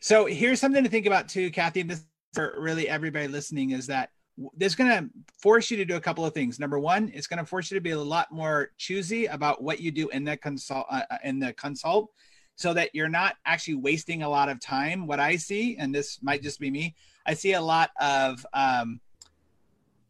So 0.01 0.25
here's 0.25 0.59
something 0.59 0.83
to 0.83 0.89
think 0.89 1.05
about 1.05 1.27
too, 1.27 1.49
Cathy. 1.51 1.81
and 1.81 1.89
This 1.89 2.03
for 2.33 2.55
really 2.59 2.87
everybody 2.87 3.27
listening 3.27 3.71
is 3.71 3.87
that 3.87 4.11
this 4.55 4.73
is 4.73 4.75
going 4.75 4.91
to 4.91 5.09
force 5.41 5.71
you 5.71 5.77
to 5.77 5.85
do 5.85 5.95
a 5.95 5.99
couple 5.99 6.23
of 6.23 6.33
things. 6.33 6.59
Number 6.59 6.77
one, 6.77 7.11
it's 7.13 7.25
going 7.25 7.39
to 7.39 7.45
force 7.45 7.71
you 7.71 7.75
to 7.75 7.81
be 7.81 7.91
a 7.91 7.99
lot 7.99 8.31
more 8.31 8.69
choosy 8.77 9.25
about 9.25 9.63
what 9.63 9.79
you 9.79 9.91
do 9.91 10.09
in 10.09 10.23
the 10.23 10.37
consult 10.37 10.85
uh, 10.91 11.01
uh, 11.09 11.17
in 11.23 11.39
the 11.39 11.53
consult, 11.53 12.11
so 12.55 12.73
that 12.75 12.93
you're 12.93 13.09
not 13.09 13.35
actually 13.45 13.75
wasting 13.75 14.21
a 14.21 14.29
lot 14.29 14.49
of 14.49 14.59
time. 14.59 15.07
What 15.07 15.19
I 15.19 15.37
see, 15.37 15.77
and 15.77 15.93
this 15.95 16.19
might 16.21 16.43
just 16.43 16.59
be 16.59 16.69
me, 16.69 16.95
I 17.25 17.33
see 17.33 17.53
a 17.53 17.61
lot 17.61 17.89
of 17.99 18.45
um, 18.53 18.99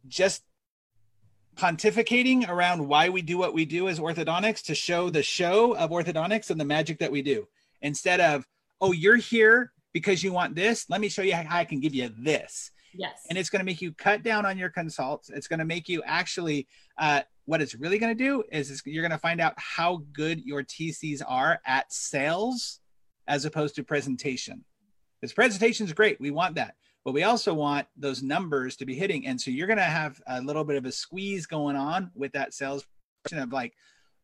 just 0.06 0.42
pontificating 1.56 2.48
around 2.48 2.86
why 2.86 3.08
we 3.08 3.22
do 3.22 3.38
what 3.38 3.54
we 3.54 3.64
do 3.64 3.88
as 3.88 3.98
orthodontics 3.98 4.62
to 4.64 4.74
show 4.74 5.08
the 5.08 5.22
show 5.22 5.74
of 5.76 5.90
orthodontics 5.90 6.50
and 6.50 6.60
the 6.60 6.64
magic 6.64 6.98
that 6.98 7.10
we 7.10 7.20
do 7.20 7.48
instead 7.82 8.20
of 8.20 8.46
oh 8.80 8.92
you're 8.92 9.16
here 9.16 9.72
because 9.92 10.22
you 10.22 10.32
want 10.32 10.54
this 10.54 10.86
let 10.88 11.00
me 11.00 11.08
show 11.08 11.22
you 11.22 11.34
how 11.34 11.44
i 11.50 11.64
can 11.64 11.80
give 11.80 11.94
you 11.94 12.10
this. 12.18 12.70
Yes. 12.94 13.26
and 13.28 13.38
it's 13.38 13.50
going 13.50 13.60
to 13.60 13.66
make 13.66 13.82
you 13.82 13.92
cut 13.92 14.22
down 14.22 14.46
on 14.46 14.56
your 14.56 14.70
consults. 14.70 15.28
It's 15.28 15.46
going 15.46 15.58
to 15.58 15.66
make 15.66 15.88
you 15.90 16.02
actually 16.04 16.66
uh, 16.96 17.20
what 17.44 17.60
it's 17.60 17.74
really 17.74 17.98
going 17.98 18.16
to 18.16 18.24
do 18.24 18.42
is 18.50 18.70
it's, 18.70 18.82
you're 18.86 19.02
going 19.02 19.12
to 19.12 19.18
find 19.18 19.40
out 19.40 19.52
how 19.56 20.02
good 20.12 20.42
your 20.44 20.62
tcs 20.62 21.22
are 21.26 21.60
at 21.66 21.92
sales 21.92 22.80
as 23.26 23.44
opposed 23.44 23.74
to 23.76 23.84
presentation. 23.84 24.64
This 25.20 25.32
presentation 25.32 25.86
is 25.86 25.92
great 25.92 26.20
we 26.20 26.30
want 26.30 26.54
that. 26.56 26.74
But 27.04 27.12
we 27.12 27.22
also 27.22 27.54
want 27.54 27.86
those 27.96 28.22
numbers 28.22 28.76
to 28.76 28.86
be 28.86 28.94
hitting. 28.94 29.26
And 29.26 29.40
so 29.40 29.50
you're 29.50 29.66
going 29.66 29.78
to 29.78 29.84
have 29.84 30.20
a 30.26 30.42
little 30.42 30.64
bit 30.64 30.76
of 30.76 30.84
a 30.84 30.92
squeeze 30.92 31.46
going 31.46 31.76
on 31.76 32.10
with 32.14 32.32
that 32.32 32.52
sales 32.52 32.84
of 33.32 33.52
like 33.52 33.74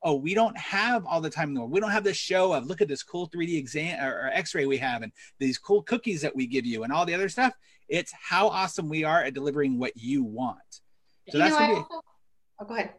oh 0.05 0.15
we 0.15 0.35
don't 0.35 0.57
have 0.57 1.05
all 1.07 1.21
the 1.21 1.31
time 1.31 1.49
in 1.49 1.55
the 1.55 1.61
world. 1.61 1.73
We 1.73 1.81
don't 1.81 1.91
have 1.91 2.05
this 2.05 2.17
show 2.17 2.53
of 2.53 2.67
look 2.67 2.81
at 2.81 2.89
this 2.89 3.03
cool 3.03 3.29
3d 3.29 3.57
exam 3.57 4.05
or, 4.05 4.27
or 4.27 4.31
x-ray 4.33 4.67
we 4.67 4.77
have 4.77 5.03
and 5.03 5.11
these 5.39 5.59
cool 5.59 5.83
cookies 5.83 6.21
that 6.23 6.37
we 6.37 6.47
give 6.47 6.67
you 6.67 6.85
and 6.85 6.93
all 6.93 7.07
the 7.07 7.15
other 7.15 7.29
stuff. 7.29 7.55
It's 7.89 8.13
how 8.13 8.49
awesome 8.49 8.89
we 8.89 9.05
are 9.05 9.25
at 9.25 9.35
delivering 9.35 9.79
what 9.79 9.97
you 9.97 10.23
want. 10.23 10.59
So 11.31 11.39
You 11.39 11.45
that's 11.45 11.55
know, 11.55 11.59
gonna 11.59 11.73
I 11.73 11.79
be 11.79 11.85
oh, 12.61 12.65
go 12.67 12.75
ahead. 12.75 12.91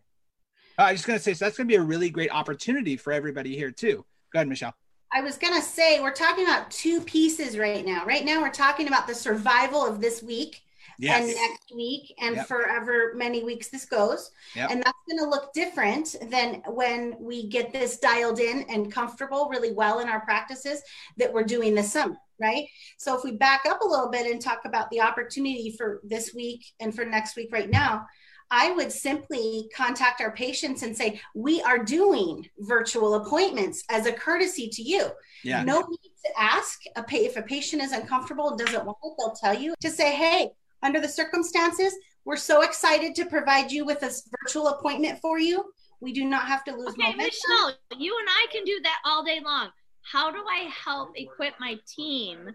Oh, 0.77 0.83
i 0.83 0.91
was 0.91 0.99
just 0.99 1.07
going 1.07 1.17
to 1.17 1.23
say 1.23 1.33
so 1.33 1.45
that's 1.45 1.55
going 1.55 1.67
to 1.67 1.71
be 1.71 1.77
a 1.77 1.81
really 1.81 2.09
great 2.09 2.31
opportunity 2.31 2.97
for 2.97 3.13
everybody 3.13 3.55
here 3.55 3.71
too. 3.71 4.05
Go 4.33 4.39
ahead 4.39 4.47
michelle. 4.47 4.73
I 5.13 5.21
was 5.21 5.37
going 5.37 5.53
to 5.53 5.61
say, 5.61 6.01
we're 6.01 6.11
talking 6.11 6.43
about 6.43 6.69
two 6.69 6.99
pieces 6.99 7.57
right 7.57 7.85
now. 7.85 8.03
Right 8.05 8.25
now, 8.25 8.41
we're 8.41 8.49
talking 8.49 8.87
about 8.87 9.07
the 9.07 9.15
survival 9.15 9.85
of 9.85 10.01
this 10.01 10.21
week 10.21 10.64
and 11.01 11.27
next 11.27 11.71
week 11.75 12.13
and 12.19 12.35
Yep. 12.37 12.47
forever 12.47 13.13
many 13.15 13.43
weeks 13.43 13.69
this 13.69 13.85
goes. 13.85 14.31
Yep. 14.55 14.71
And 14.71 14.83
that's 14.83 14.97
going 15.09 15.19
to 15.23 15.29
look 15.29 15.53
different 15.53 16.15
than 16.29 16.61
when 16.67 17.15
we 17.19 17.47
get 17.47 17.71
this 17.73 17.97
dialed 17.97 18.39
in 18.39 18.63
and 18.69 18.91
comfortable 18.91 19.49
really 19.49 19.73
well 19.73 19.99
in 19.99 20.09
our 20.09 20.21
practices 20.21 20.81
that 21.17 21.31
we're 21.33 21.43
doing 21.43 21.75
this 21.75 21.91
summer, 21.91 22.17
right? 22.39 22.67
So 22.97 23.17
if 23.17 23.23
we 23.23 23.31
back 23.31 23.65
up 23.65 23.81
a 23.81 23.87
little 23.87 24.09
bit 24.09 24.29
and 24.31 24.41
talk 24.41 24.61
about 24.65 24.89
the 24.89 25.01
opportunity 25.01 25.75
for 25.77 26.01
this 26.03 26.33
week 26.33 26.65
and 26.79 26.93
for 26.95 27.05
next 27.05 27.35
week 27.35 27.49
right 27.51 27.69
now, 27.69 28.05
I 28.51 28.71
would 28.71 28.91
simply 28.91 29.67
contact 29.75 30.21
our 30.21 30.31
patients 30.31 30.83
and 30.83 30.95
say, 30.95 31.19
we 31.33 31.63
are 31.63 31.79
doing 31.79 32.47
virtual 32.59 33.15
appointments 33.15 33.83
as 33.89 34.05
a 34.05 34.13
courtesy 34.13 34.69
to 34.69 34.83
you. 34.83 35.09
yeah 35.43 35.63
No 35.63 35.79
need 35.79 36.11
to 36.25 36.31
ask 36.39 36.79
a 36.95 37.01
pa- 37.01 37.15
if 37.17 37.37
a 37.37 37.41
patient 37.41 37.81
is 37.81 37.91
uncomfortable 37.91 38.49
and 38.49 38.59
doesn't 38.59 38.85
want 38.85 38.97
it, 39.03 39.13
they'll 39.17 39.31
tell 39.33 39.59
you 39.59 39.73
to 39.81 39.89
say, 39.89 40.13
hey, 40.15 40.51
under 40.83 40.99
the 40.99 41.07
circumstances, 41.09 41.93
we're 42.25 42.35
so 42.37 42.61
excited 42.61 43.15
to 43.15 43.25
provide 43.25 43.71
you 43.71 43.85
with 43.85 44.01
a 44.03 44.07
s- 44.07 44.27
virtual 44.41 44.67
appointment 44.69 45.19
for 45.21 45.39
you. 45.39 45.63
We 46.01 46.11
do 46.13 46.25
not 46.25 46.47
have 46.47 46.63
to 46.65 46.71
lose 46.75 46.89
Okay, 46.89 47.11
momentum. 47.11 47.25
Michelle, 47.25 47.73
you 47.97 48.15
and 48.19 48.27
I 48.29 48.47
can 48.51 48.63
do 48.65 48.79
that 48.83 48.99
all 49.05 49.23
day 49.23 49.39
long. 49.43 49.69
How 50.01 50.31
do 50.31 50.43
I 50.49 50.69
help 50.69 51.11
equip 51.15 51.53
my 51.59 51.77
team 51.87 52.49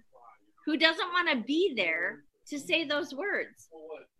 who 0.66 0.76
doesn't 0.76 1.08
want 1.08 1.28
to 1.30 1.44
be 1.44 1.72
there 1.76 2.24
to 2.48 2.58
say 2.58 2.84
those 2.84 3.14
words? 3.14 3.68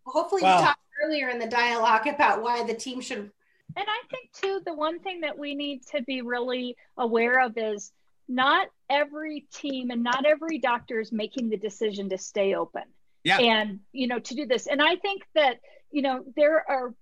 Hopefully, 0.05 0.41
Well- 0.41 0.59
we 0.59 0.65
talked 0.65 0.79
earlier 1.05 1.29
in 1.29 1.39
the 1.39 1.47
dialogue 1.47 2.07
about 2.07 2.41
why 2.41 2.63
the 2.63 2.73
team 2.73 3.01
should. 3.01 3.31
And 3.77 3.85
I 3.87 4.01
think 4.09 4.31
too, 4.33 4.61
the 4.65 4.73
one 4.73 4.99
thing 4.99 5.21
that 5.21 5.37
we 5.37 5.55
need 5.55 5.83
to 5.95 6.01
be 6.03 6.21
really 6.21 6.75
aware 6.97 7.39
of 7.39 7.57
is 7.57 7.93
not 8.27 8.67
every 8.89 9.47
team 9.53 9.91
and 9.91 10.03
not 10.03 10.25
every 10.25 10.57
doctor 10.59 10.99
is 10.99 11.11
making 11.13 11.49
the 11.49 11.57
decision 11.57 12.09
to 12.09 12.17
stay 12.17 12.53
open. 12.53 12.83
Yeah. 13.23 13.39
And 13.39 13.79
you 13.91 14.07
know, 14.07 14.19
to 14.19 14.35
do 14.35 14.45
this. 14.45 14.67
And 14.67 14.81
I 14.81 14.95
think 14.95 15.23
that, 15.35 15.57
you 15.91 16.01
know, 16.01 16.23
there 16.35 16.63
are 16.69 16.93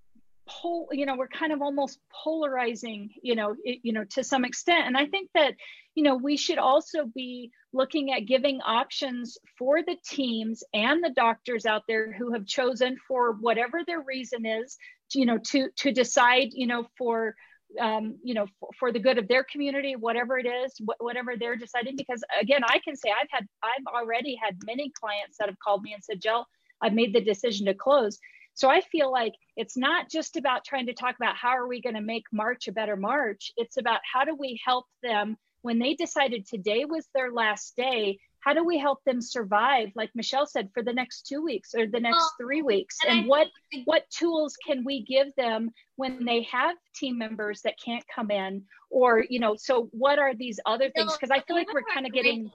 pol 0.47 0.87
you 0.91 1.05
know, 1.05 1.15
we're 1.15 1.27
kind 1.27 1.53
of 1.53 1.61
almost 1.61 1.99
polarizing, 2.23 3.09
you 3.21 3.35
know, 3.35 3.55
it, 3.63 3.79
you 3.83 3.93
know, 3.93 4.03
to 4.11 4.23
some 4.23 4.45
extent. 4.45 4.87
And 4.87 4.97
I 4.97 5.05
think 5.05 5.29
that, 5.35 5.53
you 5.95 6.03
know, 6.03 6.15
we 6.15 6.37
should 6.37 6.57
also 6.57 7.05
be 7.05 7.51
looking 7.71 8.11
at 8.11 8.25
giving 8.25 8.59
options 8.61 9.37
for 9.57 9.83
the 9.83 9.95
teams 10.03 10.63
and 10.73 11.03
the 11.03 11.11
doctors 11.11 11.65
out 11.65 11.83
there 11.87 12.11
who 12.11 12.33
have 12.33 12.45
chosen 12.45 12.97
for 13.07 13.33
whatever 13.33 13.81
their 13.85 14.01
reason 14.01 14.45
is 14.45 14.77
you 15.13 15.25
know 15.25 15.37
to 15.37 15.69
to 15.75 15.91
decide 15.91 16.49
you 16.51 16.67
know 16.67 16.87
for 16.97 17.35
um, 17.79 18.17
you 18.23 18.33
know 18.33 18.45
for, 18.59 18.69
for 18.79 18.91
the 18.91 18.99
good 18.99 19.17
of 19.17 19.27
their 19.27 19.43
community 19.43 19.95
whatever 19.95 20.37
it 20.37 20.47
is 20.47 20.73
wh- 20.79 21.01
whatever 21.01 21.33
they're 21.37 21.55
deciding 21.55 21.95
because 21.95 22.23
again 22.41 22.61
i 22.65 22.79
can 22.79 22.95
say 22.95 23.09
i've 23.09 23.29
had 23.29 23.45
i've 23.63 23.85
already 23.93 24.35
had 24.41 24.55
many 24.65 24.91
clients 24.99 25.37
that 25.37 25.49
have 25.49 25.59
called 25.59 25.83
me 25.83 25.93
and 25.93 26.03
said 26.03 26.21
jill 26.21 26.45
i've 26.81 26.93
made 26.93 27.13
the 27.13 27.21
decision 27.21 27.65
to 27.65 27.73
close. 27.73 28.17
So 28.55 28.69
i 28.69 28.81
feel 28.81 29.11
like 29.11 29.33
it's 29.55 29.77
not 29.77 30.09
just 30.09 30.37
about 30.37 30.65
trying 30.65 30.87
to 30.87 30.93
talk 30.93 31.15
about 31.15 31.35
how 31.35 31.49
are 31.49 31.67
we 31.67 31.81
going 31.81 31.95
to 31.95 32.01
make 32.01 32.23
march 32.31 32.67
a 32.67 32.71
better 32.71 32.95
march. 32.95 33.51
It's 33.57 33.77
about 33.77 33.99
how 34.11 34.23
do 34.23 34.35
we 34.35 34.59
help 34.65 34.85
them 35.03 35.37
when 35.61 35.79
they 35.79 35.93
decided 35.95 36.47
today 36.47 36.85
was 36.85 37.07
their 37.13 37.31
last 37.31 37.75
day 37.75 38.19
how 38.41 38.53
do 38.53 38.63
we 38.63 38.77
help 38.77 39.03
them 39.03 39.21
survive 39.21 39.89
like 39.95 40.09
michelle 40.15 40.45
said 40.45 40.69
for 40.73 40.81
the 40.83 40.93
next 40.93 41.27
two 41.27 41.43
weeks 41.43 41.73
or 41.75 41.87
the 41.87 41.99
next 41.99 42.17
Well, 42.17 42.33
three 42.39 42.61
weeks 42.61 42.97
and 43.07 43.19
and 43.19 43.27
what 43.27 43.47
think- 43.71 43.87
what 43.87 44.09
tools 44.09 44.57
can 44.65 44.83
we 44.83 45.03
give 45.03 45.27
them 45.35 45.71
when 45.95 46.25
they 46.25 46.43
have 46.43 46.75
team 46.95 47.17
members 47.17 47.61
that 47.63 47.75
can't 47.83 48.03
come 48.13 48.31
in 48.31 48.63
or 48.89 49.25
you 49.29 49.39
know 49.39 49.55
so 49.55 49.89
what 49.91 50.19
are 50.19 50.33
these 50.33 50.59
other 50.65 50.89
things 50.95 51.13
because 51.13 51.31
i 51.31 51.39
feel 51.45 51.55
like 51.55 51.71
we're 51.73 51.83
kind 51.93 52.05
of 52.05 52.13
getting. 52.13 52.49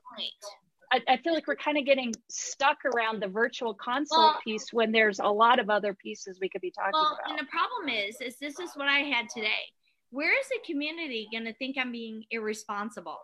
I, 0.92 1.00
I 1.08 1.16
feel 1.16 1.32
like 1.34 1.48
we're 1.48 1.56
kind 1.56 1.76
of 1.76 1.84
getting 1.86 2.12
stuck 2.30 2.78
around 2.84 3.20
the 3.20 3.26
virtual 3.26 3.74
consult 3.74 4.20
Well- 4.34 4.40
piece 4.44 4.72
when 4.72 4.92
there's 4.92 5.18
a 5.18 5.26
lot 5.26 5.58
of 5.58 5.68
other 5.70 5.92
pieces 5.94 6.38
we 6.40 6.48
could 6.48 6.60
be 6.60 6.70
talking 6.70 6.92
Well, 6.92 7.18
about 7.20 7.30
and 7.30 7.38
the 7.38 7.50
problem 7.50 7.88
is, 7.88 8.20
is 8.20 8.36
this 8.38 8.60
is 8.60 8.70
what 8.76 8.86
I 8.86 8.98
had 9.00 9.28
today. 9.28 9.64
Where 10.10 10.38
is 10.38 10.46
the 10.48 10.60
community 10.64 11.26
going 11.32 11.46
to 11.46 11.54
think 11.54 11.76
I'm 11.78 11.90
being 11.90 12.24
irresponsible 12.30 13.18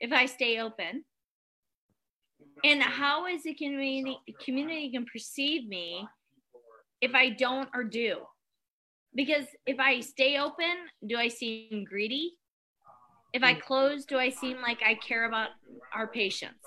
if 0.00 0.10
I 0.12 0.26
stay 0.26 0.58
open? 0.58 1.04
And 2.64 2.82
how 2.82 3.26
is 3.26 3.42
the 3.44 3.54
community 3.54 4.18
community 4.44 4.90
can 4.90 5.04
perceive 5.06 5.68
me 5.68 6.06
if 7.00 7.14
I 7.14 7.30
don't 7.30 7.68
or 7.74 7.84
do? 7.84 8.18
Because 9.14 9.46
if 9.66 9.78
I 9.78 10.00
stay 10.00 10.38
open, 10.38 10.74
do 11.06 11.16
I 11.16 11.28
seem 11.28 11.84
greedy? 11.88 12.34
If 13.32 13.42
I 13.42 13.54
close, 13.54 14.04
do 14.04 14.18
I 14.18 14.30
seem 14.30 14.60
like 14.62 14.82
I 14.84 14.94
care 14.94 15.26
about 15.26 15.50
our 15.94 16.06
patients? 16.06 16.64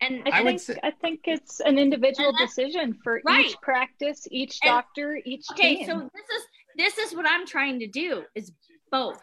And 0.00 0.22
I, 0.26 0.38
I 0.38 0.42
would 0.42 0.48
think 0.48 0.60
say- 0.60 0.80
I 0.82 0.90
think 0.92 1.20
it's 1.24 1.60
an 1.60 1.78
individual 1.78 2.30
Unless- 2.30 2.54
decision 2.56 2.98
for 3.04 3.20
Right. 3.24 3.46
each 3.46 3.56
practice, 3.60 4.26
each 4.30 4.58
And- 4.62 4.68
doctor, 4.70 5.20
each 5.26 5.44
okay 5.52 5.76
team. 5.76 5.86
so 5.86 6.10
this 6.14 6.28
is 6.36 6.46
this 6.76 6.98
is 6.98 7.14
what 7.16 7.26
i'm 7.26 7.44
trying 7.44 7.80
to 7.80 7.86
do 7.88 8.24
is 8.36 8.52
both 8.92 9.20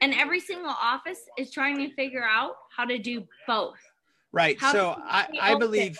and 0.00 0.14
every 0.14 0.38
single 0.40 0.70
office 0.70 1.20
is 1.36 1.50
trying 1.50 1.76
to 1.78 1.92
figure 1.94 2.22
out 2.24 2.54
how 2.74 2.84
to 2.84 2.96
do 2.96 3.26
both 3.48 3.76
Right. 4.34 4.58
How 4.58 4.72
so 4.72 4.96
I, 4.98 5.28
I 5.40 5.54
believe 5.54 5.98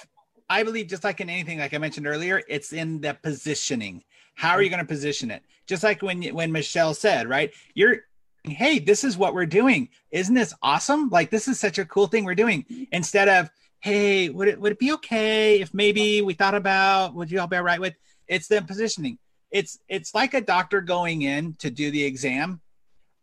I 0.51 0.63
believe 0.65 0.89
just 0.89 1.05
like 1.05 1.21
in 1.21 1.31
anything, 1.31 1.59
like 1.61 1.73
I 1.73 1.79
mentioned 1.79 2.07
earlier, 2.07 2.43
it's 2.49 2.73
in 2.73 3.01
the 3.01 3.15
positioning. 3.15 4.03
How 4.35 4.51
are 4.51 4.63
you 4.63 4.69
going 4.69 4.81
to 4.81 4.87
position 4.87 5.31
it? 5.31 5.43
Just 5.67 5.85
like 5.85 6.03
when 6.03 6.23
when 6.35 6.51
Michelle 6.51 6.95
said, 6.95 7.29
right? 7.29 7.53
You're 7.75 8.01
hey, 8.43 8.79
this 8.79 9.05
is 9.05 9.17
what 9.17 9.35
we're 9.35 9.47
doing. 9.47 9.89
Isn't 10.11 10.35
this 10.35 10.53
awesome? 10.63 11.09
Like 11.11 11.31
this 11.31 11.49
is 11.49 11.59
such 11.59 11.79
a 11.79 11.85
cool 11.85 12.09
thing 12.09 12.25
we're 12.25 12.35
doing. 12.35 12.89
Instead 12.93 13.29
of, 13.29 13.51
hey, 13.81 14.29
would 14.29 14.49
it 14.49 14.61
would 14.61 14.73
it 14.73 14.79
be 14.79 14.93
okay 14.95 15.61
if 15.61 15.73
maybe 15.73 16.21
we 16.21 16.35
thought 16.35 16.55
about 16.55 17.15
would 17.15 17.31
you 17.31 17.41
all 17.41 17.47
be 17.47 17.57
all 17.57 17.63
right 17.63 17.81
with 17.81 17.95
it's 18.27 18.49
the 18.49 18.61
positioning. 18.63 19.19
It's 19.51 19.79
it's 19.89 20.15
like 20.15 20.35
a 20.35 20.41
doctor 20.41 20.81
going 20.81 21.23
in 21.23 21.55
to 21.61 21.71
do 21.71 21.91
the 21.91 22.05
exam. 22.05 22.61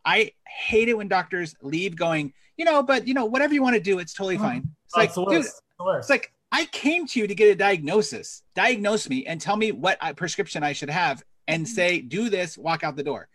I 0.06 0.32
hate 0.48 0.90
it 0.90 0.98
when 0.98 1.08
doctors 1.08 1.56
leave 1.62 1.96
going, 1.96 2.34
you 2.62 2.66
know, 2.66 2.84
but 2.84 3.08
you 3.08 3.16
know, 3.16 3.26
whatever 3.26 3.56
you 3.56 3.64
want 3.64 3.74
to 3.74 3.82
do, 3.82 3.98
it's 3.98 4.14
totally 4.14 4.36
hmm. 4.36 4.44
fine. 4.44 4.70
It's 4.86 4.94
Oh, 4.96 5.00
like, 5.00 5.10
it's 5.10 5.16
dude, 5.16 5.26
worst. 5.28 5.62
It's 5.80 5.98
it's 5.98 6.10
like 6.12 6.32
I 6.52 6.66
came 6.66 7.08
to 7.08 7.20
you 7.20 7.26
to 7.26 7.34
get 7.34 7.52
a 7.52 7.56
diagnosis. 7.56 8.44
Diagnose 8.56 9.10
me 9.10 9.26
and 9.26 9.42
tell 9.42 9.58
me 9.58 9.72
what 9.72 9.98
I, 10.00 10.14
prescription 10.14 10.62
I 10.62 10.74
should 10.74 10.92
have, 10.92 11.24
and 11.48 11.64
hmm. 11.64 11.74
say, 11.74 12.02
do 12.02 12.30
this, 12.30 12.60
walk 12.60 12.84
out 12.84 12.96
the 12.96 13.04
door. 13.04 13.28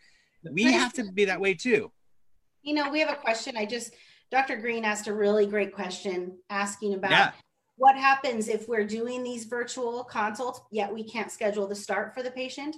We 0.48 0.62
have 0.62 0.92
to 0.92 1.10
be 1.10 1.24
that 1.24 1.40
way 1.40 1.54
too. 1.54 1.90
You 2.62 2.74
know, 2.74 2.88
we 2.88 3.00
have 3.00 3.10
a 3.10 3.16
question. 3.16 3.56
I 3.56 3.66
just, 3.66 3.94
Dr. 4.30 4.56
Green 4.58 4.84
asked 4.84 5.08
a 5.08 5.12
really 5.12 5.46
great 5.46 5.74
question 5.74 6.38
asking 6.48 6.94
about 6.94 7.10
Yeah. 7.10 7.32
what 7.76 7.96
happens 7.96 8.46
if 8.46 8.68
we're 8.68 8.86
doing 8.86 9.24
these 9.24 9.44
virtual 9.44 10.04
consults, 10.04 10.60
yet 10.70 10.94
we 10.94 11.02
can't 11.02 11.32
schedule 11.32 11.66
the 11.66 11.74
start 11.74 12.14
for 12.14 12.22
the 12.22 12.30
patient. 12.30 12.76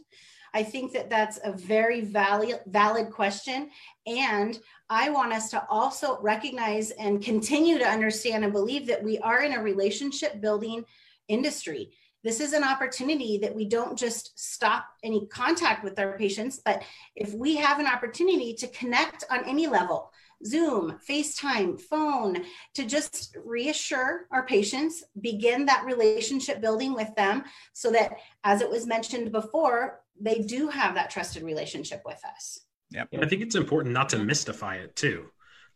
I 0.55 0.62
think 0.62 0.92
that 0.92 1.11
that's 1.11 1.38
a 1.44 1.53
very 1.53 2.01
valid, 2.01 2.61
valid 2.66 3.11
question. 3.11 3.70
And 4.07 4.59
I 4.90 5.11
want 5.11 5.32
us 5.32 5.51
to 5.51 5.66
also 5.68 6.18
recognize 6.20 6.90
and 6.92 7.22
continue 7.22 7.78
to 7.78 7.88
understand 7.88 8.44
and 8.44 8.53
believe 8.53 8.86
that 8.86 9.03
we 9.03 9.18
are 9.18 9.42
in 9.42 9.53
a 9.53 9.62
relationship 9.62 10.40
building 10.40 10.84
industry. 11.28 11.90
This 12.24 12.40
is 12.40 12.53
an 12.53 12.64
opportunity 12.64 13.38
that 13.38 13.55
we 13.55 13.64
don't 13.64 13.96
just 13.96 14.38
stop 14.38 14.86
any 15.05 15.26
contact 15.28 15.84
with 15.84 15.99
our 15.99 16.18
patients, 16.18 16.61
but 16.64 16.82
if 17.14 17.32
we 17.32 17.57
have 17.57 17.78
an 17.78 17.86
opportunity 17.86 18.55
to 18.55 18.66
connect 18.68 19.24
on 19.30 19.44
any 19.44 19.66
level, 19.68 20.11
Zoom, 20.44 20.99
FaceTime, 21.09 21.80
phone, 21.80 22.44
to 22.74 22.84
just 22.84 23.36
reassure 23.44 24.26
our 24.30 24.46
patients, 24.46 25.05
begin 25.20 25.66
that 25.66 25.84
relationship 25.84 26.61
building 26.61 26.94
with 26.94 27.12
them 27.16 27.44
so 27.72 27.90
that, 27.90 28.18
as 28.44 28.61
it 28.61 28.70
was 28.70 28.86
mentioned 28.86 29.32
before, 29.32 30.01
they 30.21 30.41
do 30.41 30.69
have 30.69 30.95
that 30.95 31.11
trusted 31.11 31.43
relationship 31.43 32.03
with 32.05 32.21
us. 32.25 32.61
Yeah. 32.91 33.05
I 33.21 33.27
think 33.27 33.43
it's 33.43 33.55
important 33.55 33.93
not 33.93 34.09
to 34.11 34.19
mystify 34.19 34.77
it 34.77 34.97
too. 34.97 35.27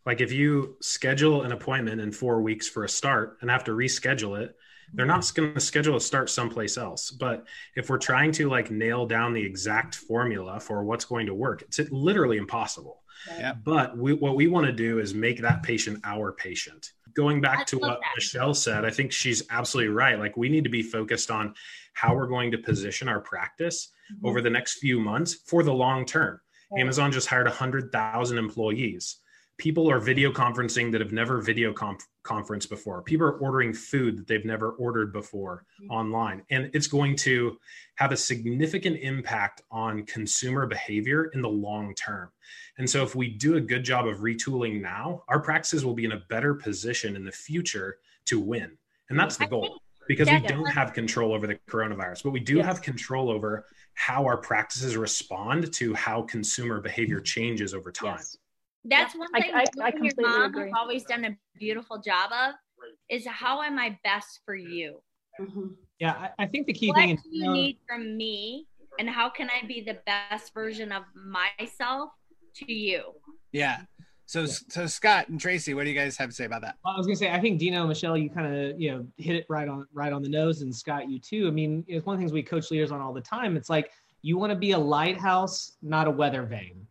Like 0.05 0.21
if 0.21 0.33
you 0.33 0.77
schedule 0.81 1.43
an 1.43 1.53
appointment 1.53 2.01
in 2.01 2.11
four 2.11 2.41
weeks 2.41 2.69
for 2.69 2.85
a 2.85 2.89
start 2.89 3.39
and 3.41 3.51
have 3.51 3.65
to 3.65 3.73
reschedule 3.73 4.41
it, 4.41 4.57
they're 4.95 5.07
not 5.07 5.31
going 5.35 5.55
to 5.55 5.61
schedule 5.61 5.97
a 5.97 6.01
start 6.01 6.29
someplace 6.29 6.77
else. 6.77 7.11
But 7.11 7.47
if 7.77 7.89
we're 7.89 7.99
trying 7.99 8.33
to 8.33 8.49
like 8.49 8.71
nail 8.71 9.07
down 9.07 9.33
the 9.33 9.45
exact 9.45 9.95
formula 9.95 10.61
for 10.61 10.85
what's 10.85 11.05
going 11.05 11.27
to 11.27 11.35
work, 11.35 11.63
it's 11.63 11.81
literally 11.91 12.37
impossible. 12.37 13.03
Yeah. 13.29 13.55
But 13.55 13.97
we, 13.97 14.15
what 14.15 14.35
we 14.35 14.49
want 14.49 14.67
to 14.67 14.73
do 14.73 14.99
is 14.99 15.15
make 15.15 15.41
that 15.41 15.63
patient 15.63 16.01
our 16.05 16.33
patient. 16.33 16.93
Going 17.15 17.41
back 17.41 17.61
I 17.61 17.65
to 17.65 17.79
what 17.79 18.01
that. 18.01 18.11
Michelle 18.17 18.55
said, 18.55 18.85
I 18.85 18.91
think 18.91 19.13
she's 19.13 19.45
absolutely 19.51 19.93
right. 19.93 20.19
Like 20.19 20.37
we 20.37 20.49
need 20.49 20.65
to 20.65 20.71
be 20.71 20.83
focused 20.83 21.31
on 21.31 21.55
how 21.95 22.15
we're 22.15 22.27
going 22.27 22.51
to 22.51 22.59
position 22.59 23.09
our 23.09 23.21
practice 23.21 23.93
over 24.25 24.41
the 24.41 24.51
next 24.51 24.79
few 24.79 25.01
months 25.01 25.35
for 25.47 25.63
the 25.63 25.73
long 25.73 26.05
term. 26.05 26.41
Amazon 26.79 27.13
just 27.13 27.29
hired 27.29 27.47
100,000 27.47 28.39
employees. 28.39 29.19
People 29.59 29.91
are 29.91 29.99
video 29.99 30.33
conferencing 30.33 30.91
that 30.91 31.01
have 31.03 31.13
never 31.13 31.41
video 31.41 31.73
conf- 31.73 32.09
conference 32.23 32.65
before. 32.67 33.03
People 33.03 33.27
are 33.27 33.39
ordering 33.39 33.75
food 33.75 34.17
that 34.17 34.27
they've 34.27 34.45
never 34.47 34.71
ordered 34.71 35.13
before 35.13 35.65
online. 35.91 36.43
And 36.51 36.71
it's 36.73 36.87
going 36.87 37.15
to 37.17 37.59
have 37.97 38.11
a 38.13 38.17
significant 38.17 38.97
impact 39.01 39.63
on 39.71 40.07
consumer 40.07 40.67
behavior 40.67 41.27
in 41.35 41.43
the 41.43 41.49
long 41.49 41.95
term. 41.95 42.31
And 42.79 42.89
so, 42.89 43.03
if 43.03 43.15
we 43.15 43.29
do 43.29 43.57
a 43.57 43.61
good 43.61 43.85
job 43.85 44.07
of 44.07 44.21
retooling 44.21 44.81
now, 44.81 45.23
our 45.29 45.41
practices 45.41 45.85
will 45.85 45.95
be 45.95 46.07
in 46.07 46.13
a 46.13 46.23
better 46.31 46.55
position 46.55 47.15
in 47.15 47.25
the 47.25 47.33
future 47.33 47.99
to 48.27 48.41
win. 48.41 48.79
And 49.11 49.21
that's 49.21 49.37
the 49.37 49.47
goal 49.47 49.79
because 50.09 50.29
we 50.29 50.41
don't 50.41 50.67
have 50.67 50.95
control 50.95 51.33
over 51.33 51.47
the 51.47 51.59
coronavirus, 51.71 52.25
but 52.25 52.31
we 52.31 52.41
do 52.41 52.57
Yes. 52.57 52.67
have 52.67 52.83
control 52.83 53.31
over 53.31 53.67
how 53.95 54.25
our 54.25 54.37
practices 54.37 54.97
respond 54.97 55.73
to 55.75 55.95
how 55.95 56.23
consumer 56.23 56.81
behavior 56.81 57.21
changes 57.21 57.75
over 57.75 57.93
time. 57.93 58.17
Yes. 58.17 58.37
That's 58.85 59.15
Yeah, 59.15 59.21
one 59.21 59.33
thing 59.33 59.55
I- 59.55 59.61
you 59.63 59.83
I 59.83 59.91
and 59.91 60.05
your 60.05 60.15
completely 60.15 60.25
mom 60.25 60.45
agree. 60.45 60.63
have 60.71 60.75
always 60.77 61.05
done 61.05 61.25
a 61.25 61.37
beautiful 61.59 61.99
job 61.99 62.33
of 62.33 62.55
is 63.09 63.27
how 63.27 63.63
am 63.63 63.79
I 63.79 63.99
best 64.03 64.41
for 64.45 64.55
you? 64.55 65.03
Mhm. 65.39 65.77
Yeah, 65.99 66.13
I, 66.39 66.45
I 66.45 66.47
think 66.47 66.67
the 66.67 66.73
key 66.73 66.89
what 66.89 66.97
thing 66.97 67.15
do 67.15 67.15
is 67.15 67.23
you 67.31 67.53
need 67.53 67.79
from 67.89 68.17
me 68.17 68.67
and 68.99 69.09
how 69.09 69.29
can 69.31 69.49
I 69.51 69.67
be 69.67 69.83
the 69.83 70.01
best 70.05 70.53
version 70.53 70.91
of 70.91 71.05
myself 71.15 72.11
to 72.57 72.73
you? 72.73 73.13
Yeah. 73.53 73.83
So 74.33 74.47
so 74.47 74.87
Scott 74.87 75.29
and 75.29 75.39
Tracy, 75.39 75.75
what 75.75 75.85
do 75.85 75.91
you 75.91 75.95
guys 75.95 76.17
have 76.17 76.31
to 76.31 76.35
say 76.35 76.47
about 76.47 76.63
that? 76.63 76.77
Well, 76.83 76.95
I 76.95 76.97
was 76.97 77.07
gonna 77.07 77.17
say, 77.17 77.31
I 77.31 77.39
think 77.39 77.59
Dino, 77.59 77.87
Michelle, 77.87 78.17
you 78.17 78.31
kind 78.31 78.47
of 78.47 78.81
you 78.81 78.91
know 78.91 79.07
hit 79.19 79.37
it 79.37 79.45
right 79.51 79.69
on 79.69 79.87
right 79.93 80.11
on 80.11 80.23
the 80.23 80.29
nose, 80.31 80.63
and 80.63 80.75
Scott, 80.75 81.11
you 81.11 81.19
too. 81.19 81.47
I 81.47 81.51
mean, 81.51 81.85
it's 81.87 82.07
one 82.07 82.15
of 82.15 82.19
the 82.19 82.23
things 82.23 82.33
we 82.33 82.43
coach 82.43 82.71
leaders 82.71 82.91
on 82.91 83.03
all 83.03 83.13
the 83.13 83.21
time. 83.21 83.59
It's 83.59 83.69
like 83.69 83.91
you 84.23 84.39
want 84.39 84.49
to 84.49 84.57
be 84.57 84.71
a 84.71 84.79
lighthouse, 84.79 85.73
not 85.83 86.07
a 86.07 86.11
weather 86.11 86.45
vane. 86.45 86.87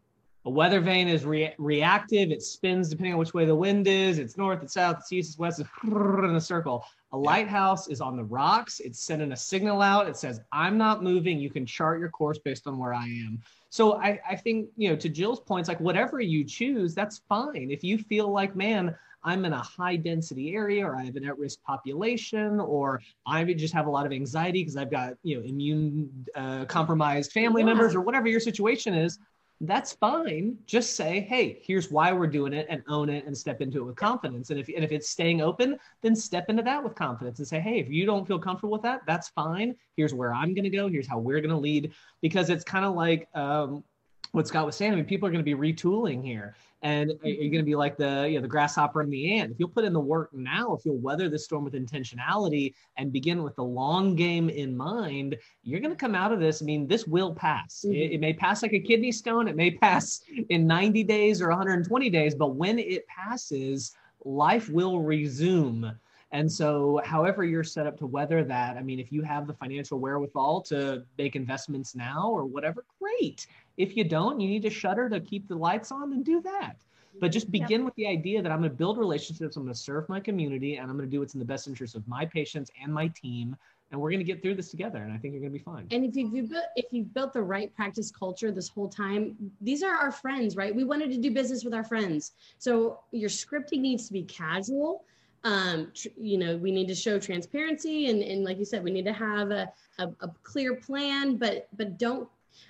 A 0.45 0.51
weather 0.51 0.79
vane 0.81 1.07
is 1.07 1.25
re- 1.25 1.55
reactive; 1.57 2.29
it 2.29 2.43
spins 2.43 2.89
depending 2.89 3.13
on 3.13 3.17
which 3.17 3.33
way 3.33 3.45
the 3.45 3.55
wind 3.55 3.87
is. 3.87 4.19
It's 4.19 4.37
north, 4.37 4.61
it's 4.61 4.73
south, 4.73 4.97
it's 4.99 5.11
east, 5.11 5.31
it's 5.31 5.39
west, 5.39 5.59
it's 5.61 5.69
in 5.83 6.35
a 6.35 6.39
circle. 6.39 6.85
A 7.11 7.17
lighthouse 7.17 7.87
is 7.87 8.01
on 8.01 8.17
the 8.17 8.23
rocks. 8.23 8.79
It's 8.81 8.99
sending 8.99 9.31
a 9.31 9.35
signal 9.35 9.81
out. 9.81 10.07
It 10.07 10.15
says, 10.15 10.41
"I'm 10.51 10.77
not 10.77 11.01
moving. 11.01 11.39
You 11.39 11.49
can 11.49 11.65
chart 11.65 11.99
your 11.99 12.09
course 12.09 12.37
based 12.37 12.67
on 12.67 12.77
where 12.77 12.93
I 12.93 13.05
am." 13.05 13.41
So 13.71 13.93
I, 14.01 14.19
I 14.29 14.35
think 14.35 14.67
you 14.75 14.89
know 14.89 14.97
to 14.97 15.07
Jill's 15.07 15.39
points, 15.39 15.69
like 15.69 15.79
whatever 15.79 16.19
you 16.19 16.43
choose, 16.43 16.93
that's 16.93 17.21
fine. 17.29 17.69
If 17.71 17.83
you 17.85 17.97
feel 17.97 18.29
like, 18.29 18.53
man, 18.53 18.93
I'm 19.23 19.45
in 19.45 19.53
a 19.53 19.61
high 19.61 19.95
density 19.95 20.53
area 20.53 20.85
or 20.85 20.97
I 20.97 21.05
have 21.05 21.15
an 21.15 21.23
at 21.23 21.39
risk 21.39 21.63
population 21.63 22.59
or 22.59 23.01
I 23.25 23.45
just 23.53 23.73
have 23.73 23.87
a 23.87 23.89
lot 23.89 24.05
of 24.05 24.11
anxiety 24.11 24.61
because 24.61 24.75
I've 24.75 24.91
got, 24.91 25.13
you 25.23 25.37
know, 25.37 25.45
immune 25.45 26.27
uh, 26.35 26.65
compromised 26.65 27.31
family 27.31 27.61
Yeah. 27.61 27.67
members 27.67 27.95
or 27.95 28.01
whatever 28.01 28.27
your 28.27 28.41
situation 28.41 28.93
is, 28.93 29.19
that's 29.61 29.93
fine. 29.93 30.57
Just 30.65 30.95
say, 30.95 31.21
hey, 31.21 31.59
here's 31.61 31.91
why 31.91 32.11
we're 32.11 32.27
doing 32.27 32.51
it 32.53 32.65
and 32.69 32.81
own 32.87 33.09
it 33.09 33.25
and 33.25 33.37
step 33.37 33.61
into 33.61 33.79
it 33.79 33.83
with 33.83 33.95
confidence. 33.95 34.49
And 34.49 34.59
if, 34.59 34.67
and 34.69 34.83
if 34.83 34.91
it's 34.91 35.09
staying 35.09 35.41
open, 35.41 35.77
then 36.01 36.15
step 36.15 36.49
into 36.49 36.63
that 36.63 36.83
with 36.83 36.95
confidence 36.95 37.39
and 37.39 37.47
say, 37.47 37.59
hey, 37.59 37.79
if 37.79 37.89
you 37.89 38.05
don't 38.05 38.27
feel 38.27 38.39
comfortable 38.39 38.73
with 38.73 38.81
that, 38.81 39.01
that's 39.05 39.29
fine. 39.29 39.75
Here's 39.95 40.13
where 40.13 40.33
I'm 40.33 40.53
going 40.55 40.63
to 40.63 40.69
go. 40.69 40.87
Here's 40.87 41.07
how 41.07 41.19
we're 41.19 41.41
going 41.41 41.51
to 41.51 41.57
lead. 41.57 41.91
Because 42.21 42.49
it's 42.49 42.63
kind 42.63 42.85
of 42.85 42.95
like 42.95 43.27
um, 43.35 43.83
what 44.31 44.47
Scott 44.47 44.65
was 44.65 44.75
saying. 44.75 44.93
I 44.93 44.95
mean, 44.95 45.05
people 45.05 45.27
are 45.27 45.31
going 45.31 45.43
to 45.43 45.55
be 45.55 45.73
retooling 45.73 46.23
here. 46.23 46.55
And 46.83 47.13
you're 47.23 47.51
going 47.51 47.57
to 47.57 47.63
be 47.63 47.75
like 47.75 47.95
the 47.95 48.27
you 48.27 48.37
know 48.37 48.41
the 48.41 48.47
grasshopper 48.47 49.01
and 49.01 49.13
the 49.13 49.37
ant? 49.37 49.51
If 49.51 49.59
you'll 49.59 49.69
put 49.69 49.85
in 49.85 49.93
the 49.93 49.99
work 49.99 50.33
now, 50.33 50.73
if 50.73 50.83
you'll 50.83 50.97
weather 50.97 51.29
the 51.29 51.37
storm 51.37 51.63
with 51.63 51.75
intentionality 51.75 52.73
and 52.97 53.13
begin 53.13 53.43
with 53.43 53.55
the 53.55 53.63
long 53.63 54.15
game 54.15 54.49
in 54.49 54.75
mind, 54.75 55.37
you're 55.61 55.79
going 55.79 55.91
to 55.91 55.97
come 55.97 56.15
out 56.15 56.33
of 56.33 56.39
this. 56.39 56.59
I 56.59 56.65
mean, 56.65 56.87
this 56.87 57.05
will 57.05 57.35
pass. 57.35 57.85
Mhm. 57.87 57.93
It, 57.93 58.13
it 58.13 58.19
may 58.19 58.33
pass 58.33 58.63
like 58.63 58.73
a 58.73 58.79
kidney 58.79 59.11
stone. 59.11 59.47
It 59.47 59.55
may 59.55 59.69
pass 59.69 60.21
in 60.49 60.65
90 60.65 61.03
days 61.03 61.39
or 61.39 61.49
120 61.49 62.09
days, 62.09 62.33
but 62.33 62.55
when 62.55 62.79
it 62.79 63.05
passes, 63.05 63.91
life 64.25 64.67
will 64.67 65.01
resume. 65.01 65.91
And 66.33 66.49
so, 66.49 67.01
however 67.03 67.43
you're 67.43 67.63
set 67.63 67.87
up 67.87 67.97
to 67.97 68.05
weather 68.05 68.43
that, 68.45 68.77
I 68.77 68.81
mean, 68.81 68.99
if 68.99 69.11
you 69.11 69.21
have 69.21 69.47
the 69.47 69.53
financial 69.53 69.99
wherewithal 69.99 70.61
to 70.63 71.03
make 71.17 71.35
investments 71.35 71.93
now 71.93 72.29
or 72.31 72.45
whatever, 72.45 72.85
great. 72.99 73.47
If 73.77 73.97
you 73.97 74.05
don't, 74.05 74.39
you 74.39 74.47
need 74.47 74.61
to 74.61 74.69
shutter 74.69 75.09
to 75.09 75.19
keep 75.19 75.47
the 75.47 75.55
lights 75.55 75.91
on, 75.91 76.13
and 76.13 76.23
do 76.23 76.41
that. 76.41 76.77
But 77.19 77.31
just 77.31 77.47
Yep. 77.47 77.51
begin 77.51 77.85
with 77.85 77.95
the 77.95 78.07
idea 78.07 78.41
that 78.41 78.51
I'm 78.51 78.59
going 78.59 78.71
to 78.71 78.75
build 78.75 78.97
relationships, 78.97 79.57
I'm 79.57 79.63
going 79.63 79.73
to 79.73 79.79
serve 79.79 80.07
my 80.07 80.19
community, 80.19 80.77
and 80.77 80.89
I'm 80.89 80.97
going 80.97 81.09
to 81.09 81.11
do 81.11 81.19
what's 81.19 81.33
in 81.33 81.39
the 81.39 81.45
best 81.45 81.67
interest 81.67 81.95
of 81.95 82.07
my 82.07 82.25
patients 82.25 82.71
and 82.81 82.93
my 82.93 83.09
team. 83.09 83.55
And 83.91 83.99
we're 83.99 84.09
going 84.09 84.19
to 84.21 84.25
get 84.25 84.41
through 84.41 84.55
this 84.55 84.71
together. 84.71 85.03
And 85.03 85.11
I 85.11 85.17
think 85.17 85.33
you're 85.33 85.41
going 85.41 85.51
to 85.51 85.59
be 85.59 85.63
fine. 85.63 85.85
And 85.91 86.05
if 86.05 86.15
you've 86.15 86.49
built, 86.49 86.63
if 86.77 86.85
you've 86.91 87.13
built 87.13 87.33
the 87.33 87.43
right 87.43 87.75
practice 87.75 88.09
culture 88.09 88.49
this 88.49 88.69
whole 88.69 88.87
time, 88.87 89.35
these 89.59 89.83
are 89.83 89.93
our 89.93 90.13
friends, 90.13 90.55
right? 90.55 90.73
We 90.73 90.85
wanted 90.85 91.11
to 91.11 91.17
do 91.17 91.29
business 91.29 91.65
with 91.65 91.73
our 91.73 91.83
friends. 91.83 92.31
So 92.57 93.01
your 93.11 93.29
scripting 93.29 93.79
needs 93.79 94.07
to 94.07 94.13
be 94.13 94.23
casual. 94.23 95.03
Um, 95.43 95.91
tr- 95.93 96.09
you 96.17 96.37
know, 96.37 96.57
we 96.57 96.71
need 96.71 96.87
to 96.87 96.95
show 96.95 97.19
transparency 97.19 98.09
and, 98.09 98.21
and 98.21 98.43
like 98.43 98.57
you 98.57 98.65
said, 98.65 98.83
we 98.83 98.91
need 98.91 99.05
to 99.05 99.13
have 99.13 99.51
a, 99.51 99.71
a, 99.99 100.07
a 100.21 100.27
clear 100.43 100.75
plan, 100.75 101.37
but, 101.37 101.67
but 101.77 101.97
don't, 101.97 102.27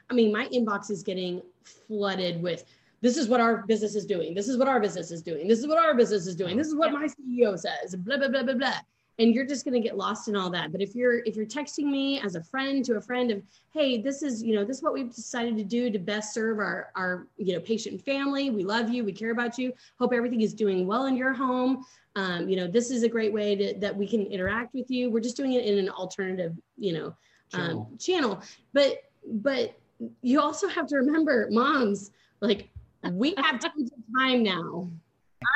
I 0.10 0.14
mean, 0.14 0.32
my 0.32 0.48
inbox 0.48 0.90
is 0.90 1.04
getting 1.04 1.42
flooded 1.64 2.42
with, 2.42 2.66
this 3.02 3.18
is 3.18 3.28
what 3.28 3.42
our 3.42 3.58
business 3.64 3.96
is 3.96 4.06
doing. 4.06 4.34
This 4.34 4.48
is 4.48 4.58
what 4.58 4.68
our 4.68 4.80
business 4.80 5.12
is 5.12 5.22
doing. 5.22 5.48
This 5.48 5.60
is 5.60 5.68
what 5.68 5.80
our 5.80 5.96
business 5.96 6.28
is 6.28 6.36
doing. 6.36 6.56
This 6.56 6.68
is 6.68 6.76
what 6.76 6.92
my 6.92 7.08
CEO 7.08 7.58
says, 7.58 7.96
blah, 7.96 8.18
blah, 8.18 8.28
blah, 8.28 8.44
blah, 8.44 8.54
blah. 8.54 8.78
And 9.20 9.36
you're 9.36 9.46
just 9.46 9.66
going 9.66 9.74
to 9.74 9.88
get 9.88 9.98
lost 9.98 10.28
in 10.28 10.36
all 10.36 10.50
that. 10.52 10.72
But 10.72 10.82
if 10.82 10.96
you're 10.96 11.20
if 11.26 11.36
you're 11.36 11.46
texting 11.46 11.86
me 11.86 12.20
as 12.22 12.36
a 12.36 12.44
friend 12.44 12.84
to 12.86 12.96
a 12.96 13.02
friend 13.02 13.30
of 13.30 13.44
hey 13.72 14.02
this 14.02 14.24
is 14.24 14.42
you 14.42 14.56
know 14.56 14.64
this 14.64 14.78
is 14.78 14.84
what 14.84 14.94
we've 14.94 15.14
decided 15.14 15.58
to 15.58 15.64
do 15.64 15.92
to 15.92 16.00
best 16.00 16.34
serve 16.34 16.58
our 16.58 16.90
our 16.96 17.28
you 17.38 17.54
know 17.54 17.60
patient 17.60 17.94
and 17.94 18.04
family. 18.04 18.50
We 18.50 18.64
love 18.64 18.90
you. 18.90 19.04
We 19.04 19.12
care 19.12 19.32
about 19.32 19.60
you. 19.60 19.74
Hope 20.00 20.14
everything 20.14 20.42
is 20.42 20.54
doing 20.54 20.88
well 20.88 21.06
in 21.06 21.16
your 21.16 21.34
home 21.34 21.86
um, 22.16 22.50
you 22.50 22.56
know 22.56 22.68
this 22.68 22.92
is 22.92 23.04
a 23.04 23.10
great 23.10 23.32
way 23.32 23.56
to, 23.56 23.74
that 23.80 23.96
we 23.96 24.08
can 24.08 24.26
interact 24.28 24.74
with 24.74 24.90
you 24.90 25.10
we're 25.10 25.22
just 25.22 25.38
doing 25.38 25.54
it 25.54 25.66
in 25.66 25.78
an 25.78 25.90
alternative 25.90 26.54
you 26.78 26.94
know 26.94 27.16
um, 27.54 27.62
channel. 27.62 27.92
channel 28.00 28.42
but 28.74 29.04
but 29.26 29.80
you 30.22 30.42
also 30.42 30.68
have 30.68 30.88
to 30.88 30.98
remember 30.98 31.48
moms 31.52 32.12
like 32.42 32.70
we 33.12 33.34
have 33.38 33.60
tons 33.60 33.92
of 33.92 34.00
time 34.18 34.44
now 34.44 34.90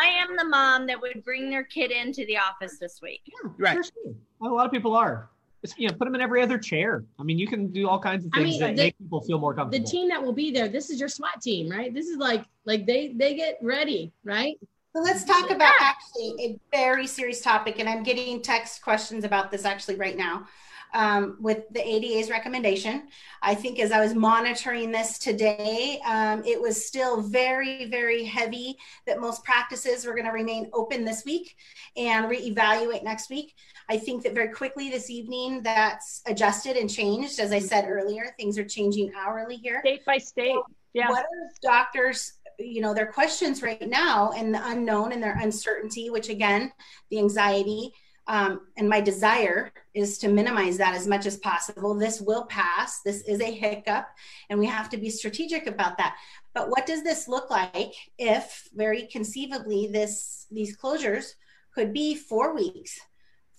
I 0.01 0.07
am 0.07 0.35
the 0.35 0.45
mom 0.45 0.87
that 0.87 0.99
would 0.99 1.23
bring 1.23 1.49
their 1.49 1.63
kid 1.63 1.91
into 1.91 2.25
the 2.25 2.37
office 2.37 2.79
this 2.79 3.01
week. 3.01 3.21
Yeah, 3.25 3.51
right. 3.57 3.75
Sure. 3.75 4.13
A 4.41 4.45
lot 4.45 4.65
of 4.65 4.71
people 4.71 4.95
are. 4.95 5.29
Just, 5.63 5.79
you 5.79 5.87
know, 5.87 5.93
put 5.95 6.05
them 6.05 6.15
in 6.15 6.21
every 6.21 6.41
other 6.41 6.59
chair. 6.59 7.03
I 7.19 7.23
mean, 7.23 7.39
you 7.39 7.47
can 7.47 7.67
do 7.67 7.89
all 7.89 7.99
kinds 7.99 8.25
of 8.25 8.31
things 8.33 8.47
I 8.47 8.49
mean, 8.49 8.59
that 8.59 8.75
the, 8.75 8.83
make 8.83 8.97
people 8.99 9.21
feel 9.21 9.39
more 9.39 9.53
comfortable. 9.53 9.83
The 9.83 9.89
team 9.89 10.09
that 10.09 10.21
will 10.21 10.33
be 10.33 10.51
there, 10.51 10.67
this 10.67 10.89
is 10.89 10.99
your 10.99 11.09
SWAT 11.09 11.41
team, 11.41 11.69
right? 11.69 11.93
This 11.93 12.07
is 12.07 12.17
like 12.17 12.45
like 12.65 12.85
they 12.85 13.13
they 13.13 13.35
get 13.35 13.57
ready, 13.61 14.11
right? 14.23 14.59
So 14.95 15.01
let's 15.01 15.25
talk 15.25 15.49
about 15.51 15.73
actually 15.81 16.35
a 16.39 16.59
very 16.71 17.05
serious 17.05 17.41
topic, 17.41 17.79
and 17.79 17.89
I'm 17.89 18.01
getting 18.01 18.41
text 18.41 18.81
questions 18.81 19.25
about 19.25 19.51
this 19.51 19.65
actually 19.65 19.97
right 19.97 20.15
now 20.15 20.47
um, 20.93 21.35
with 21.41 21.63
the 21.71 21.85
ADA's 21.85 22.29
recommendation. 22.29 23.09
I 23.41 23.55
think 23.55 23.79
as 23.79 23.91
I 23.91 23.99
was 23.99 24.15
monitoring 24.15 24.93
this 24.93 25.19
today, 25.19 25.99
um, 26.05 26.43
it 26.45 26.61
was 26.61 26.85
still 26.85 27.19
very, 27.19 27.89
very 27.89 28.23
heavy 28.23 28.77
that 29.05 29.19
most 29.19 29.43
practices 29.43 30.05
were 30.05 30.13
going 30.13 30.27
to 30.27 30.31
remain 30.31 30.69
open 30.71 31.03
this 31.03 31.25
week 31.25 31.57
and 31.97 32.27
reevaluate 32.27 33.03
next 33.03 33.29
week. 33.29 33.53
I 33.89 33.97
think 33.97 34.23
that 34.23 34.33
very 34.33 34.53
quickly 34.53 34.89
this 34.89 35.09
evening 35.09 35.61
that's 35.61 36.21
adjusted 36.25 36.77
and 36.77 36.89
changed. 36.89 37.41
As 37.41 37.51
I 37.51 37.59
said 37.59 37.85
earlier, 37.89 38.33
things 38.39 38.57
are 38.57 38.65
changing 38.65 39.11
hourly 39.13 39.57
here. 39.57 39.81
State 39.81 40.05
by 40.05 40.19
state. 40.19 40.55
Yeah. 40.93 41.09
What 41.09 41.25
are 41.25 41.51
doctors 41.61 42.34
you 42.59 42.81
know 42.81 42.93
their 42.93 43.11
questions 43.11 43.61
right 43.61 43.87
now 43.87 44.31
and 44.31 44.53
the 44.53 44.69
unknown 44.69 45.11
and 45.11 45.21
their 45.21 45.37
uncertainty 45.39 46.09
which 46.09 46.29
again 46.29 46.71
the 47.09 47.19
anxiety 47.19 47.93
um, 48.27 48.61
and 48.77 48.89
my 48.89 49.01
desire 49.01 49.71
is 49.93 50.17
to 50.19 50.27
minimize 50.27 50.77
that 50.77 50.95
as 50.95 51.07
much 51.07 51.25
as 51.25 51.37
possible. 51.37 51.93
This 51.93 52.21
will 52.21 52.45
pass. 52.45 53.01
This 53.01 53.21
is 53.21 53.39
a 53.39 53.51
hiccup, 53.51 54.07
and 54.49 54.59
we 54.59 54.65
have 54.65 54.89
to 54.89 54.97
be 54.97 55.09
strategic 55.09 55.67
about 55.67 55.97
that. 55.97 56.15
But 56.53 56.69
what 56.69 56.85
does 56.85 57.03
this 57.03 57.27
look 57.27 57.51
like 57.51 57.93
if, 58.17 58.67
very 58.73 59.07
conceivably, 59.07 59.87
this 59.87 60.47
these 60.51 60.75
closures 60.75 61.33
could 61.73 61.93
be 61.93 62.15
four 62.15 62.55
weeks, 62.55 62.99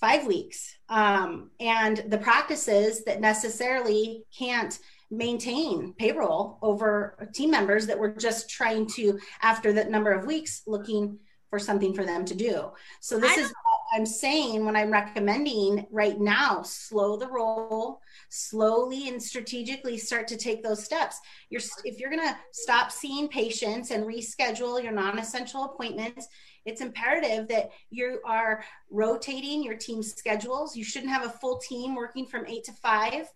five 0.00 0.26
weeks, 0.26 0.76
um, 0.88 1.50
and 1.60 1.98
the 2.08 2.18
practices 2.18 3.04
that 3.04 3.20
necessarily 3.20 4.24
can't 4.36 4.78
maintain 5.10 5.94
payroll 5.98 6.58
over 6.62 7.30
team 7.32 7.50
members 7.50 7.86
that 7.86 7.98
we're 7.98 8.14
just 8.16 8.50
trying 8.50 8.86
to, 8.88 9.18
after 9.42 9.72
that 9.72 9.90
number 9.90 10.10
of 10.10 10.26
weeks, 10.26 10.62
looking 10.66 11.18
for 11.50 11.58
something 11.58 11.94
for 11.94 12.04
them 12.04 12.24
to 12.24 12.34
do. 12.34 12.70
So 13.00 13.18
this 13.18 13.38
is 13.38 13.52
I'm 13.96 14.04
saying 14.04 14.66
when 14.66 14.76
I'm 14.76 14.92
recommending 14.92 15.86
right 15.90 16.20
now, 16.20 16.60
slow 16.60 17.16
the 17.16 17.28
roll, 17.28 18.02
slowly 18.28 19.08
and 19.08 19.22
strategically 19.22 19.96
start 19.96 20.28
to 20.28 20.36
take 20.36 20.62
those 20.62 20.84
steps. 20.84 21.18
You're 21.48 21.62
if 21.82 21.98
you're 21.98 22.10
going 22.10 22.28
to 22.28 22.36
stop 22.52 22.92
seeing 22.92 23.26
patients 23.26 23.92
and 23.92 24.04
reschedule 24.04 24.82
your 24.82 24.92
non-essential 24.92 25.64
appointments, 25.64 26.28
it's 26.66 26.82
imperative 26.82 27.48
that 27.48 27.70
you 27.88 28.20
are 28.26 28.62
rotating 28.90 29.62
your 29.62 29.76
team 29.76 30.02
schedules. 30.02 30.76
You 30.76 30.84
shouldn't 30.84 31.12
have 31.12 31.24
a 31.24 31.30
full 31.30 31.56
team 31.56 31.94
working 31.94 32.26
from 32.26 32.44
8 32.44 32.64
to 32.64 32.72
5. 32.72 33.26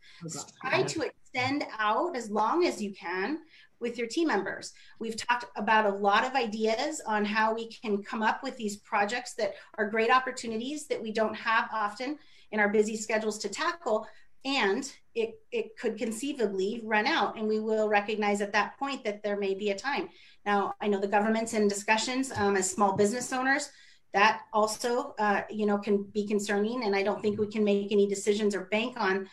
Try 0.60 0.82
to 0.82 1.02
extend 1.02 1.64
out 1.78 2.14
as 2.14 2.30
long 2.30 2.66
as 2.66 2.82
you 2.82 2.92
can 2.92 3.38
with 3.80 3.98
your 3.98 4.06
team 4.06 4.28
members. 4.28 4.72
We've 4.98 5.16
talked 5.16 5.46
about 5.56 5.86
a 5.86 5.96
lot 5.96 6.24
of 6.24 6.34
ideas 6.34 7.00
on 7.06 7.24
how 7.24 7.54
we 7.54 7.70
can 7.70 8.02
come 8.02 8.22
up 8.22 8.42
with 8.42 8.56
these 8.56 8.76
projects 8.78 9.34
that 9.34 9.54
are 9.78 9.88
great 9.88 10.10
opportunities 10.10 10.86
that 10.88 11.02
we 11.02 11.12
don't 11.12 11.34
have 11.34 11.68
often 11.72 12.18
in 12.52 12.60
our 12.60 12.68
busy 12.68 12.96
schedules 12.96 13.38
to 13.38 13.48
tackle. 13.48 14.06
And 14.44 14.90
it, 15.14 15.34
it 15.52 15.76
could 15.78 15.98
conceivably 15.98 16.80
run 16.82 17.06
out, 17.06 17.36
and 17.36 17.46
we 17.46 17.60
will 17.60 17.88
recognize 17.88 18.40
at 18.40 18.52
that 18.52 18.78
point 18.78 19.04
that 19.04 19.22
there 19.22 19.36
may 19.36 19.54
be 19.54 19.70
a 19.70 19.76
time. 19.76 20.08
Now, 20.46 20.74
I 20.80 20.88
know 20.88 20.98
the 20.98 21.08
government's 21.08 21.52
in 21.52 21.68
discussions 21.68 22.32
um, 22.34 22.56
as 22.56 22.70
small 22.70 22.96
business 22.96 23.32
owners. 23.32 23.70
That 24.12 24.40
also, 24.52 25.14
uh, 25.20 25.42
you 25.50 25.66
know, 25.66 25.78
can 25.78 26.02
be 26.02 26.26
concerning, 26.26 26.84
and 26.84 26.96
I 26.96 27.02
don't 27.02 27.22
think 27.22 27.38
we 27.38 27.46
can 27.46 27.62
make 27.62 27.92
any 27.92 28.08
decisions 28.08 28.54
or 28.56 28.64
bank 28.64 28.96
on 28.98 29.28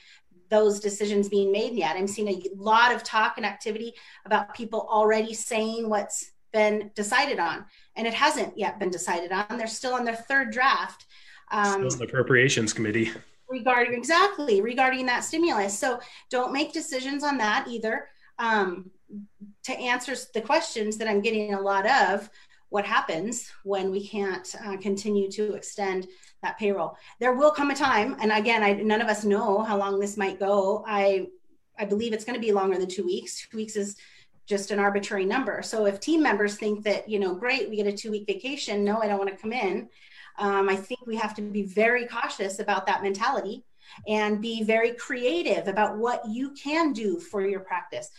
those 0.50 0.80
decisions 0.80 1.30
being 1.30 1.52
made 1.52 1.74
yet. 1.74 1.96
I'm 1.96 2.08
seeing 2.08 2.28
a 2.28 2.42
lot 2.56 2.94
of 2.94 3.04
talk 3.04 3.38
and 3.38 3.46
activity 3.46 3.94
about 4.26 4.54
people 4.54 4.88
already 4.90 5.34
saying 5.34 5.90
what's 5.90 6.32
been 6.54 6.92
decided 6.96 7.40
on, 7.40 7.66
and 7.96 8.08
it 8.08 8.14
hasn't 8.14 8.58
yet 8.58 8.80
been 8.80 8.90
decided 8.90 9.32
on. 9.32 9.58
They're 9.58 9.68
still 9.68 9.94
on 9.94 10.06
their 10.06 10.16
third 10.16 10.52
draft. 10.52 11.06
Um, 11.52 11.90
still 11.90 12.00
the 12.00 12.06
appropriations 12.06 12.74
committee. 12.74 13.12
Regarding 13.50 13.94
exactly 13.94 14.62
regarding 14.62 15.06
that 15.06 15.24
stimulus, 15.24 15.78
so 15.78 16.00
don't 16.30 16.52
make 16.52 16.74
decisions 16.74 17.24
on 17.24 17.38
that 17.38 17.68
either. 17.68 18.10
Um, 18.40 18.92
to 19.64 19.74
answer 19.74 20.16
the 20.34 20.42
questions 20.42 20.98
that 20.98 21.08
I'm 21.08 21.22
getting 21.22 21.54
a 21.54 21.62
lot 21.62 21.90
of, 21.90 22.30
what 22.70 22.86
happens 22.86 23.50
when 23.64 23.92
we 23.92 24.06
can't 24.06 24.56
uh, 24.66 24.78
continue 24.78 25.32
to 25.32 25.54
extend 25.54 26.08
that 26.44 26.58
payroll. 26.58 26.98
There 27.20 27.34
will 27.34 27.52
come 27.52 27.72
a 27.72 27.76
time, 27.76 28.16
and 28.20 28.32
again, 28.32 28.64
I, 28.64 28.74
none 28.74 29.02
of 29.02 29.08
us 29.08 29.24
know 29.24 29.62
how 29.62 29.78
long 29.78 30.00
this 30.00 30.18
might 30.18 30.40
go. 30.40 30.84
I 30.88 31.28
I 31.80 31.86
believe 31.86 32.14
it's 32.14 32.26
going 32.26 32.40
to 32.40 32.46
be 32.46 32.52
longer 32.52 32.78
than 32.78 32.88
two 32.88 33.06
weeks. 33.06 33.48
Two 33.48 33.58
weeks 33.58 33.76
is 33.76 33.98
just 34.48 34.72
an 34.72 34.80
arbitrary 34.80 35.26
number. 35.26 35.62
So 35.62 35.86
if 35.86 36.00
team 36.00 36.24
members 36.24 36.56
think 36.56 36.84
that 36.86 37.10
you 37.10 37.20
know, 37.20 37.36
great, 37.36 37.70
we 37.70 37.76
get 37.76 37.88
a 37.88 37.92
two 37.92 38.12
week 38.12 38.26
vacation. 38.28 38.84
No, 38.84 39.02
I 39.02 39.08
don't 39.08 39.20
want 39.20 39.30
to 39.30 39.38
come 39.38 39.54
in. 39.54 39.90
Um, 40.40 40.70
I 40.70 40.76
think 40.76 41.06
we 41.06 41.16
have 41.16 41.34
to 41.36 41.42
be 41.42 41.64
very 41.64 42.08
cautious 42.08 42.60
about 42.60 42.86
that 42.86 43.04
mentality 43.04 43.64
and 44.08 44.42
be 44.42 44.64
very 44.64 44.92
creative 44.94 45.68
about 45.68 45.98
what 45.98 46.22
you 46.28 46.52
can 46.52 46.94
do 46.94 47.20
for 47.20 47.48
your 47.48 47.62
practice 47.62 48.12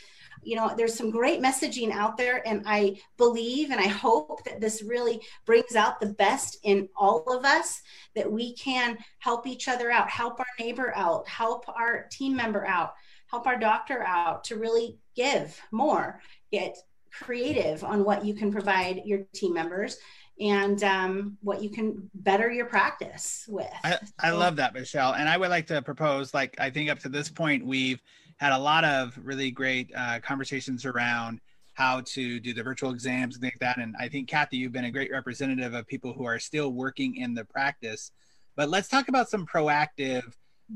you 0.42 0.56
know 0.56 0.72
there's 0.76 0.94
some 0.94 1.10
great 1.10 1.40
messaging 1.40 1.90
out 1.92 2.16
there 2.16 2.46
and 2.46 2.62
i 2.66 2.98
believe 3.16 3.70
and 3.70 3.80
i 3.80 3.86
hope 3.86 4.42
that 4.44 4.60
this 4.60 4.82
really 4.82 5.20
brings 5.46 5.76
out 5.76 6.00
the 6.00 6.14
best 6.14 6.58
in 6.62 6.88
all 6.96 7.24
of 7.28 7.44
us 7.44 7.80
that 8.14 8.30
we 8.30 8.54
can 8.54 8.98
help 9.18 9.46
each 9.46 9.68
other 9.68 9.90
out 9.90 10.10
help 10.10 10.38
our 10.40 10.46
neighbor 10.58 10.92
out 10.96 11.26
help 11.28 11.64
our 11.68 12.06
team 12.10 12.34
member 12.34 12.66
out 12.66 12.94
help 13.30 13.46
our 13.46 13.58
doctor 13.58 14.02
out 14.04 14.44
to 14.44 14.56
really 14.56 14.98
give 15.14 15.60
more 15.70 16.20
get 16.50 16.76
creative 17.10 17.84
on 17.84 18.04
what 18.04 18.24
you 18.24 18.34
can 18.34 18.52
provide 18.52 19.02
your 19.04 19.20
team 19.34 19.54
members 19.54 19.98
and 20.40 20.82
um, 20.84 21.36
what 21.42 21.62
you 21.62 21.70
can 21.70 22.08
better 22.14 22.50
your 22.50 22.66
practice 22.66 23.44
with. 23.48 23.66
I, 23.82 23.98
I 24.20 24.30
love 24.30 24.56
that, 24.56 24.72
Michelle. 24.72 25.14
And 25.14 25.28
I 25.28 25.36
would 25.36 25.50
like 25.50 25.66
to 25.66 25.82
propose, 25.82 26.32
like, 26.32 26.54
I 26.60 26.70
think 26.70 26.90
up 26.90 27.00
to 27.00 27.08
this 27.08 27.28
point, 27.28 27.66
we've 27.66 28.00
had 28.38 28.52
a 28.52 28.58
lot 28.58 28.84
of 28.84 29.18
really 29.22 29.50
great 29.50 29.90
uh, 29.94 30.20
conversations 30.20 30.84
around 30.84 31.40
how 31.74 32.00
to 32.00 32.40
do 32.40 32.52
the 32.52 32.62
virtual 32.62 32.90
exams 32.90 33.36
and 33.36 33.42
things 33.42 33.54
like 33.54 33.60
that. 33.60 33.78
And 33.78 33.94
I 34.00 34.08
think, 34.08 34.28
Cathy, 34.28 34.56
you've 34.56 34.72
been 34.72 34.86
a 34.86 34.90
great 34.90 35.12
representative 35.12 35.74
of 35.74 35.86
people 35.86 36.12
who 36.12 36.24
are 36.24 36.38
still 36.38 36.72
working 36.72 37.16
in 37.16 37.34
the 37.34 37.44
practice. 37.44 38.10
But 38.56 38.68
let's 38.68 38.88
talk 38.88 39.08
about 39.08 39.28
some 39.28 39.46
proactive 39.46 40.24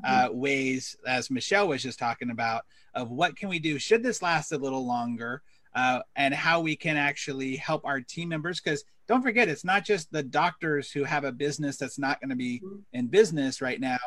uh, 0.04 0.28
mm-hmm. 0.28 0.38
ways, 0.38 0.96
as 1.06 1.30
Michelle 1.30 1.68
was 1.68 1.82
just 1.82 1.98
talking 1.98 2.30
about, 2.30 2.62
of 2.94 3.10
what 3.10 3.36
can 3.36 3.48
we 3.48 3.58
do 3.58 3.78
should 3.78 4.02
this 4.02 4.22
last 4.22 4.52
a 4.52 4.58
little 4.58 4.86
longer, 4.86 5.42
uh, 5.74 6.00
and 6.14 6.34
how 6.34 6.60
we 6.60 6.76
can 6.76 6.96
actually 6.96 7.56
help 7.56 7.84
our 7.84 8.00
team 8.00 8.28
members. 8.28 8.60
Because 8.60 8.84
don't 9.08 9.22
forget, 9.22 9.48
it's 9.48 9.64
not 9.64 9.84
just 9.84 10.10
the 10.12 10.22
doctors 10.22 10.92
who 10.92 11.02
have 11.04 11.24
a 11.24 11.32
business 11.32 11.76
that's 11.76 11.98
not 11.98 12.20
going 12.20 12.30
to 12.30 12.36
be 12.36 12.60
mm-hmm. 12.60 12.76
in 12.92 13.06
business 13.08 13.60
right 13.60 13.80
now 13.80 13.98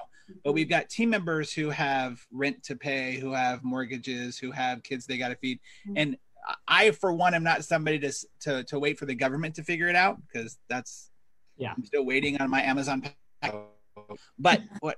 but 0.43 0.53
we've 0.53 0.69
got 0.69 0.89
team 0.89 1.09
members 1.09 1.51
who 1.53 1.69
have 1.69 2.25
rent 2.31 2.63
to 2.63 2.75
pay, 2.75 3.15
who 3.15 3.33
have 3.33 3.63
mortgages, 3.63 4.37
who 4.37 4.51
have 4.51 4.83
kids 4.83 5.05
they 5.05 5.17
got 5.17 5.29
to 5.29 5.35
feed. 5.35 5.59
Mm-hmm. 5.87 5.97
And 5.97 6.17
I, 6.67 6.91
for 6.91 7.13
one, 7.13 7.33
am 7.33 7.43
not 7.43 7.63
somebody 7.63 7.99
to, 7.99 8.13
to, 8.41 8.63
to 8.65 8.79
wait 8.79 8.99
for 8.99 9.05
the 9.05 9.15
government 9.15 9.55
to 9.55 9.63
figure 9.63 9.87
it 9.87 9.95
out 9.95 10.19
because 10.27 10.57
that's, 10.69 11.09
yeah, 11.57 11.73
I'm 11.75 11.85
still 11.85 12.05
waiting 12.05 12.39
on 12.41 12.49
my 12.49 12.61
Amazon. 12.61 13.03
But 14.37 14.61
what 14.81 14.97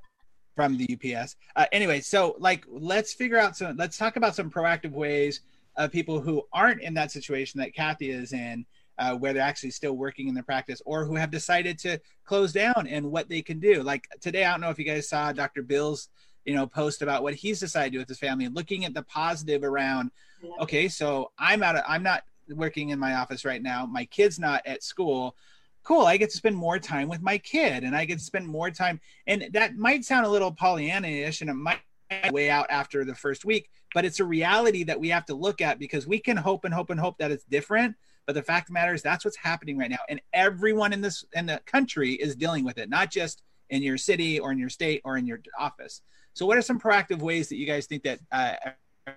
from 0.55 0.75
the 0.75 0.89
UPS. 0.91 1.35
Uh, 1.55 1.65
anyway, 1.71 2.01
so 2.01 2.35
like, 2.39 2.65
let's 2.67 3.13
figure 3.13 3.37
out 3.37 3.55
some, 3.55 3.77
let's 3.77 3.97
talk 3.97 4.15
about 4.15 4.35
some 4.35 4.49
proactive 4.49 4.91
ways 4.91 5.41
of 5.77 5.91
people 5.91 6.19
who 6.19 6.43
aren't 6.51 6.81
in 6.81 6.95
that 6.95 7.11
situation 7.11 7.59
that 7.59 7.75
Cathy 7.75 8.09
is 8.09 8.33
in 8.33 8.65
uh, 8.97 9.15
where 9.15 9.33
they're 9.33 9.43
actually 9.43 9.71
still 9.71 9.93
working 9.93 10.27
in 10.27 10.33
their 10.33 10.43
practice 10.43 10.81
or 10.85 11.05
who 11.05 11.15
have 11.15 11.31
decided 11.31 11.77
to 11.79 11.99
close 12.25 12.51
down 12.51 12.87
and 12.89 13.09
what 13.11 13.29
they 13.29 13.41
can 13.41 13.59
do. 13.59 13.83
Like 13.83 14.07
today, 14.21 14.45
I 14.45 14.51
don't 14.51 14.61
know 14.61 14.69
if 14.69 14.79
you 14.79 14.85
guys 14.85 15.09
saw 15.09 15.31
Dr. 15.31 15.63
Bill's 15.63 16.09
you 16.47 16.55
know 16.55 16.65
post 16.65 17.01
about 17.01 17.21
what 17.21 17.35
he's 17.35 17.59
decided 17.59 17.91
to 17.91 17.91
do 17.91 17.99
with 17.99 18.07
his 18.07 18.17
family 18.17 18.45
and 18.45 18.55
looking 18.55 18.85
at 18.85 18.93
the 18.93 19.03
positive 19.03 19.63
around 19.63 20.09
okay 20.61 20.87
so 20.87 21.29
i'm 21.37 21.61
out 21.61 21.75
of 21.75 21.83
i'm 21.87 22.01
not 22.01 22.23
working 22.55 22.89
in 22.89 22.97
my 22.97 23.15
office 23.15 23.43
right 23.43 23.61
now 23.61 23.85
my 23.85 24.05
kid's 24.05 24.39
not 24.39 24.65
at 24.65 24.81
school 24.81 25.35
cool 25.83 26.05
i 26.05 26.15
get 26.15 26.29
to 26.29 26.37
spend 26.37 26.55
more 26.55 26.79
time 26.79 27.09
with 27.09 27.21
my 27.21 27.37
kid 27.37 27.83
and 27.83 27.95
i 27.95 28.05
get 28.05 28.17
to 28.17 28.23
spend 28.23 28.47
more 28.47 28.71
time 28.71 28.99
and 29.27 29.49
that 29.51 29.75
might 29.75 30.05
sound 30.05 30.25
a 30.25 30.29
little 30.29 30.51
pollyanna-ish 30.51 31.41
and 31.41 31.49
it 31.49 31.53
might 31.53 31.79
way 32.31 32.49
out 32.49 32.67
after 32.69 33.03
the 33.03 33.13
first 33.13 33.43
week 33.43 33.69
but 33.93 34.05
it's 34.05 34.21
a 34.21 34.25
reality 34.25 34.85
that 34.85 34.99
we 34.99 35.09
have 35.09 35.25
to 35.25 35.35
look 35.35 35.59
at 35.59 35.77
because 35.77 36.07
we 36.07 36.17
can 36.17 36.37
hope 36.37 36.63
and 36.63 36.73
hope 36.73 36.89
and 36.89 36.99
hope 36.99 37.17
that 37.17 37.31
it's 37.31 37.43
different 37.43 37.93
but 38.27 38.33
the 38.33 38.43
fact 38.43 38.65
of 38.65 38.67
the 38.67 38.73
matter 38.73 38.93
is 38.93 39.01
that's 39.01 39.25
what's 39.25 39.37
happening 39.37 39.77
right 39.77 39.89
now 39.89 39.97
and 40.09 40.21
everyone 40.33 40.93
in 40.93 41.01
this 41.01 41.25
in 41.33 41.47
the 41.47 41.59
country 41.65 42.13
is 42.13 42.35
dealing 42.35 42.63
with 42.63 42.77
it 42.77 42.89
not 42.89 43.09
just 43.09 43.41
in 43.69 43.81
your 43.81 43.97
city 43.97 44.39
or 44.39 44.51
in 44.51 44.59
your 44.59 44.69
state 44.69 45.01
or 45.03 45.17
in 45.17 45.25
your 45.25 45.39
office 45.57 46.01
so, 46.37 46.45
what 46.45 46.55
are 46.55 46.61
some 46.61 46.79
proactive 46.79 47.17
ways 47.17 47.49
that 47.49 47.55
you 47.55 47.65
guys 47.65 47.87
think 47.87 48.03
that 48.03 48.19
uh, 48.31 48.53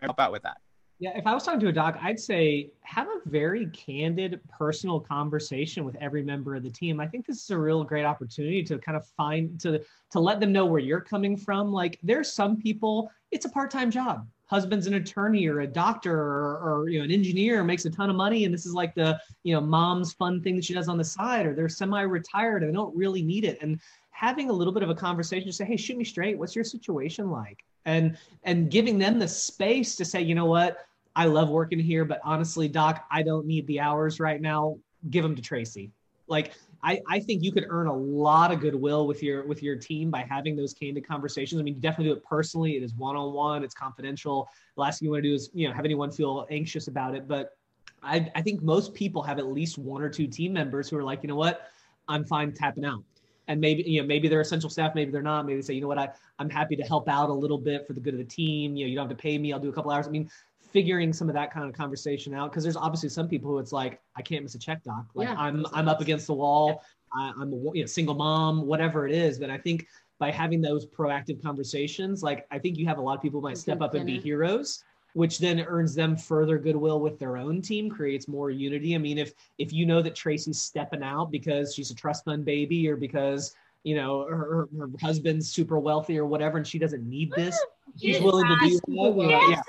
help 0.00 0.18
out 0.18 0.32
with 0.32 0.42
that? 0.44 0.56
Yeah, 1.00 1.18
if 1.18 1.26
I 1.26 1.34
was 1.34 1.44
talking 1.44 1.61
to 1.61 1.68
a 1.68 1.72
doc, 1.72 1.98
I'd 2.00 2.18
say 2.18 2.70
have 2.80 3.08
a 3.08 3.28
very 3.28 3.66
candid, 3.66 4.40
personal 4.48 5.00
conversation 5.00 5.84
with 5.84 5.96
every 5.96 6.22
member 6.22 6.54
of 6.54 6.62
the 6.62 6.70
team. 6.70 6.98
I 6.98 7.06
think 7.06 7.26
this 7.26 7.42
is 7.42 7.50
a 7.50 7.58
real 7.58 7.84
great 7.84 8.06
opportunity 8.06 8.62
to 8.62 8.78
kind 8.78 8.96
of 8.96 9.06
find 9.18 9.61
to 9.61 9.82
to 10.12 10.18
let 10.18 10.40
them 10.40 10.50
know 10.50 10.64
where 10.64 10.80
you're 10.80 11.02
coming 11.02 11.36
from. 11.36 11.70
Like, 11.70 11.98
there's 12.02 12.32
some 12.32 12.56
people, 12.56 13.11
it's 13.30 13.44
a 13.44 13.50
part-time 13.50 13.90
job. 13.90 14.26
Husband's 14.51 14.88
an 14.88 14.94
attorney 14.94 15.46
or 15.46 15.61
a 15.61 15.66
doctor 15.66 16.12
or, 16.12 16.59
or 16.59 16.88
you 16.88 16.98
know 16.98 17.05
an 17.05 17.12
engineer 17.12 17.62
makes 17.62 17.84
a 17.84 17.90
ton 17.90 18.11
of 18.11 18.16
money, 18.16 18.44
and 18.44 18.53
this 18.53 18.66
is 18.66 18.74
like 18.74 18.96
the 18.96 19.16
you 19.44 19.55
know 19.55 19.61
mom's 19.61 20.12
fun 20.12 20.42
thing 20.42 20.57
that 20.57 20.64
she 20.64 20.74
does 20.74 20.88
on 20.88 20.98
the 20.98 21.05
side, 21.05 21.46
or 21.46 21.55
they're 21.55 21.68
semi-retired 21.68 22.64
and 22.64 22.72
they 22.72 22.76
don't 22.76 22.94
really 22.96 23.22
need 23.22 23.44
it. 23.44 23.59
And 23.62 23.78
having 24.11 24.51
a 24.51 24.53
little 24.53 24.72
bit 24.72 24.82
of 24.82 24.90
a 24.90 24.94
conversation 24.94 25.53
say 25.53 25.64
hey 25.64 25.76
shoot 25.76 25.96
me 25.96 26.05
straight. 26.05 26.36
What's 26.36 26.57
your 26.57 26.64
situation 26.64 27.30
like? 27.30 27.64
And 27.84 28.18
and 28.42 28.68
giving 28.72 28.98
them 28.98 29.20
the 29.20 29.28
space 29.28 29.94
to 29.94 30.05
say 30.05 30.20
you 30.20 30.34
know 30.34 30.46
what? 30.46 30.78
I 31.14 31.26
love 31.26 31.48
working 31.48 31.78
here 31.78 32.05
but 32.05 32.20
honestly 32.24 32.68
doc 32.68 33.05
i 33.11 33.22
don't 33.22 33.46
need 33.46 33.68
the 33.68 33.78
hours 33.78 34.18
right 34.18 34.40
now. 34.40 34.78
Give 35.11 35.22
them 35.22 35.36
to 35.36 35.42
tracy. 35.42 35.92
Like 36.26 36.55
I, 36.83 37.01
I 37.09 37.20
think 37.20 37.43
you 37.43 37.53
could 37.53 37.66
earn 37.68 37.87
a 37.87 37.95
lot 37.95 38.53
of 38.53 38.61
goodwill 38.61 39.07
with 39.07 39.22
your 39.22 39.47
with 39.47 39.62
your 39.62 39.76
team 39.76 40.11
by 40.11 40.22
having 40.22 40.57
those 40.57 40.72
candid 40.72 41.07
conversations. 41.07 41.61
I 41.61 41.64
mean, 41.64 41.74
you 41.74 41.81
definitely 41.81 42.12
do 42.12 42.16
it 42.16 42.24
personally. 42.24 42.76
It 42.76 42.83
is 42.83 42.95
one 42.95 43.16
on 43.16 43.33
one. 43.33 43.62
It's 43.64 43.74
confidential. 43.74 44.49
The 44.76 44.81
last 44.81 44.99
thing 44.99 45.07
you 45.07 45.12
want 45.12 45.22
to 45.22 45.28
do 45.28 45.35
is 45.35 45.51
you 45.53 45.68
know 45.68 45.74
have 45.74 45.85
anyone 45.85 46.11
feel 46.11 46.47
anxious 46.51 46.89
about 46.89 47.14
it. 47.14 47.28
But 47.28 47.57
I, 48.03 48.31
I 48.35 48.43
think 48.43 48.62
most 48.62 48.95
people 48.95 49.22
have 49.22 49.39
at 49.39 49.47
least 49.47 49.76
one 49.76 50.03
or 50.03 50.09
two 50.09 50.26
team 50.26 50.53
members 50.53 50.89
who 50.89 50.97
are 50.97 51.05
like, 51.05 51.22
you 51.22 51.28
know 51.28 51.37
what, 51.37 51.70
I'm 52.09 52.24
fine 52.24 52.53
tapping 52.53 52.85
out 52.85 53.03
and 53.51 53.61
maybe 53.61 53.83
you 53.83 54.01
know 54.01 54.07
maybe 54.07 54.28
they're 54.28 54.41
essential 54.41 54.70
staff 54.70 54.95
maybe 54.95 55.11
they're 55.11 55.22
not 55.22 55.45
maybe 55.45 55.57
they 55.57 55.62
say 55.62 55.74
you 55.74 55.81
know 55.81 55.89
what 55.89 55.99
I, 55.99 56.09
i'm 56.39 56.49
happy 56.49 56.76
to 56.76 56.85
help 56.85 57.09
out 57.09 57.31
a 57.31 57.33
little 57.33 57.59
bit 57.59 57.87
for 57.87 57.95
the 57.95 58.01
good 58.01 58.14
of 58.14 58.18
the 58.18 58.24
team 58.24 58.76
you 58.76 58.85
know 58.85 58.89
you 58.89 58.97
don't 58.97 59.09
have 59.09 59.16
to 59.16 59.20
pay 59.20 59.37
me 59.39 59.53
i'll 59.53 59.59
do 59.59 59.68
a 59.68 59.72
couple 59.72 59.91
hours 59.91 60.07
i 60.07 60.11
mean 60.11 60.31
figuring 60.72 61.12
some 61.12 61.28
of 61.28 61.34
that 61.34 61.52
kind 61.52 61.68
of 61.68 61.74
conversation 61.74 62.34
out 62.34 62.50
because 62.50 62.62
there's 62.62 62.76
obviously 62.76 63.08
some 63.08 63.28
people 63.28 63.50
who 63.50 63.58
it's 63.58 63.72
like 63.72 64.00
i 64.16 64.22
can't 64.22 64.42
miss 64.42 64.54
a 64.54 64.58
check 64.58 64.82
doc. 64.82 65.06
Like 65.14 65.28
yeah, 65.28 65.36
i'm 65.38 65.66
i'm 65.72 65.88
up 65.88 66.00
against 66.00 66.26
the 66.26 66.34
wall. 66.34 66.82
I, 67.12 67.32
i'm 67.38 67.52
a 67.52 67.56
you 67.74 67.82
know, 67.82 67.86
single 67.86 68.14
mom 68.14 68.66
whatever 68.66 69.06
it 69.06 69.14
is. 69.14 69.38
But 69.38 69.50
i 69.50 69.58
think 69.58 69.86
by 70.18 70.30
having 70.30 70.60
those 70.60 70.86
proactive 70.86 71.42
conversations 71.42 72.22
like 72.22 72.46
i 72.50 72.58
think 72.58 72.76
you 72.76 72.86
have 72.86 72.98
a 72.98 73.00
lot 73.00 73.16
of 73.16 73.22
people 73.22 73.40
might 73.40 73.58
step 73.58 73.80
up 73.80 73.94
and 73.94 74.06
be 74.06 74.20
heroes 74.20 74.84
which 75.14 75.38
then 75.38 75.60
earns 75.60 75.94
them 75.94 76.16
further 76.16 76.58
goodwill 76.58 77.00
with 77.00 77.18
their 77.18 77.36
own 77.36 77.60
team, 77.60 77.90
creates 77.90 78.28
more 78.28 78.50
unity. 78.50 78.94
I 78.94 78.98
mean, 78.98 79.18
if 79.18 79.32
if 79.58 79.72
you 79.72 79.86
know 79.86 80.02
that 80.02 80.14
Tracy's 80.14 80.60
stepping 80.60 81.02
out 81.02 81.30
because 81.30 81.74
she's 81.74 81.90
a 81.90 81.94
trust 81.94 82.24
fund 82.24 82.44
baby 82.44 82.88
or 82.88 82.96
because 82.96 83.54
you 83.82 83.96
know 83.96 84.26
her, 84.28 84.68
her 84.78 84.90
husband's 85.00 85.50
super 85.50 85.78
wealthy 85.78 86.18
or 86.18 86.26
whatever, 86.26 86.58
and 86.58 86.66
she 86.66 86.78
doesn't 86.78 87.08
need 87.08 87.32
this, 87.32 87.58
she's 88.00 88.20
willing 88.20 88.46
to 88.46 88.56
do 88.60 88.80
that. 88.86 89.46
Yes, 89.48 89.64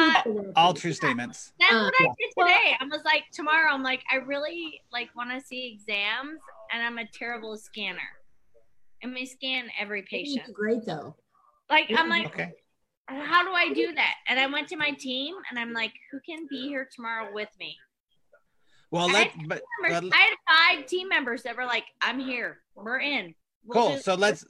yeah. 0.00 0.20
Scott. 0.20 0.44
All 0.56 0.74
true 0.74 0.92
statements. 0.92 1.52
That's 1.60 1.72
uh, 1.72 1.84
what 1.84 1.94
I 1.98 2.04
did 2.04 2.42
today. 2.42 2.76
I 2.80 2.84
was 2.84 3.02
like, 3.04 3.24
tomorrow, 3.32 3.72
I'm 3.72 3.82
like, 3.82 4.02
I 4.10 4.16
really 4.16 4.80
like 4.92 5.08
want 5.16 5.30
to 5.30 5.44
see 5.44 5.72
exams, 5.72 6.40
and 6.72 6.82
I'm 6.82 6.98
a 6.98 7.06
terrible 7.06 7.56
scanner. 7.56 7.98
And 9.02 9.14
we 9.14 9.26
scan 9.26 9.68
every 9.80 10.02
patient. 10.02 10.52
Great 10.52 10.84
though. 10.84 11.14
Like 11.70 11.90
I'm 11.94 12.08
like, 12.08 12.26
okay 12.26 12.52
how 13.08 13.42
do 13.44 13.52
I 13.52 13.72
do 13.72 13.94
that? 13.94 14.14
And 14.28 14.38
I 14.38 14.46
went 14.46 14.68
to 14.68 14.76
my 14.76 14.90
team 14.90 15.34
and 15.50 15.58
I'm 15.58 15.72
like, 15.72 15.92
who 16.12 16.20
can 16.20 16.46
be 16.48 16.68
here 16.68 16.88
tomorrow 16.94 17.32
with 17.32 17.48
me? 17.58 17.76
Well, 18.90 19.08
let 19.08 19.30
but, 19.46 19.62
but, 19.82 20.04
I 20.12 20.16
had 20.16 20.78
five 20.78 20.86
team 20.86 21.08
members 21.08 21.42
that 21.42 21.56
were 21.56 21.66
like, 21.66 21.84
I'm 22.00 22.18
here. 22.18 22.58
We're 22.74 23.00
in. 23.00 23.34
We'll 23.64 23.88
cool. 23.88 23.98
So 23.98 24.14
let's 24.14 24.44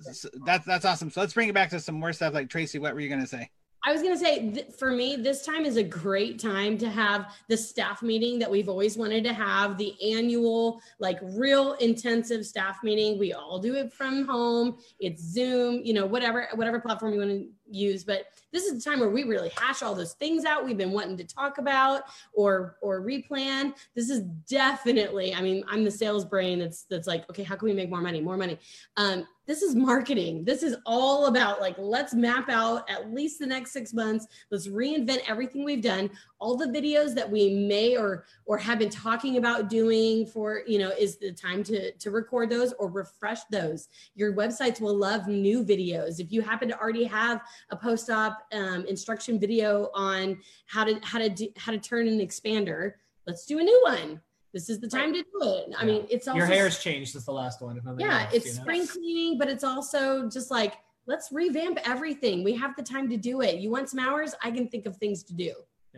that's 0.44 0.64
that's 0.64 0.84
awesome. 0.84 1.10
So 1.10 1.20
let's 1.20 1.32
bring 1.32 1.48
it 1.48 1.54
back 1.54 1.70
to 1.70 1.80
some 1.80 1.96
more 1.96 2.12
stuff. 2.12 2.34
Like 2.34 2.48
Tracy, 2.48 2.78
what 2.78 2.94
were 2.94 3.00
you 3.00 3.08
gonna 3.08 3.26
say? 3.26 3.50
I 3.84 3.92
was 3.92 4.02
going 4.02 4.14
to 4.14 4.18
say, 4.18 4.50
th- 4.50 4.72
for 4.78 4.90
me, 4.90 5.16
this 5.16 5.44
time 5.46 5.64
is 5.64 5.76
a 5.76 5.82
great 5.82 6.38
time 6.40 6.76
to 6.78 6.90
have 6.90 7.34
the 7.48 7.56
staff 7.56 8.02
meeting 8.02 8.38
that 8.40 8.50
we've 8.50 8.68
always 8.68 8.96
wanted 8.96 9.24
to 9.24 9.32
have 9.32 9.78
the 9.78 9.94
annual, 10.14 10.80
like 10.98 11.18
real 11.22 11.74
intensive 11.74 12.44
staff 12.44 12.78
meeting. 12.82 13.18
We 13.18 13.32
all 13.32 13.58
do 13.58 13.76
it 13.76 13.92
from 13.92 14.26
home. 14.26 14.78
It's 15.00 15.22
Zoom, 15.22 15.82
you 15.84 15.94
know, 15.94 16.06
whatever, 16.06 16.48
whatever 16.54 16.80
platform 16.80 17.12
you 17.12 17.18
want 17.20 17.30
to 17.30 17.48
use. 17.70 18.04
But 18.04 18.26
this 18.52 18.64
is 18.64 18.82
the 18.82 18.90
time 18.90 19.00
where 19.00 19.10
we 19.10 19.24
really 19.24 19.50
hash 19.56 19.82
all 19.82 19.94
those 19.94 20.14
things 20.14 20.44
out 20.44 20.64
we've 20.64 20.78
been 20.78 20.92
wanting 20.92 21.16
to 21.18 21.24
talk 21.24 21.58
about 21.58 22.02
or 22.32 22.76
or 22.80 23.02
replan. 23.02 23.74
This 23.94 24.10
is 24.10 24.20
definitely, 24.48 25.34
I 25.34 25.42
mean, 25.42 25.64
I'm 25.68 25.84
the 25.84 25.90
sales 25.90 26.24
brain 26.24 26.58
that's 26.58 26.84
that's 26.84 27.06
like, 27.06 27.28
okay, 27.30 27.42
how 27.42 27.56
can 27.56 27.66
we 27.66 27.74
make 27.74 27.90
more 27.90 28.00
money? 28.00 28.20
More 28.20 28.36
money. 28.36 28.58
Um, 28.96 29.26
this 29.46 29.62
is 29.62 29.74
marketing. 29.74 30.44
This 30.44 30.62
is 30.62 30.76
all 30.84 31.26
about 31.26 31.58
like, 31.58 31.74
let's 31.78 32.12
map 32.12 32.50
out 32.50 32.88
at 32.90 33.12
least 33.12 33.38
the 33.38 33.46
next 33.46 33.72
six 33.72 33.94
months. 33.94 34.26
Let's 34.50 34.68
reinvent 34.68 35.20
everything 35.26 35.64
we've 35.64 35.82
done. 35.82 36.10
All 36.40 36.56
the 36.56 36.66
videos 36.66 37.14
that 37.14 37.28
we 37.30 37.50
may 37.50 37.96
or 37.96 38.24
or 38.46 38.58
have 38.58 38.78
been 38.78 38.90
talking 38.90 39.36
about 39.38 39.68
doing 39.68 40.26
for, 40.26 40.62
you 40.66 40.78
know, 40.78 40.90
is 40.90 41.16
the 41.18 41.32
time 41.32 41.62
to 41.64 41.92
to 41.92 42.10
record 42.10 42.50
those 42.50 42.72
or 42.74 42.90
refresh 42.90 43.40
those. 43.50 43.88
Your 44.14 44.34
websites 44.34 44.80
will 44.80 44.96
love 44.96 45.26
new 45.26 45.64
videos. 45.64 46.20
If 46.20 46.32
you 46.32 46.42
happen 46.42 46.68
to 46.68 46.78
already 46.78 47.04
have 47.04 47.42
a 47.70 47.76
post-op 47.76 48.38
um, 48.52 48.84
instruction 48.86 49.38
video 49.38 49.90
on 49.94 50.38
how 50.66 50.84
to 50.84 51.00
how 51.02 51.18
to 51.18 51.28
do, 51.28 51.48
how 51.56 51.72
to 51.72 51.78
turn 51.78 52.06
an 52.08 52.18
expander, 52.20 52.92
let's 53.26 53.44
do 53.46 53.58
a 53.58 53.62
new 53.62 53.80
one 53.84 54.20
this 54.52 54.70
is 54.70 54.80
the 54.80 54.88
time 54.88 55.12
right. 55.12 55.24
to 55.24 55.40
do 55.40 55.48
it. 55.48 55.74
I 55.76 55.84
yeah. 55.84 55.86
mean, 55.86 56.06
it's 56.10 56.26
also 56.26 56.38
your 56.38 56.46
hair's 56.46 56.78
changed 56.78 57.12
since 57.12 57.24
the 57.24 57.32
last 57.32 57.60
one. 57.60 57.80
yeah, 57.98 58.22
else, 58.22 58.34
it's 58.34 58.46
you 58.46 58.54
know? 58.54 58.60
spring 58.62 58.86
cleaning, 58.86 59.38
but 59.38 59.48
it's 59.48 59.64
also 59.64 60.28
just 60.28 60.50
like 60.50 60.74
let's 61.06 61.30
revamp 61.32 61.78
everything. 61.88 62.44
We 62.44 62.54
have 62.54 62.74
the 62.76 62.82
time 62.82 63.08
to 63.10 63.16
do 63.16 63.40
it. 63.42 63.56
You 63.56 63.70
want 63.70 63.88
some 63.88 64.00
hours? 64.00 64.34
I 64.42 64.50
can 64.50 64.68
think 64.68 64.86
of 64.86 64.96
things 64.96 65.22
to 65.24 65.34
do. 65.34 65.52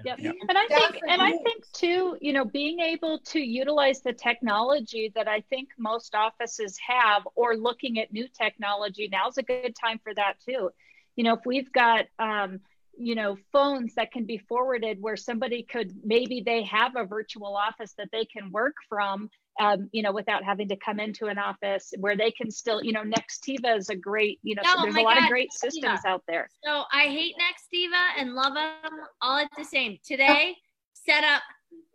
Yep. 0.04 0.18
yep. 0.20 0.34
And 0.48 0.58
I 0.58 0.66
think 0.66 1.00
and 1.08 1.22
I 1.22 1.30
think 1.30 1.64
too, 1.72 2.16
you 2.20 2.32
know, 2.32 2.44
being 2.44 2.80
able 2.80 3.18
to 3.26 3.40
utilize 3.40 4.00
the 4.02 4.12
technology 4.12 5.12
that 5.14 5.28
I 5.28 5.42
think 5.50 5.68
most 5.78 6.14
offices 6.14 6.78
have 6.86 7.26
or 7.34 7.56
looking 7.56 7.98
at 7.98 8.12
new 8.12 8.26
technology, 8.28 9.08
now's 9.10 9.38
a 9.38 9.42
good 9.42 9.74
time 9.76 10.00
for 10.02 10.14
that 10.14 10.34
too. 10.44 10.70
You 11.16 11.24
know, 11.24 11.34
if 11.34 11.40
we've 11.44 11.70
got 11.72 12.06
um, 12.18 12.60
you 12.96 13.14
know 13.14 13.36
phones 13.52 13.94
that 13.94 14.12
can 14.12 14.24
be 14.24 14.38
forwarded 14.38 15.00
where 15.00 15.16
somebody 15.16 15.62
could 15.62 15.92
maybe 16.04 16.42
they 16.44 16.62
have 16.64 16.96
a 16.96 17.04
virtual 17.04 17.56
office 17.56 17.94
that 17.96 18.08
they 18.12 18.24
can 18.26 18.50
work 18.50 18.74
from 18.88 19.30
um, 19.60 19.88
you 19.92 20.02
know 20.02 20.10
without 20.10 20.42
having 20.42 20.68
to 20.68 20.76
come 20.76 20.98
into 20.98 21.26
an 21.26 21.38
office 21.38 21.92
where 21.98 22.16
they 22.16 22.30
can 22.30 22.50
still 22.50 22.82
you 22.82 22.92
know 22.92 23.02
nextiva 23.02 23.76
is 23.76 23.88
a 23.90 23.94
great 23.94 24.40
you 24.42 24.54
know 24.54 24.62
oh, 24.64 24.74
so 24.76 24.82
there's 24.82 24.96
a 24.96 25.00
lot 25.02 25.16
God, 25.16 25.24
of 25.24 25.30
great 25.30 25.52
systems 25.52 26.00
out 26.06 26.22
there 26.26 26.48
so 26.64 26.84
i 26.92 27.04
hate 27.04 27.34
nextiva 27.36 28.18
and 28.18 28.34
love 28.34 28.54
them 28.54 28.92
all 29.20 29.38
at 29.38 29.50
the 29.56 29.64
same 29.64 29.98
today 30.04 30.56
set 30.94 31.22
up 31.22 31.42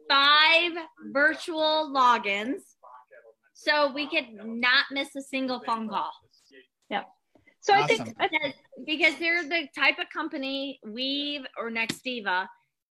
five 0.07 0.72
virtual 1.11 1.91
logins 1.93 2.61
so 3.53 3.91
we 3.93 4.07
could 4.07 4.28
not 4.45 4.86
miss 4.91 5.16
a 5.16 5.22
single 5.22 5.59
phone 5.66 5.89
call 5.89 6.11
yeah 6.89 7.01
so 7.66 7.74
awesome. 7.74 8.13
I 8.20 8.28
think 8.28 8.43
because, 8.43 8.53
because 8.86 9.20
they're 9.20 9.43
the 9.43 9.68
type 9.76 9.97
of 9.97 10.05
company 10.13 10.80
Weave 10.86 11.41
or 11.57 11.72
Nextiva, 11.72 12.45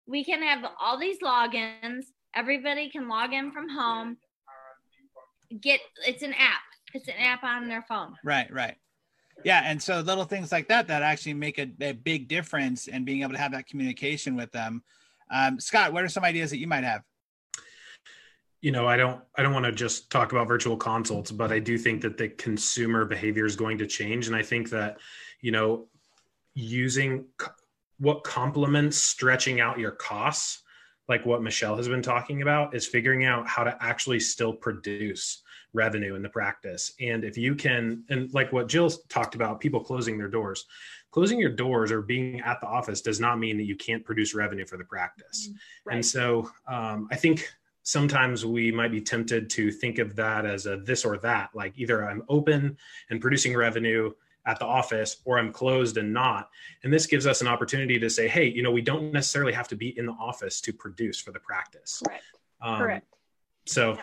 we 0.08 0.24
can 0.24 0.42
have 0.42 0.66
all 0.82 1.00
these 1.00 1.20
logins. 1.20 2.06
Everybody 2.36 2.90
can 2.90 3.08
log 3.08 3.32
in 3.32 3.52
from 3.52 3.70
home. 3.70 4.18
Get 5.62 5.80
it's 6.06 6.24
an 6.24 6.34
app. 6.34 6.62
It's 6.94 7.08
an 7.08 7.16
app 7.20 7.44
on 7.44 7.68
their 7.68 7.82
phone. 7.82 8.16
Right, 8.24 8.52
right. 8.52 8.76
Yeah, 9.44 9.62
and 9.66 9.82
so 9.82 10.00
little 10.00 10.24
things 10.24 10.52
like 10.52 10.70
that 10.70 10.88
that 10.88 11.02
actually 11.02 11.34
make 11.34 11.60
a, 11.60 11.70
a 11.82 11.92
big 11.92 12.28
difference 12.28 12.88
in 12.88 13.04
being 13.04 13.22
able 13.22 13.34
to 13.34 13.38
have 13.38 13.52
that 13.52 13.68
communication 13.68 14.36
with 14.36 14.52
them. 14.52 14.82
Um, 15.30 15.60
Scott, 15.60 15.92
what 15.92 16.04
are 16.04 16.10
some 16.10 16.24
ideas 16.24 16.52
that 16.52 16.58
you 16.58 16.68
might 16.68 16.84
have? 16.84 17.02
you 18.66 18.72
know 18.72 18.88
i 18.88 18.98
don't 18.98 19.22
i 19.38 19.44
don't 19.44 19.54
want 19.54 19.64
to 19.64 19.72
just 19.72 20.10
talk 20.10 20.32
about 20.32 20.48
virtual 20.48 20.76
consults 20.76 21.32
but 21.32 21.52
i 21.52 21.60
do 21.60 21.78
think 21.78 22.02
that 22.02 22.18
the 22.18 22.30
consumer 22.30 23.06
behavior 23.06 23.46
is 23.46 23.56
going 23.56 23.78
to 23.78 23.86
change 23.86 24.26
and 24.26 24.36
i 24.36 24.42
think 24.42 24.72
that 24.72 24.98
you 25.40 25.52
know 25.52 25.86
using 26.56 27.26
what 28.00 28.24
complements 28.24 28.98
stretching 28.98 29.62
out 29.62 29.78
your 29.78 29.92
costs 29.92 30.64
like 31.08 31.26
what 31.26 31.44
Michelle 31.44 31.78
has 31.78 31.88
been 31.88 32.02
talking 32.02 32.42
about, 32.42 32.76
is 32.76 32.88
figuring 32.88 33.26
out 33.26 33.48
how 33.48 33.64
to 33.64 33.78
actually 33.80 34.20
still 34.20 34.54
produce 34.54 35.44
revenue 35.74 36.16
in 36.16 36.22
the 36.22 36.30
practice. 36.30 36.94
And 37.00 37.24
if 37.24 37.38
you 37.38 37.54
can, 37.54 38.04
and 38.10 38.34
like 38.34 38.52
what 38.52 38.68
Jill 38.68 38.90
talked 39.10 39.36
about, 39.36 39.60
people 39.60 39.82
closing 39.82 40.18
their 40.18 40.30
doors, 40.30 40.66
closing 41.12 41.40
your 41.40 41.52
doors 41.52 41.92
or 41.92 42.02
being 42.02 42.42
at 42.42 42.60
the 42.60 42.68
office 42.68 43.02
does 43.02 43.20
not 43.20 43.40
mean 43.40 43.58
that 43.58 43.66
you 43.66 43.76
can't 43.76 44.04
produce 44.04 44.34
revenue 44.34 44.66
for 44.66 44.78
the 44.78 44.84
practice. 44.84 45.48
Mm-hmm. 45.48 45.58
Right. 45.86 45.96
And 45.96 46.06
so 46.06 46.50
um, 46.68 47.08
I 47.12 47.16
think 47.16 47.48
sometimes 47.84 48.46
we 48.46 48.72
might 48.72 48.92
be 48.92 49.00
tempted 49.00 49.50
to 49.52 49.72
think 49.72 50.00
of 50.00 50.16
that 50.16 50.46
as 50.46 50.66
a 50.66 50.78
this 50.78 51.06
or 51.06 51.18
that, 51.20 51.52
like 51.54 51.74
either 51.78 52.08
I'm 52.10 52.24
open 52.30 52.78
and 53.10 53.22
producing 53.22 53.56
revenue 53.56 54.12
at 54.46 54.60
the 54.60 54.66
office 54.66 55.18
or 55.26 55.40
I'm 55.40 55.52
closed 55.52 55.98
and 55.98 56.14
not. 56.14 56.50
And 56.84 56.94
this 56.94 57.08
gives 57.08 57.26
us 57.26 57.42
an 57.42 57.48
opportunity 57.48 58.00
to 58.00 58.10
say, 58.10 58.28
hey, 58.28 58.48
you 58.48 58.62
know, 58.62 58.72
we 58.72 58.82
don't 58.82 59.12
necessarily 59.12 59.54
have 59.54 59.68
to 59.70 59.76
be 59.76 59.98
in 59.98 60.06
the 60.06 60.14
office 60.14 60.62
to 60.62 60.74
produce 60.74 61.20
for 61.20 61.32
the 61.32 61.40
practice. 61.40 62.02
Correct. 62.06 62.24
Um, 62.62 62.78
Correct. 62.78 63.08
So, 63.66 63.98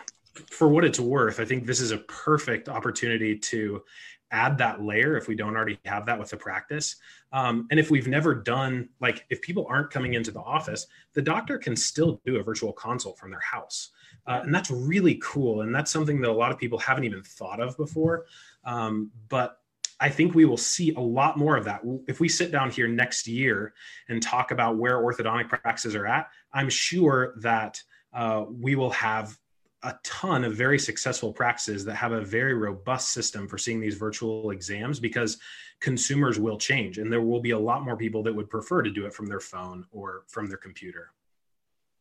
for 0.49 0.67
what 0.67 0.83
it's 0.83 0.99
worth, 0.99 1.39
I 1.39 1.45
think 1.45 1.67
this 1.67 1.79
is 1.79 1.91
a 1.91 1.99
perfect 1.99 2.67
opportunity 2.67 3.37
to 3.37 3.83
add 4.31 4.57
that 4.57 4.81
layer 4.81 5.15
if 5.15 5.27
we 5.27 5.35
don't 5.35 5.55
already 5.55 5.77
have 5.85 6.07
that 6.07 6.17
with 6.17 6.31
the 6.31 6.37
practice. 6.37 6.95
Um, 7.31 7.67
and 7.69 7.79
if 7.79 7.91
we've 7.91 8.07
never 8.07 8.33
done, 8.33 8.89
like, 8.99 9.25
if 9.29 9.41
people 9.43 9.67
aren't 9.69 9.91
coming 9.91 10.15
into 10.15 10.31
the 10.31 10.39
office, 10.39 10.87
the 11.13 11.21
doctor 11.21 11.59
can 11.59 11.75
still 11.75 12.19
do 12.25 12.37
a 12.37 12.43
virtual 12.43 12.73
consult 12.73 13.19
from 13.19 13.29
their 13.29 13.41
house. 13.41 13.91
Uh, 14.25 14.41
and 14.43 14.53
that's 14.53 14.71
really 14.71 15.19
cool. 15.23 15.61
And 15.61 15.73
that's 15.73 15.91
something 15.91 16.19
that 16.21 16.31
a 16.31 16.33
lot 16.33 16.51
of 16.51 16.57
people 16.57 16.79
haven't 16.79 17.03
even 17.03 17.21
thought 17.21 17.59
of 17.59 17.77
before. 17.77 18.25
Um, 18.65 19.11
but 19.29 19.59
I 19.99 20.09
think 20.09 20.33
we 20.33 20.45
will 20.45 20.57
see 20.57 20.93
a 20.93 20.99
lot 20.99 21.37
more 21.37 21.55
of 21.55 21.65
that. 21.65 21.81
If 22.07 22.19
we 22.19 22.27
sit 22.27 22.51
down 22.51 22.71
here 22.71 22.87
next 22.87 23.27
year 23.27 23.73
and 24.09 24.21
talk 24.21 24.51
about 24.51 24.77
where 24.77 24.97
orthodontic 24.97 25.49
practices 25.49 25.95
are 25.95 26.07
at, 26.07 26.29
I'm 26.53 26.69
sure 26.69 27.35
that 27.41 27.81
uh, 28.13 28.45
we 28.49 28.75
will 28.75 28.91
have 28.91 29.37
a 29.83 29.95
ton 30.03 30.43
of 30.43 30.55
very 30.55 30.79
successful 30.79 31.33
practices 31.33 31.83
that 31.85 31.95
have 31.95 32.13
a 32.13 32.21
very 32.21 32.53
robust 32.53 33.09
system 33.11 33.47
for 33.47 33.57
seeing 33.57 33.81
these 33.81 33.95
virtual 33.95 34.51
exams 34.51 34.99
because 34.99 35.37
consumers 35.81 36.39
will 36.39 36.57
change 36.57 36.97
and 36.97 37.11
there 37.11 37.21
will 37.21 37.41
be 37.41 37.51
a 37.51 37.59
lot 37.59 37.83
more 37.83 37.97
people 37.97 38.23
that 38.23 38.33
would 38.33 38.49
prefer 38.49 38.81
to 38.81 38.89
do 38.89 39.05
it 39.05 39.13
from 39.13 39.25
their 39.25 39.41
phone 39.41 39.85
or 39.91 40.23
from 40.27 40.47
their 40.47 40.57
computer. 40.57 41.11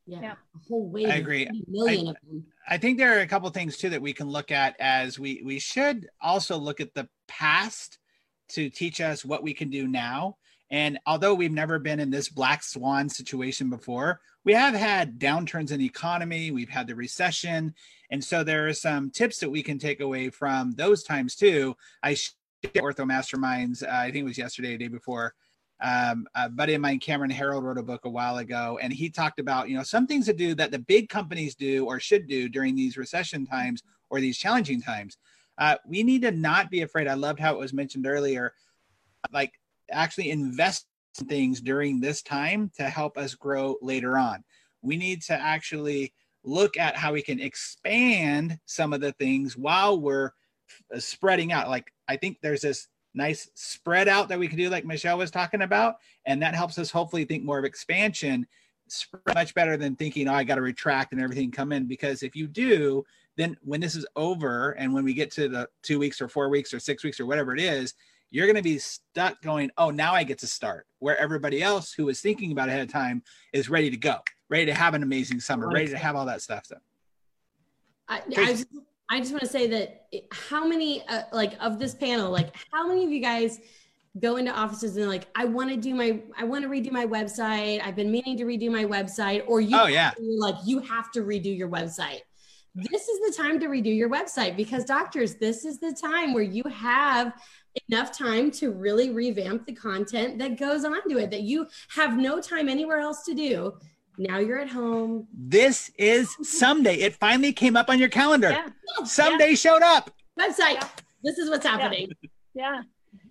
Yeah, 0.07 0.21
yeah. 0.21 0.33
a 0.33 0.69
whole 0.69 0.89
wave. 0.89 1.09
I 1.09 1.15
agree. 1.15 1.49
Million 1.69 2.09
I, 2.09 2.11
of 2.11 2.17
them. 2.27 2.45
I 2.69 2.79
think 2.79 2.99
there 2.99 3.17
are 3.17 3.23
a 3.23 3.27
couple 3.27 3.49
things 3.51 3.77
too 3.77 3.91
that 3.91 4.03
we 4.03 4.13
can 4.13 4.29
look 4.29 4.51
at 4.51 4.77
as 4.81 5.19
we 5.19 5.43
we 5.45 5.59
should 5.59 6.09
also 6.21 6.57
look 6.57 6.81
at 6.81 6.95
the 6.95 7.09
past 7.29 7.99
to 8.51 8.69
teach 8.69 9.01
us 9.01 9.25
what 9.25 9.43
we 9.43 9.55
can 9.55 9.71
do 9.71 9.87
now. 9.87 10.37
And 10.71 10.99
although 11.07 11.35
we've 11.35 11.53
never 11.53 11.79
been 11.79 12.01
in 12.01 12.11
this 12.11 12.31
black 12.31 12.63
swan 12.63 13.09
situation 13.09 13.69
before, 13.69 14.21
we 14.45 14.55
have 14.55 14.75
had 14.75 15.19
downturns 15.19 15.71
in 15.71 15.79
the 15.79 15.87
economy, 15.87 16.51
we've 16.51 16.69
had 16.69 16.87
the 16.87 16.95
recession. 16.95 17.75
And 18.11 18.25
so 18.25 18.43
there 18.43 18.67
are 18.67 18.73
some 18.73 19.11
tips 19.11 19.39
that 19.39 19.51
we 19.51 19.63
can 19.63 19.79
take 19.79 20.01
away 20.01 20.31
from 20.31 20.73
those 20.73 21.03
times 21.03 21.37
too. 21.37 21.77
I 22.03 22.17
Ortho 22.65 23.05
Masterminds, 23.05 23.83
uh, 23.83 23.91
I 23.91 24.05
think 24.11 24.23
it 24.23 24.25
was 24.25 24.39
yesterday, 24.39 24.71
the 24.71 24.85
day 24.85 24.89
before. 24.89 25.35
Um, 25.83 26.29
a 26.37 26.49
buddy 26.49 26.75
of 26.75 26.81
mine, 26.81 27.01
Cameron 27.01 27.31
Herold, 27.33 27.65
wrote 27.65 27.77
a 27.77 27.83
book 27.83 28.05
a 28.05 28.11
while 28.11 28.39
ago, 28.39 28.79
and 28.81 28.93
he 28.93 29.11
talked 29.11 29.41
about 29.41 29.69
you 29.69 29.77
know 29.77 29.83
some 29.83 30.07
things 30.07 30.27
to 30.27 30.33
do 30.33 30.55
that 30.55 30.71
the 30.71 30.79
big 30.79 31.09
companies 31.09 31.57
do 31.57 31.87
or 31.87 31.99
should 31.99 32.29
do 32.29 32.49
during 32.49 32.77
these 32.77 32.97
recession 32.97 33.45
times 33.45 33.83
or 34.09 34.21
these 34.21 34.39
challenging 34.39 34.81
times. 34.81 35.19
Uh, 35.59 35.77
we 35.87 36.03
need 36.03 36.23
to 36.23 36.31
not 36.31 36.71
be 36.71 36.83
afraid. 36.83 37.09
I 37.09 37.15
loved 37.15 37.41
how 37.41 37.53
it 37.53 37.59
was 37.59 37.73
mentioned 37.73 38.07
earlier, 38.07 38.55
like 39.33 39.53
actually 39.91 40.31
invest 40.31 40.87
in 41.21 41.27
things 41.27 41.61
during 41.61 42.01
this 42.01 42.23
time 42.23 42.71
to 42.77 42.85
help 42.85 43.19
us 43.19 43.35
grow 43.35 43.77
later 43.83 44.17
on. 44.17 44.45
We 44.83 44.97
need 44.97 45.23
to 45.23 45.35
actually 45.35 46.15
look 46.45 46.77
at 46.77 46.97
how 46.97 47.13
we 47.13 47.23
can 47.23 47.41
expand 47.41 48.59
some 48.67 48.93
of 48.93 49.01
the 49.01 49.13
things 49.13 49.57
while 49.57 50.01
we're 50.01 50.31
uh, 50.95 50.99
spreading 50.99 51.53
out. 51.53 51.69
Like 51.69 51.93
I 52.09 52.17
think 52.17 52.39
there's 52.41 52.63
this 52.63 52.89
nice 53.15 53.51
spread 53.55 54.09
out 54.09 54.29
that 54.29 54.39
we 54.39 54.49
can 54.49 54.59
do, 54.59 54.71
like 54.71 54.85
Michelle 54.85 55.19
was 55.19 55.31
talking 55.31 55.63
about, 55.63 55.97
and 56.27 56.43
that 56.43 56.55
helps 56.55 56.79
us 56.79 56.91
hopefully 56.91 57.25
think 57.25 57.45
more 57.45 57.59
of 57.59 57.65
expansion. 57.65 58.47
Much 59.35 59.55
better 59.55 59.79
than 59.79 59.97
thinking, 59.97 60.29
oh, 60.29 60.35
I 60.35 60.45
got 60.45 60.57
to 60.57 60.61
retract 60.61 61.13
and 61.13 61.23
everything 61.23 61.51
come 61.51 61.73
in. 61.73 61.87
Because 61.87 62.23
if 62.23 62.37
you 62.37 62.47
do, 62.47 63.05
then 63.39 63.57
when 63.63 63.81
this 63.81 63.97
is 63.97 64.05
over 64.17 64.73
and 64.73 64.93
when 64.93 65.03
we 65.03 65.15
get 65.15 65.31
to 65.33 65.49
the 65.49 65.67
two 65.83 65.99
weeks 65.99 66.21
or 66.21 66.29
four 66.29 66.51
weeks 66.51 66.75
or 66.75 66.79
six 66.79 67.03
weeks 67.03 67.19
or 67.19 67.25
whatever 67.25 67.55
it 67.55 67.61
is, 67.61 67.95
you're 68.31 68.47
going 68.47 68.57
to 68.57 68.63
be 68.63 68.79
stuck 68.79 69.41
going, 69.41 69.71
oh, 69.79 69.91
now 69.91 70.13
I 70.13 70.25
get 70.25 70.39
to 70.41 70.47
start. 70.47 70.87
Where 70.99 71.17
everybody 71.17 71.63
else 71.63 71.95
who 71.95 72.05
was 72.05 72.21
thinking 72.21 72.53
about 72.53 72.69
ahead 72.69 72.83
of 72.83 72.93
time 72.93 73.23
is 73.55 73.71
ready 73.71 73.89
to 73.89 73.97
go, 73.97 74.19
ready 74.51 74.67
to 74.67 74.75
have 74.75 74.93
an 74.93 75.03
amazing 75.03 75.41
summer, 75.41 75.71
ready 75.71 75.89
to 75.89 75.99
have 75.99 76.15
all 76.15 76.27
that 76.27 76.43
stuff. 76.43 76.67
So. 76.67 76.77
I, 78.09 78.21
I 78.37 78.47
just, 78.47 78.67
I 79.13 79.21
just 79.21 79.31
want 79.31 79.43
to 79.43 79.49
say 79.49 79.67
that 79.67 80.07
how 80.33 80.67
many, 80.67 81.07
uh, 81.07 81.25
like, 81.33 81.53
of 81.61 81.79
this 81.79 81.95
panel, 81.95 82.31
like, 82.31 82.55
how 82.73 82.89
many 82.89 83.05
of 83.05 83.11
you 83.11 83.21
guys 83.21 83.61
go 84.19 84.37
into 84.37 84.51
offices 84.51 84.97
and 84.97 85.07
like, 85.07 85.27
I 85.35 85.45
want 85.45 85.69
to 85.69 85.77
do 85.77 85.95
my, 85.95 86.21
I 86.37 86.45
want 86.45 86.65
to 86.65 86.71
redo 86.71 86.91
my 86.91 87.05
website. 87.05 87.83
I've 87.85 87.95
been 87.95 88.11
meaning 88.11 88.39
to 88.39 88.45
redo 88.45 88.71
my 88.71 88.85
website, 88.85 89.45
or 89.47 89.61
you, 89.61 89.79
oh 89.79 89.87
yeah, 89.87 90.13
like 90.19 90.55
you 90.65 90.81
have 90.81 91.13
to 91.13 91.21
redo 91.21 91.55
your 91.57 91.69
website 91.69 92.21
this 92.75 93.09
is 93.09 93.21
the 93.21 93.43
time 93.43 93.61
to 93.61 93.67
redo 93.67 93.95
your 93.95 94.09
website 94.09 94.57
because 94.57 94.85
doctors, 94.85 95.35
this 95.35 95.65
is 95.65 95.79
the 95.79 95.93
time 95.93 96.33
where 96.33 96.43
you 96.43 96.63
have 96.65 97.35
enough 97.89 98.17
time 98.17 98.51
to 98.51 98.71
really 98.71 99.11
revamp 99.11 99.67
the 99.67 99.75
content 99.75 100.39
that 100.39 100.59
goes 100.59 100.85
onto 100.85 101.19
it 101.19 101.31
that 101.31 101.43
you 101.43 101.67
have 101.89 102.17
no 102.17 102.41
time 102.41 102.69
anywhere 102.69 102.99
else 102.99 103.25
to 103.25 103.35
do. 103.35 103.75
Now 104.19 104.39
you're 104.39 104.59
at 104.59 104.69
home. 104.69 105.27
This 105.33 105.91
is 105.99 106.37
someday. 106.43 106.97
It 106.97 107.15
finally 107.15 107.53
came 107.53 107.77
up 107.77 107.89
on 107.89 107.99
your 107.99 108.09
calendar. 108.09 108.51
Yeah. 108.51 109.05
Someday 109.05 109.51
yeah. 109.51 109.55
showed 109.55 109.83
up. 109.83 110.11
Website. 110.39 110.75
Yeah. 110.75 110.89
This 111.23 111.39
is 111.39 111.49
what's 111.49 111.67
happening. 111.67 112.09
Yeah. 112.55 112.83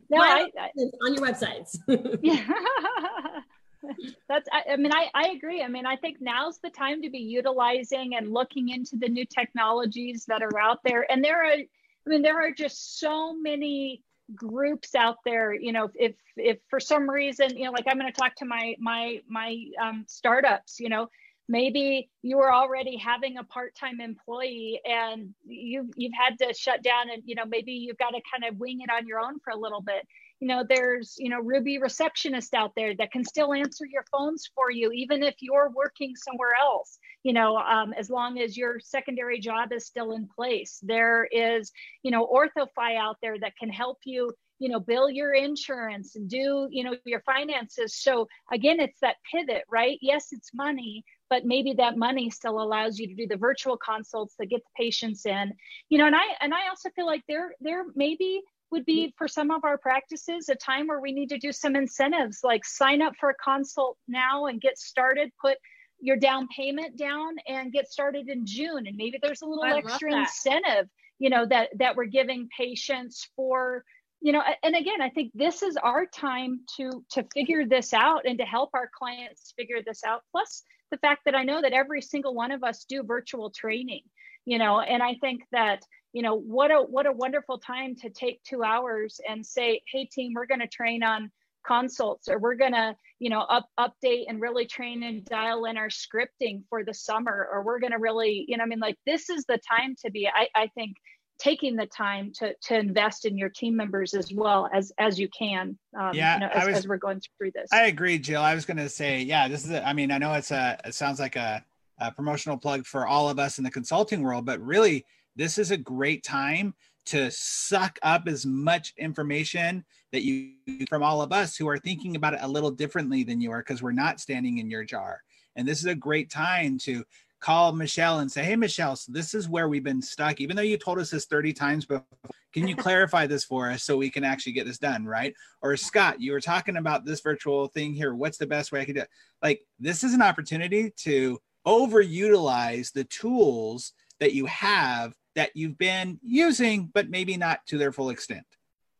No, 0.09 0.19
I, 0.19 0.49
I, 0.59 0.69
on 1.05 1.13
your 1.13 1.25
websites. 1.25 1.77
yeah. 2.21 2.47
That's, 4.29 4.47
I, 4.51 4.73
I, 4.73 4.75
mean, 4.77 4.93
I, 4.93 5.07
I 5.13 5.29
agree. 5.29 5.63
I 5.63 5.67
mean, 5.67 5.85
I 5.85 5.95
think 5.95 6.17
now's 6.19 6.59
the 6.59 6.69
time 6.69 7.01
to 7.01 7.09
be 7.09 7.19
utilizing 7.19 8.15
and 8.15 8.31
looking 8.31 8.69
into 8.69 8.95
the 8.95 9.07
new 9.07 9.25
technologies 9.25 10.25
that 10.27 10.41
are 10.41 10.59
out 10.59 10.79
there. 10.83 11.09
And 11.11 11.23
there 11.23 11.43
are, 11.43 11.53
I 11.53 11.65
mean, 12.05 12.21
there 12.21 12.39
are 12.41 12.51
just 12.51 12.99
so 12.99 13.33
many 13.33 14.03
groups 14.35 14.95
out 14.95 15.17
there 15.25 15.53
you 15.53 15.71
know 15.71 15.89
if 15.95 16.15
if 16.37 16.57
for 16.69 16.79
some 16.79 17.09
reason 17.09 17.55
you 17.57 17.65
know 17.65 17.71
like 17.71 17.85
i'm 17.87 17.99
going 17.99 18.11
to 18.11 18.19
talk 18.19 18.35
to 18.35 18.45
my 18.45 18.75
my 18.79 19.19
my 19.27 19.57
um, 19.81 20.03
startups 20.07 20.79
you 20.79 20.89
know 20.89 21.07
maybe 21.51 22.09
you 22.21 22.37
were 22.37 22.53
already 22.53 22.95
having 22.95 23.37
a 23.37 23.43
part-time 23.43 23.99
employee 23.99 24.79
and 24.85 25.33
you've 25.45 25.87
you've 25.97 26.13
had 26.17 26.39
to 26.39 26.53
shut 26.53 26.81
down 26.81 27.09
and 27.11 27.21
you 27.25 27.35
know 27.35 27.45
maybe 27.45 27.73
you've 27.73 27.97
got 27.97 28.11
to 28.11 28.21
kind 28.31 28.49
of 28.49 28.57
wing 28.57 28.79
it 28.81 28.89
on 28.89 29.05
your 29.05 29.19
own 29.19 29.37
for 29.43 29.51
a 29.51 29.59
little 29.59 29.81
bit. 29.81 30.07
You 30.39 30.47
know 30.47 30.63
there's 30.67 31.15
you 31.19 31.29
know 31.29 31.39
ruby 31.39 31.77
receptionist 31.77 32.53
out 32.53 32.71
there 32.75 32.95
that 32.95 33.11
can 33.11 33.25
still 33.25 33.53
answer 33.53 33.85
your 33.85 34.05
phones 34.11 34.49
for 34.55 34.71
you 34.71 34.91
even 34.91 35.21
if 35.23 35.35
you're 35.41 35.71
working 35.75 36.15
somewhere 36.15 36.53
else 36.59 36.97
you 37.23 37.33
know 37.33 37.57
um, 37.57 37.93
as 37.93 38.09
long 38.09 38.39
as 38.39 38.57
your 38.57 38.79
secondary 38.79 39.39
job 39.39 39.71
is 39.71 39.85
still 39.85 40.11
in 40.11 40.27
place. 40.27 40.79
There 40.81 41.27
is 41.31 41.71
you 42.03 42.11
know 42.11 42.27
OrthoFi 42.27 42.97
out 42.97 43.17
there 43.21 43.39
that 43.39 43.57
can 43.57 43.69
help 43.69 43.99
you 44.05 44.31
you 44.59 44.69
know 44.69 44.79
bill 44.79 45.09
your 45.09 45.33
insurance 45.33 46.15
and 46.15 46.29
do 46.29 46.67
you 46.71 46.83
know 46.83 46.95
your 47.05 47.21
finances. 47.21 47.95
So 47.95 48.27
again 48.51 48.79
it's 48.79 48.99
that 49.01 49.17
pivot 49.31 49.63
right? 49.69 49.97
Yes 50.01 50.27
it's 50.31 50.53
money 50.53 51.03
but 51.29 51.45
maybe 51.45 51.73
that 51.73 51.97
money 51.97 52.29
still 52.29 52.61
allows 52.61 52.99
you 52.99 53.07
to 53.07 53.15
do 53.15 53.25
the 53.25 53.37
virtual 53.37 53.77
consults 53.77 54.35
that 54.37 54.47
get 54.47 54.61
the 54.63 54.83
patients 54.83 55.25
in. 55.25 55.53
You 55.89 55.97
know 55.97 56.05
and 56.05 56.15
i 56.15 56.23
and 56.41 56.53
i 56.53 56.67
also 56.69 56.89
feel 56.95 57.05
like 57.05 57.23
there 57.27 57.53
there 57.61 57.85
maybe 57.95 58.41
would 58.71 58.85
be 58.85 59.13
for 59.17 59.27
some 59.27 59.51
of 59.51 59.63
our 59.63 59.77
practices 59.77 60.49
a 60.49 60.55
time 60.55 60.87
where 60.87 61.01
we 61.01 61.11
need 61.11 61.29
to 61.29 61.37
do 61.37 61.51
some 61.51 61.75
incentives 61.75 62.39
like 62.43 62.65
sign 62.65 63.01
up 63.01 63.13
for 63.19 63.29
a 63.29 63.35
consult 63.35 63.97
now 64.07 64.45
and 64.45 64.61
get 64.61 64.77
started 64.77 65.29
put 65.39 65.57
your 66.01 66.17
down 66.17 66.47
payment 66.55 66.97
down 66.97 67.35
and 67.47 67.71
get 67.71 67.89
started 67.89 68.27
in 68.27 68.45
june. 68.45 68.85
And 68.87 68.97
maybe 68.97 69.19
there's 69.21 69.41
a 69.41 69.45
little 69.45 69.63
I 69.63 69.77
extra 69.77 70.13
incentive 70.13 70.89
you 71.21 71.29
know 71.29 71.45
that 71.45 71.69
that 71.77 71.95
we're 71.95 72.05
giving 72.05 72.49
patients 72.57 73.29
for 73.35 73.85
you 74.21 74.31
know 74.31 74.41
and 74.63 74.75
again 74.75 75.01
i 75.01 75.09
think 75.09 75.31
this 75.35 75.61
is 75.61 75.77
our 75.77 76.07
time 76.07 76.61
to 76.77 77.05
to 77.11 77.23
figure 77.33 77.65
this 77.65 77.93
out 77.93 78.25
and 78.25 78.39
to 78.39 78.43
help 78.43 78.71
our 78.73 78.89
clients 78.97 79.53
figure 79.55 79.81
this 79.85 80.03
out. 80.03 80.21
Plus 80.31 80.63
the 80.89 80.97
fact 80.97 81.21
that 81.25 81.35
i 81.35 81.43
know 81.43 81.61
that 81.61 81.73
every 81.73 82.01
single 82.01 82.33
one 82.33 82.51
of 82.51 82.63
us 82.63 82.85
do 82.89 83.03
virtual 83.03 83.49
training 83.51 84.01
you 84.45 84.57
know 84.57 84.81
and 84.81 85.01
i 85.01 85.15
think 85.21 85.41
that 85.51 85.83
you 86.11 86.21
know 86.21 86.35
what 86.35 86.71
a 86.71 86.77
what 86.77 87.05
a 87.05 87.11
wonderful 87.11 87.59
time 87.59 87.95
to 87.95 88.09
take 88.09 88.43
two 88.43 88.63
hours 88.63 89.19
and 89.29 89.45
say 89.45 89.81
hey 89.91 90.05
team 90.05 90.33
we're 90.35 90.45
going 90.45 90.59
to 90.59 90.67
train 90.67 91.03
on 91.03 91.31
consults 91.65 92.27
or 92.27 92.39
we're 92.39 92.55
going 92.55 92.71
to 92.71 92.95
you 93.19 93.29
know 93.29 93.41
up 93.41 93.67
update 93.79 94.25
and 94.27 94.41
really 94.41 94.65
train 94.65 95.03
and 95.03 95.25
dial 95.25 95.65
in 95.65 95.77
our 95.77 95.89
scripting 95.89 96.63
for 96.69 96.83
the 96.83 96.93
summer 96.93 97.47
or 97.51 97.63
we're 97.63 97.79
going 97.79 97.91
to 97.91 97.99
really 97.99 98.45
you 98.47 98.57
know 98.57 98.63
i 98.63 98.67
mean 98.67 98.79
like 98.79 98.97
this 99.05 99.29
is 99.29 99.45
the 99.45 99.59
time 99.69 99.95
to 100.03 100.09
be 100.11 100.27
i, 100.27 100.47
I 100.55 100.67
think 100.75 100.95
taking 101.41 101.75
the 101.75 101.87
time 101.87 102.31
to 102.35 102.53
to 102.61 102.77
invest 102.77 103.25
in 103.25 103.37
your 103.37 103.49
team 103.49 103.75
members 103.75 104.13
as 104.13 104.31
well 104.31 104.69
as 104.73 104.91
as 104.99 105.19
you 105.19 105.27
can. 105.37 105.77
Um, 105.99 106.11
Yeah, 106.13 106.35
you 106.35 106.39
know, 106.41 106.49
as, 106.53 106.67
was- 106.67 106.77
as 106.77 106.87
we're 106.87 106.97
going 106.97 107.21
through 107.37 107.51
this. 107.51 107.69
I 107.73 107.87
agree, 107.87 108.19
Jill. 108.19 108.41
I 108.41 108.53
was 108.53 108.65
going 108.65 108.77
to 108.77 108.89
say, 108.89 109.21
yeah, 109.21 109.47
this 109.47 109.65
is. 109.65 109.71
A, 109.71 109.85
I 109.85 109.93
mean, 109.93 110.11
I 110.11 110.19
know 110.19 110.33
it's 110.33 110.51
a. 110.51 110.79
It 110.85 110.93
sounds 110.93 111.19
like 111.19 111.35
a, 111.35 111.65
a 111.99 112.11
promotional 112.11 112.57
plug 112.57 112.85
for 112.85 113.07
all 113.07 113.27
of 113.29 113.39
us 113.39 113.57
in 113.57 113.63
the 113.63 113.71
consulting 113.71 114.21
world, 114.21 114.45
but 114.45 114.59
really, 114.61 115.05
this 115.35 115.57
is 115.57 115.71
a 115.71 115.77
great 115.77 116.23
time 116.23 116.75
to 117.05 117.29
suck 117.31 117.99
up 118.03 118.27
as 118.27 118.45
much 118.45 118.93
information 118.97 119.83
that 120.11 120.23
you 120.23 120.53
from 120.89 121.03
all 121.03 121.21
of 121.21 121.31
us 121.31 121.55
who 121.55 121.67
are 121.67 121.79
thinking 121.79 122.15
about 122.15 122.33
it 122.33 122.39
a 122.41 122.47
little 122.47 122.71
differently 122.71 123.23
than 123.23 123.41
you 123.41 123.51
are 123.51 123.59
because 123.59 123.81
we're 123.81 123.91
not 123.91 124.19
standing 124.19 124.59
in 124.59 124.69
your 124.69 124.83
jar. 124.83 125.21
And 125.55 125.67
this 125.67 125.79
is 125.79 125.85
a 125.85 125.95
great 125.95 126.29
time 126.29 126.77
to 126.79 127.03
call 127.39 127.73
Michelle 127.73 128.19
and 128.19 128.31
say, 128.31 128.43
"Hey, 128.43 128.55
Michelle, 128.55 128.95
so 128.95 129.11
this 129.11 129.33
is 129.33 129.49
where 129.49 129.67
we've 129.67 129.83
been 129.83 130.01
stuck. 130.01 130.39
Even 130.39 130.55
though 130.55 130.61
you 130.61 130.77
told 130.77 130.99
us 130.99 131.09
this 131.09 131.25
30 131.25 131.53
times 131.53 131.85
before, 131.85 132.05
can 132.53 132.67
you 132.67 132.75
clarify 132.75 133.25
this 133.25 133.43
for 133.43 133.71
us 133.71 133.83
so 133.83 133.97
we 133.97 134.11
can 134.11 134.23
actually 134.23 134.53
get 134.53 134.67
this 134.67 134.77
done, 134.77 135.05
right?" 135.05 135.33
Or 135.61 135.75
Scott, 135.75 136.21
you 136.21 136.33
were 136.33 136.39
talking 136.39 136.77
about 136.77 137.03
this 137.03 137.19
virtual 137.21 137.67
thing 137.67 137.93
here. 137.93 138.13
What's 138.13 138.37
the 138.37 138.45
best 138.45 138.71
way 138.71 138.81
I 138.81 138.85
could 138.85 138.95
do 138.95 139.01
it? 139.01 139.09
Like, 139.41 139.61
this 139.79 140.03
is 140.03 140.13
an 140.13 140.21
opportunity 140.21 140.91
to 140.97 141.39
overutilize 141.65 142.91
the 142.93 143.05
tools 143.05 143.93
that 144.19 144.33
you 144.33 144.45
have 144.45 145.15
that 145.35 145.51
you've 145.55 145.77
been 145.77 146.19
using, 146.21 146.89
but 146.93 147.09
maybe 147.09 147.37
not 147.37 147.65
to 147.67 147.77
their 147.77 147.91
full 147.91 148.09
extent. 148.09 148.45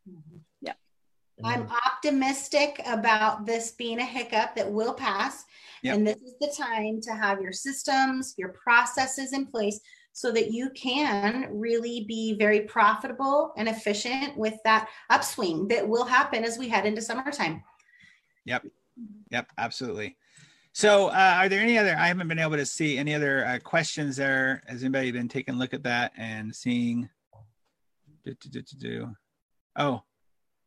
Mm-hmm. 0.10 0.38
Yeah. 0.62 0.74
Mm-hmm. 1.44 1.46
I'm 1.46 1.68
optimistic 1.86 2.82
about 2.86 3.46
this 3.46 3.72
being 3.72 4.00
a 4.00 4.06
hiccup 4.06 4.56
that 4.56 4.72
will 4.72 4.94
pass. 4.94 5.44
Yep. 5.84 5.96
And 5.96 6.08
this 6.08 6.18
is 6.18 6.36
the 6.40 6.54
time 6.56 7.02
to 7.02 7.12
have 7.14 7.42
your 7.42 7.52
systems, 7.52 8.36
your 8.38 8.50
processes 8.50 9.34
in 9.34 9.46
place 9.46 9.80
so 10.14 10.32
that 10.32 10.52
you 10.52 10.70
can 10.72 11.48
really 11.52 12.06
be 12.08 12.36
very 12.38 12.62
profitable 12.62 13.54
and 13.58 13.70
efficient 13.70 14.38
with 14.38 14.56
that 14.66 14.90
upswing 15.10 15.68
that 15.70 15.88
will 15.88 16.06
happen 16.06 16.44
as 16.44 16.58
we 16.58 16.68
head 16.68 16.86
into 16.86 17.02
summertime. 17.02 17.64
Yep. 18.46 18.68
Yep. 19.32 19.48
Absolutely. 19.58 20.18
So, 20.74 21.08
uh, 21.08 21.36
are 21.38 21.50
there 21.50 21.60
any 21.62 21.78
other? 21.78 21.96
I 21.98 22.08
haven't 22.08 22.28
been 22.30 22.40
able 22.40 22.56
to 22.56 22.66
see 22.66 22.98
any 22.98 23.14
other 23.14 23.46
uh, 23.46 23.60
questions 23.60 24.16
there. 24.16 24.64
Has 24.68 24.84
anybody 24.84 25.12
been 25.12 25.28
taking 25.28 25.56
a 25.56 25.58
look 25.58 25.74
at 25.74 25.84
that 25.84 26.14
and 26.18 26.56
seeing? 26.56 27.10
Do, 28.24 28.34
do, 28.40 28.50
do, 28.50 28.62
do, 28.62 28.78
do. 28.78 29.16
Oh, 29.76 30.04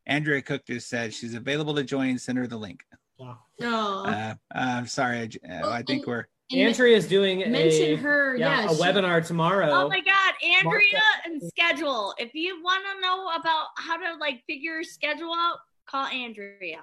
Andrea 0.06 0.42
Cook 0.42 0.66
just 0.66 0.88
said 0.88 1.14
she's 1.14 1.34
available 1.34 1.74
to 1.76 1.82
join. 1.84 2.18
Send 2.18 2.36
her 2.36 2.46
the 2.46 2.56
link. 2.56 2.82
Oh. 3.18 3.38
Uh, 3.62 4.34
uh, 4.54 4.84
sorry, 4.84 5.30
I, 5.48 5.54
uh, 5.60 5.70
I 5.70 5.82
think 5.82 6.06
we're. 6.06 6.26
And 6.52 6.60
Andrea 6.60 6.94
is 6.96 7.08
doing 7.08 7.38
mention 7.50 7.94
a, 7.94 7.96
her. 7.96 8.36
yeah, 8.36 8.60
Yeah, 8.64 8.70
a 8.70 8.74
she- 8.74 8.82
webinar 8.82 9.26
tomorrow. 9.26 9.70
Oh 9.70 9.88
my 9.88 10.00
God, 10.00 10.34
Andrea 10.58 11.00
and 11.24 11.40
schedule. 11.42 12.14
If 12.18 12.34
you 12.34 12.62
want 12.62 12.84
to 12.94 13.00
know 13.00 13.28
about 13.28 13.68
how 13.78 13.96
to 13.96 14.18
like 14.20 14.42
figure 14.46 14.74
your 14.74 14.82
schedule 14.82 15.32
out, 15.32 15.58
call 15.86 16.06
Andrea. 16.06 16.80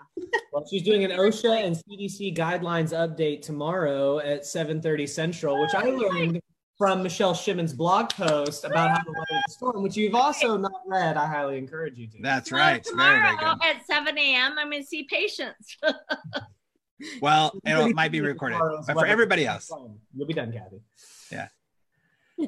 Well, 0.52 0.66
she's 0.70 0.84
doing 0.84 1.04
an 1.04 1.12
OSHA 1.12 1.66
and 1.66 1.76
CDC 1.76 2.36
guidelines 2.36 2.92
update 2.94 3.42
tomorrow 3.42 4.20
at 4.20 4.44
7:30 4.44 5.08
Central, 5.08 5.62
which 5.62 5.74
I 5.74 5.84
learned 5.86 6.42
from 6.78 7.04
Michelle 7.04 7.34
Shimmin's 7.36 7.74
blog 7.74 8.10
post 8.10 8.66
about 8.66 8.90
how 8.90 9.04
to 9.04 9.12
weather 9.12 9.42
the 9.46 9.52
storm, 9.52 9.84
which 9.84 9.96
you've 9.96 10.16
also 10.16 10.58
not 10.58 10.82
read. 10.88 11.16
I 11.16 11.28
highly 11.28 11.58
encourage 11.58 11.98
you 11.98 12.08
to. 12.08 12.18
That's 12.22 12.52
Well, 12.52 12.60
right. 12.60 12.84
Very, 12.96 13.20
very 13.20 13.38
tomorrow 13.38 13.58
at 13.64 13.86
7 13.86 14.18
a.m. 14.18 14.56
I'm 14.58 14.70
going 14.70 14.82
to 14.82 14.88
see 14.88 15.04
patients. 15.04 15.78
Well, 17.22 17.52
it 17.66 17.96
might 17.96 18.12
be 18.12 18.22
recorded, 18.22 18.60
but 18.88 18.94
for 18.94 19.06
everybody 19.06 19.46
else. 19.46 19.72
You'll 20.16 20.28
be 20.28 20.34
done, 20.34 20.52
Cathy. 20.52 20.82
Yeah. 21.32 21.48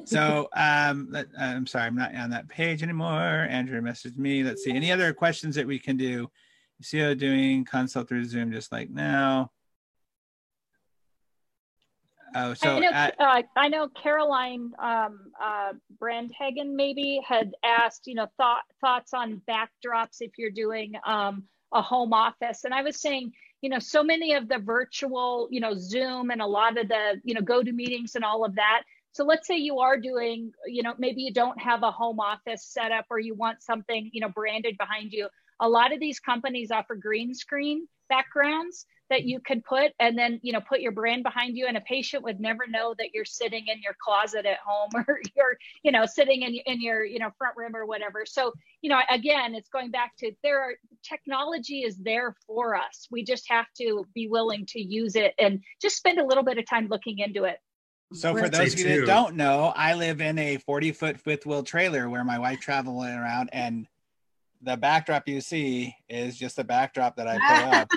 so, 0.04 0.48
um, 0.54 1.08
let- 1.10 1.26
I'm 1.38 1.66
sorry, 1.66 1.86
I'm 1.86 1.96
not 1.96 2.14
on 2.14 2.30
that 2.30 2.48
page 2.48 2.82
anymore. 2.82 3.46
Andrew 3.50 3.80
messaged 3.80 4.16
me. 4.18 4.42
Let's 4.42 4.64
see. 4.64 4.72
Any 4.72 4.92
other 4.92 5.12
questions 5.12 5.54
that 5.56 5.66
we 5.66 5.78
can 5.78 5.96
do? 5.96 6.30
CEO 6.82 7.16
doing 7.16 7.64
consult 7.64 8.08
through 8.08 8.24
Zoom 8.24 8.52
just 8.52 8.72
like 8.72 8.90
now. 8.90 9.50
Oh, 12.36 12.52
so 12.54 12.68
I 12.68 12.78
know, 12.80 12.88
uh, 12.88 13.10
uh, 13.20 13.42
I 13.56 13.68
know 13.68 13.88
Caroline 13.88 14.72
um, 14.80 15.30
uh, 15.40 15.72
Brandhagen 16.02 16.74
maybe 16.74 17.20
had 17.26 17.52
asked, 17.62 18.06
you 18.06 18.14
know, 18.14 18.26
thought, 18.36 18.62
thoughts 18.80 19.14
on 19.14 19.40
backdrops 19.48 20.16
if 20.20 20.32
you're 20.36 20.50
doing 20.50 20.94
um, 21.06 21.44
a 21.72 21.80
home 21.80 22.12
office. 22.12 22.64
And 22.64 22.74
I 22.74 22.82
was 22.82 23.00
saying, 23.00 23.32
you 23.60 23.70
know, 23.70 23.78
so 23.78 24.02
many 24.02 24.34
of 24.34 24.48
the 24.48 24.58
virtual, 24.58 25.48
you 25.50 25.60
know, 25.60 25.74
Zoom 25.76 26.30
and 26.30 26.42
a 26.42 26.46
lot 26.46 26.76
of 26.76 26.88
the, 26.88 27.20
you 27.22 27.34
know, 27.34 27.40
GoToMeetings 27.40 28.16
and 28.16 28.24
all 28.24 28.44
of 28.44 28.56
that. 28.56 28.82
So 29.12 29.24
let's 29.24 29.46
say 29.46 29.56
you 29.56 29.78
are 29.78 29.96
doing, 29.96 30.52
you 30.66 30.82
know, 30.82 30.94
maybe 30.98 31.22
you 31.22 31.32
don't 31.32 31.60
have 31.60 31.84
a 31.84 31.90
home 31.92 32.18
office 32.18 32.66
set 32.66 32.90
up 32.90 33.06
or 33.10 33.20
you 33.20 33.34
want 33.34 33.62
something, 33.62 34.10
you 34.12 34.20
know, 34.20 34.28
branded 34.28 34.76
behind 34.76 35.12
you. 35.12 35.28
A 35.60 35.68
lot 35.68 35.92
of 35.92 36.00
these 36.00 36.20
companies 36.20 36.70
offer 36.70 36.94
green 36.94 37.34
screen 37.34 37.86
backgrounds 38.08 38.86
that 39.10 39.24
you 39.24 39.38
could 39.38 39.62
put 39.64 39.92
and 40.00 40.16
then 40.16 40.40
you 40.42 40.52
know 40.52 40.60
put 40.60 40.80
your 40.80 40.92
brand 40.92 41.22
behind 41.22 41.56
you 41.56 41.66
and 41.66 41.76
a 41.76 41.80
patient 41.82 42.22
would 42.22 42.40
never 42.40 42.66
know 42.66 42.94
that 42.98 43.08
you're 43.12 43.24
sitting 43.24 43.66
in 43.68 43.80
your 43.82 43.94
closet 44.02 44.46
at 44.46 44.58
home 44.64 44.90
or 45.08 45.20
you're 45.36 45.56
you 45.82 45.92
know 45.92 46.06
sitting 46.06 46.42
in, 46.42 46.54
in 46.66 46.80
your 46.80 47.04
you 47.04 47.18
know 47.18 47.30
front 47.36 47.56
room 47.56 47.76
or 47.76 47.86
whatever. 47.86 48.24
So 48.26 48.52
you 48.80 48.90
know 48.90 48.98
again 49.10 49.54
it's 49.54 49.68
going 49.68 49.90
back 49.90 50.16
to 50.18 50.32
there 50.42 50.60
are 50.60 50.74
technology 51.02 51.80
is 51.80 51.96
there 51.98 52.34
for 52.46 52.74
us. 52.74 53.06
We 53.10 53.24
just 53.24 53.44
have 53.50 53.66
to 53.78 54.06
be 54.14 54.28
willing 54.28 54.66
to 54.70 54.80
use 54.80 55.16
it 55.16 55.34
and 55.38 55.60
just 55.80 55.96
spend 55.96 56.18
a 56.18 56.24
little 56.24 56.44
bit 56.44 56.58
of 56.58 56.68
time 56.68 56.88
looking 56.88 57.18
into 57.18 57.44
it. 57.44 57.58
So 58.12 58.36
for 58.36 58.48
those 58.48 58.74
of 58.74 58.78
you 58.78 59.00
that 59.00 59.06
don't 59.06 59.34
know, 59.34 59.72
I 59.74 59.94
live 59.94 60.20
in 60.20 60.38
a 60.38 60.58
40 60.58 60.92
foot 60.92 61.20
fifth 61.20 61.46
wheel 61.46 61.62
trailer 61.62 62.08
where 62.08 62.22
my 62.22 62.38
wife 62.38 62.60
traveling 62.60 63.14
around, 63.14 63.50
and 63.52 63.86
the 64.64 64.76
backdrop 64.76 65.28
you 65.28 65.40
see 65.40 65.94
is 66.08 66.36
just 66.36 66.56
the 66.56 66.64
backdrop 66.64 67.16
that 67.16 67.28
I 67.28 67.34
put 67.34 67.74
up, 67.74 67.88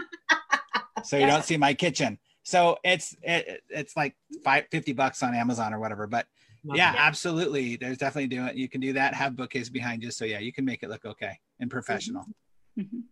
so 1.06 1.18
you 1.18 1.26
don't 1.26 1.44
see 1.44 1.58
my 1.58 1.74
kitchen. 1.74 2.20
So 2.44 2.78
it's 2.84 3.16
it, 3.22 3.62
it's 3.70 3.96
like 3.98 4.16
five 4.44 4.66
fifty 4.72 4.94
bucks 4.94 5.24
on 5.24 5.34
Amazon 5.36 5.74
or 5.74 5.80
whatever. 5.80 6.08
But 6.08 6.28
yeah, 6.64 6.94
absolutely. 6.98 7.76
There's 7.76 7.98
definitely 7.98 8.28
doing 8.28 8.58
you 8.58 8.70
can 8.70 8.82
do 8.82 8.94
that. 8.94 9.14
Have 9.14 9.36
bookcase 9.36 9.70
behind 9.70 10.04
you, 10.04 10.12
so 10.12 10.26
yeah, 10.26 10.40
you 10.40 10.54
can 10.54 10.66
make 10.66 10.84
it 10.84 10.90
look 10.90 11.06
okay 11.06 11.40
and 11.60 11.70
professional. 11.70 12.26
Mhm. 12.78 13.04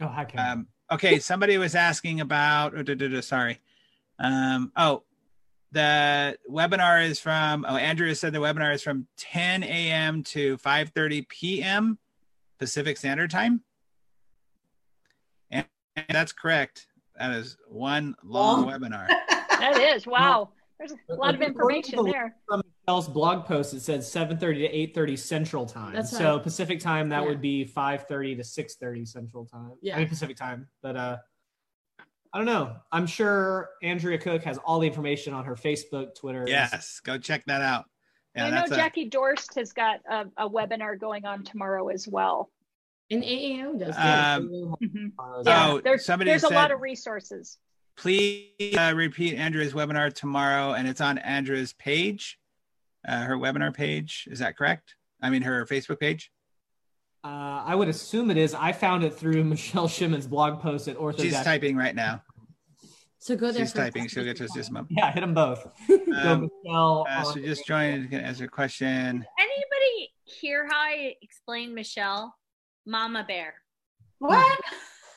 Oh, 0.00 0.08
hi, 0.08 0.24
Kevin. 0.24 0.46
Um, 0.46 0.66
okay, 0.90 1.18
somebody 1.18 1.56
was 1.56 1.74
asking 1.74 2.20
about. 2.20 2.74
Oh, 2.76 2.82
duh, 2.82 2.94
duh, 2.94 3.08
duh, 3.08 3.22
sorry. 3.22 3.60
Um, 4.18 4.72
oh, 4.76 5.04
the 5.72 6.36
webinar 6.50 7.04
is 7.04 7.20
from. 7.20 7.64
Oh, 7.68 7.76
Andrea 7.76 8.14
said 8.14 8.32
the 8.32 8.38
webinar 8.40 8.74
is 8.74 8.82
from 8.82 9.06
10 9.18 9.62
a.m. 9.62 10.22
to 10.24 10.56
5:30 10.58 11.28
p.m. 11.28 11.98
Pacific 12.58 12.96
Standard 12.96 13.30
Time. 13.30 13.62
And, 15.50 15.66
and 15.96 16.06
that's 16.08 16.32
correct. 16.32 16.86
That 17.18 17.32
is 17.32 17.56
one 17.68 18.14
long 18.24 18.66
Long. 18.66 18.72
webinar. 18.72 19.06
that 19.28 19.78
is 19.80 20.06
wow 20.06 20.50
there's 20.78 20.92
a 21.08 21.14
lot 21.14 21.34
of 21.34 21.42
information 21.42 22.04
there 22.04 22.36
From 22.48 22.62
Michelle's 22.86 23.08
blog 23.08 23.46
post, 23.46 23.72
it 23.74 23.80
said 23.80 24.00
7:30 24.00 24.38
to 24.38 25.00
8:30 25.00 25.18
Central 25.18 25.66
Time. 25.66 25.94
That's 25.94 26.10
so 26.10 26.34
right. 26.34 26.42
Pacific 26.42 26.80
Time, 26.80 27.08
that 27.10 27.22
Yeah. 27.22 27.28
would 27.28 27.40
be 27.40 27.64
5:30 27.64 28.36
to 28.36 28.42
6:30 28.42 29.06
Central 29.06 29.46
Time. 29.46 29.72
Yeah. 29.80 29.96
I 29.96 30.00
mean 30.00 30.08
Pacific 30.08 30.36
Time, 30.36 30.68
but 30.82 30.96
uh, 30.96 31.18
I 32.32 32.38
don't 32.38 32.46
know. 32.46 32.76
I'm 32.90 33.06
sure 33.06 33.70
Andrea 33.82 34.18
Cook 34.18 34.42
has 34.42 34.58
all 34.58 34.80
the 34.80 34.86
information 34.88 35.32
on 35.32 35.44
her 35.44 35.54
Facebook, 35.54 36.14
Twitter. 36.16 36.44
Yes, 36.48 37.00
go 37.00 37.16
check 37.16 37.44
that 37.46 37.62
out. 37.62 37.84
Yeah, 38.34 38.46
i 38.46 38.50
know 38.50 38.56
that's 38.56 38.72
a, 38.72 38.76
jackie 38.76 39.08
dorst 39.08 39.54
has 39.54 39.72
got 39.72 40.00
a, 40.10 40.26
a 40.36 40.50
webinar 40.50 40.98
going 40.98 41.24
on 41.24 41.44
tomorrow 41.44 41.88
as 41.88 42.08
well 42.08 42.50
And 43.10 43.22
AAO 43.22 43.78
does. 43.78 43.94
Too. 43.94 44.02
Um, 44.02 44.76
Mhm. 44.82 45.12
Yeah. 45.46 45.68
Oh, 45.68 45.80
there's, 45.80 46.04
somebody 46.04 46.30
there's 46.30 46.44
a 46.44 46.48
lot 46.48 46.70
of 46.70 46.80
resources 46.80 47.58
please 47.96 48.76
uh, 48.76 48.92
repeat 48.94 49.36
Andrea's 49.36 49.72
webinar 49.72 50.12
tomorrow, 50.12 50.72
and 50.72 50.88
it's 50.88 51.00
on 51.00 51.18
Andrea's 51.18 51.72
page, 51.74 52.38
uh, 53.06 53.22
her 53.22 53.36
webinar 53.36 53.74
page. 53.74 54.28
Is 54.30 54.40
that 54.40 54.56
correct? 54.56 54.96
I 55.20 55.30
mean, 55.30 55.42
her 55.42 55.64
Facebook 55.66 56.00
page. 56.00 56.30
Uh, 57.22 57.62
I 57.64 57.74
would 57.74 57.88
assume 57.88 58.30
it 58.30 58.36
is. 58.36 58.54
I 58.54 58.72
found 58.72 59.04
it 59.04 59.14
through 59.14 59.44
Michelle 59.44 59.88
Shimmin's 59.88 60.26
blog 60.26 60.60
post 60.60 60.88
at 60.88 60.96
Ortho. 60.96 61.22
She's 61.22 61.40
typing 61.40 61.76
right 61.76 61.94
now. 61.94 62.22
So 63.24 63.34
go 63.36 63.50
there. 63.50 63.62
She's 63.62 63.72
for- 63.72 63.78
typing. 63.78 64.06
She'll 64.06 64.22
get 64.22 64.36
to 64.36 64.44
us 64.44 64.50
just 64.52 64.68
a 64.68 64.72
moment. 64.74 64.92
Yeah, 64.94 65.10
hit 65.10 65.22
them 65.22 65.32
both. 65.32 65.66
Um, 66.14 66.50
Michelle. 66.64 67.06
uh, 67.08 67.22
so 67.24 67.40
just 67.40 67.66
joined 67.66 68.10
to 68.10 68.16
answer 68.18 68.44
a 68.44 68.48
question. 68.48 69.24
Anybody 69.38 70.12
hear 70.24 70.66
how 70.70 70.78
I 70.78 71.14
explained 71.22 71.74
Michelle? 71.74 72.34
Mama 72.84 73.24
Bear. 73.26 73.54
What? 74.18 74.60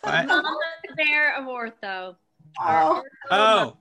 What? 0.01 0.25
Mama 0.25 0.55
Bear 0.95 1.35
of 1.37 1.45
Ortho. 1.45 2.15
Oh. 2.61 3.03
Oh, 3.29 3.77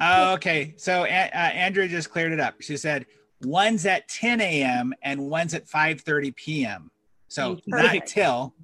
oh, 0.00 0.32
okay. 0.34 0.74
So 0.76 1.02
uh, 1.02 1.06
Andrea 1.06 1.88
just 1.88 2.10
cleared 2.10 2.32
it 2.32 2.38
up. 2.38 2.62
She 2.62 2.76
said 2.76 3.04
one's 3.42 3.84
at 3.84 4.06
10 4.08 4.40
a.m. 4.40 4.94
and 5.02 5.28
one's 5.28 5.54
at 5.54 5.66
5:30 5.66 6.36
p.m. 6.36 6.90
So 7.28 7.58
not 7.66 7.86
Perfect. 7.86 8.08
till. 8.08 8.54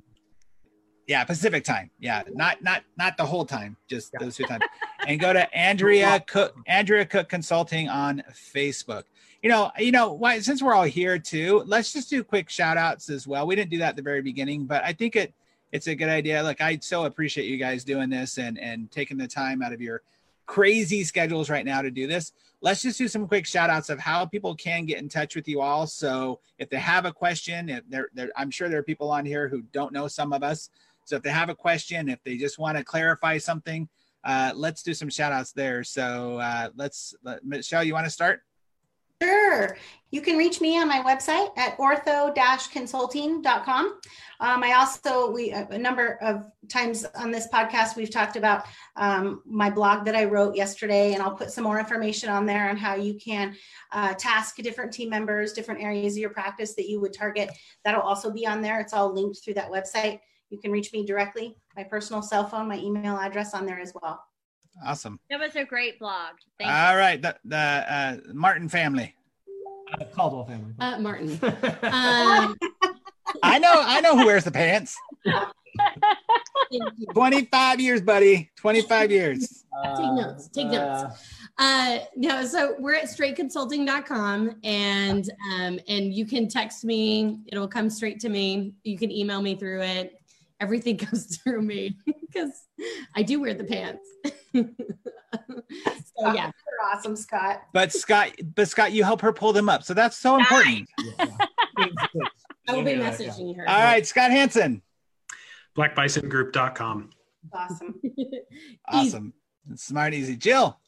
Yeah, 1.07 1.25
Pacific 1.25 1.65
time. 1.65 1.91
Yeah, 1.99 2.23
not 2.33 2.63
not 2.63 2.85
not 2.97 3.17
the 3.17 3.27
whole 3.27 3.45
time, 3.45 3.77
just 3.89 4.13
those 4.21 4.37
two 4.37 4.45
times. 4.45 4.65
And 5.07 5.19
go 5.19 5.33
to 5.33 5.53
Andrea 5.57 6.21
Cook, 6.27 6.57
Andrea 6.67 7.05
Cook 7.05 7.29
Consulting 7.29 7.89
on 7.89 8.23
Facebook. 8.33 9.05
you 9.43 9.51
know, 9.51 9.73
you 9.79 9.91
know, 9.91 10.13
why 10.13 10.39
since 10.39 10.63
we're 10.63 10.75
all 10.75 10.85
here 10.85 11.19
too, 11.19 11.65
let's 11.67 11.93
just 11.93 12.09
do 12.09 12.23
quick 12.23 12.49
shout 12.49 12.77
outs 12.77 13.11
as 13.11 13.27
well. 13.27 13.47
We 13.47 13.57
didn't 13.57 13.71
do 13.71 13.79
that 13.79 13.91
at 13.91 13.97
the 13.97 14.03
very 14.03 14.23
beginning, 14.23 14.65
but 14.67 14.85
I 14.85 14.93
think 14.93 15.17
it 15.17 15.35
it's 15.73 15.89
a 15.89 15.95
good 15.95 16.09
idea. 16.09 16.43
Look, 16.43 16.61
I 16.61 16.79
so 16.81 17.07
appreciate 17.07 17.47
you 17.47 17.57
guys 17.57 17.83
doing 17.83 18.09
this 18.09 18.39
and 18.39 18.59
and 18.59 18.91
taking 18.91 19.17
the 19.17 19.27
time 19.27 19.63
out 19.63 19.73
of 19.73 19.81
your 19.81 20.03
crazy 20.47 21.03
schedules 21.03 21.51
right 21.51 21.65
now 21.65 21.83
to 21.83 21.91
do 21.91 22.07
this. 22.07 22.33
Let's 22.61 22.83
just 22.83 22.99
do 22.99 23.09
some 23.09 23.27
quick 23.27 23.47
shout 23.47 23.71
outs 23.71 23.91
of 23.91 23.99
how 23.99 24.25
people 24.25 24.55
can 24.55 24.85
get 24.87 24.99
in 24.99 25.09
touch 25.09 25.35
with 25.35 25.49
you 25.49 25.61
all. 25.61 25.87
So 25.87 26.41
if 26.59 26.71
they 26.71 26.77
have 26.77 27.07
a 27.07 27.13
question, 27.13 27.69
if 27.69 27.83
they're, 27.89 28.09
they're 28.15 28.31
I'm 28.37 28.51
sure 28.51 28.69
there 28.69 28.79
are 28.79 28.85
people 28.85 29.11
on 29.11 29.25
here 29.25 29.49
who 29.49 29.63
don't 29.73 29.93
know 29.93 30.07
some 30.07 30.33
of 30.33 30.43
us. 30.43 30.71
So 31.05 31.17
if 31.17 31.23
they 31.23 31.31
have 31.31 31.49
a 31.49 31.55
question, 31.55 32.09
if 32.09 32.23
they 32.25 32.37
just 32.37 32.59
want 32.59 32.79
to 32.79 32.85
clarify 32.85 33.39
something, 33.39 33.89
uh, 34.25 34.53
let's 34.55 34.83
do 34.83 34.95
some 34.95 35.09
shout 35.09 35.33
outs 35.33 35.53
there. 35.53 35.85
So 35.85 36.39
uh, 36.39 36.71
let's, 36.77 37.15
let, 37.23 37.45
Michelle, 37.45 37.85
you 37.85 37.95
want 37.95 38.07
to 38.07 38.11
start? 38.11 38.43
Sure. 39.23 39.77
You 40.11 40.21
can 40.21 40.37
reach 40.37 40.61
me 40.61 40.77
on 40.81 40.89
my 40.89 40.99
website 40.99 41.57
at 41.57 41.79
ortho-consulting.com. 41.79 44.01
Um, 44.41 44.65
I 44.65 44.73
also, 44.73 45.31
we 45.31 45.53
a 45.53 45.79
number 45.79 46.19
of 46.21 46.43
times 46.69 47.07
on 47.15 47.31
this 47.31 47.47
podcast, 47.47 47.95
we've 47.95 48.11
talked 48.11 48.35
about 48.35 48.65
um, 48.97 49.41
my 49.47 49.71
blog 49.71 50.05
that 50.07 50.17
I 50.17 50.25
wrote 50.25 50.57
yesterday, 50.57 51.15
and 51.15 51.23
I'll 51.23 51.37
put 51.37 51.53
some 51.53 51.63
more 51.63 51.79
information 51.79 52.31
on 52.31 52.47
there 52.47 52.69
on 52.69 52.77
how 52.77 52.97
you 52.97 53.15
can 53.15 53.55
uh, 53.93 54.15
task 54.15 54.57
different 54.57 54.93
team 54.93 55.09
members, 55.09 55.53
different 55.53 55.81
areas 55.81 56.15
of 56.15 56.19
your 56.19 56.31
practice 56.31 56.75
that 56.75 56.89
you 56.89 57.01
would 57.01 57.13
target. 57.13 57.49
That'll 57.85 58.03
also 58.03 58.33
be 58.33 58.45
on 58.45 58.61
there. 58.61 58.81
It's 58.81 58.93
all 58.93 59.15
linked 59.15 59.45
through 59.45 59.55
that 59.55 59.71
website. 59.71 60.19
You 60.53 60.59
can 60.59 60.71
reach 60.71 60.93
me 60.93 61.07
directly, 61.07 61.57
my 61.75 61.83
personal 61.83 62.21
cell 62.21 62.47
phone, 62.47 62.69
my 62.69 62.77
email 62.77 63.17
address 63.17 63.55
on 63.55 63.65
there 63.65 63.81
as 63.81 63.95
well. 63.95 64.23
Awesome. 64.87 65.19
That 65.31 65.41
was 65.41 65.57
a 65.57 65.65
great 65.65 65.99
blog. 65.99 66.35
Thank 66.59 66.71
All 66.71 66.93
you. 66.93 66.99
right, 66.99 67.23
the, 67.23 67.37
the 67.47 67.57
uh, 67.57 68.17
Martin 68.35 68.69
family. 68.69 69.15
Uh, 69.95 70.05
Caldwell 70.13 70.45
family. 70.45 70.75
Uh, 70.79 70.99
Martin. 70.99 71.31
um, 71.43 72.59
I 73.43 73.59
know. 73.59 73.73
I 73.75 74.03
know 74.03 74.15
who 74.15 74.27
wears 74.27 74.45
the 74.45 74.51
pants. 74.51 74.95
25 77.15 77.81
years, 77.81 78.03
buddy. 78.03 78.51
25 78.57 79.11
years. 79.11 79.65
Uh, 79.83 79.97
take 79.97 80.13
notes. 80.13 80.49
Take 80.49 80.67
notes. 80.69 81.19
Uh, 81.59 81.99
no, 82.17 82.45
so 82.45 82.77
we're 82.79 82.95
at 82.95 83.05
straightconsulting.com 83.05 84.57
and 84.65 85.31
um, 85.55 85.79
and 85.89 86.13
you 86.13 86.27
can 86.27 86.49
text 86.49 86.85
me. 86.85 87.41
It'll 87.47 87.69
come 87.69 87.89
straight 87.89 88.21
to 88.21 88.29
me. 88.29 88.75
You 88.85 88.99
can 88.99 89.11
email 89.11 89.41
me 89.41 89.55
through 89.55 89.83
it. 89.83 90.22
Everything 90.63 90.97
comes 91.07 91.37
through 91.39 91.63
me 91.63 91.97
because 92.21 92.53
I 93.17 93.23
do 93.23 93.41
wear 93.41 93.53
the 93.53 93.65
pants. 93.65 94.09
so 94.55 94.65
yeah, 96.33 96.47
You're 96.47 96.95
awesome, 96.95 97.17
Scott. 97.17 97.63
But 97.73 97.93
Scott, 97.93 98.31
but 98.55 98.69
Scott, 98.69 98.93
you 98.93 99.03
help 99.03 99.21
her 99.23 99.33
pull 99.33 99.53
them 99.53 99.69
up, 99.69 99.83
so 99.83 99.93
that's 99.93 100.17
so 100.17 100.37
important. 100.39 100.89
I 101.19 102.75
will 102.75 102.85
be 102.85 102.93
messaging 102.93 103.57
her. 103.57 103.69
All 103.69 103.83
right, 103.83 104.07
Scott 104.07 104.31
Hansen. 104.31 104.83
Blackbisongroup.com. 105.77 107.11
Awesome. 107.53 108.01
awesome. 108.89 109.35
Smart, 109.75 110.15
easy. 110.15 110.37
Jill. 110.37 110.79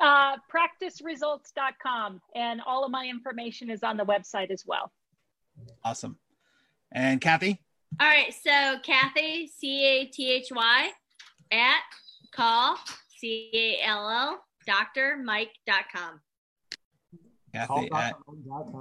Uh, 0.00 0.36
practiceresults.com. 0.52 2.20
And 2.34 2.60
all 2.66 2.84
of 2.84 2.90
my 2.90 3.06
information 3.06 3.70
is 3.70 3.84
on 3.84 3.96
the 3.96 4.04
website 4.04 4.50
as 4.50 4.64
well. 4.66 4.90
Awesome. 5.84 6.18
And 6.90 7.20
Cathy? 7.20 7.60
All 8.00 8.08
right. 8.08 8.32
So 8.32 8.78
Cathy, 8.82 9.46
C 9.46 9.84
A 9.84 10.04
T 10.06 10.30
H 10.30 10.48
Y, 10.50 10.90
at 11.50 11.80
call, 12.34 12.76
C 13.18 13.50
A 13.52 13.86
L 13.86 14.08
L, 14.08 14.44
drmike.com. 14.68 16.20
Cathy 17.52 17.90
at 17.92 18.14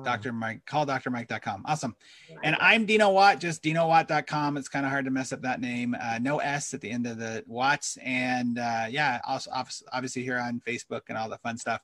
Dr. 0.04 0.32
Mike, 0.32 0.66
call 0.66 0.86
drmike.com. 0.86 1.64
Awesome. 1.66 1.96
And 2.44 2.56
I'm 2.60 2.86
Dino 2.86 3.10
Watt, 3.10 3.40
just 3.40 3.62
dinowatt.com. 3.64 4.56
It's 4.56 4.70
kind 4.70 4.86
of 4.86 4.92
hard 4.92 5.06
to 5.06 5.12
mess 5.12 5.34
up 5.34 5.42
that 5.42 5.60
name. 5.60 5.96
Uh, 6.00 6.20
no 6.22 6.40
S 6.40 6.74
at 6.74 6.80
the 6.80 6.90
end 6.90 7.06
of 7.06 7.18
the 7.18 7.44
Watts. 7.48 7.98
And 8.02 8.58
uh, 8.58 8.86
yeah, 8.90 9.20
also 9.28 9.52
obviously 9.92 10.24
here 10.24 10.40
on 10.40 10.62
Facebook 10.66 11.02
and 11.10 11.18
all 11.18 11.30
the 11.30 11.38
fun 11.40 11.58
stuff. 11.58 11.82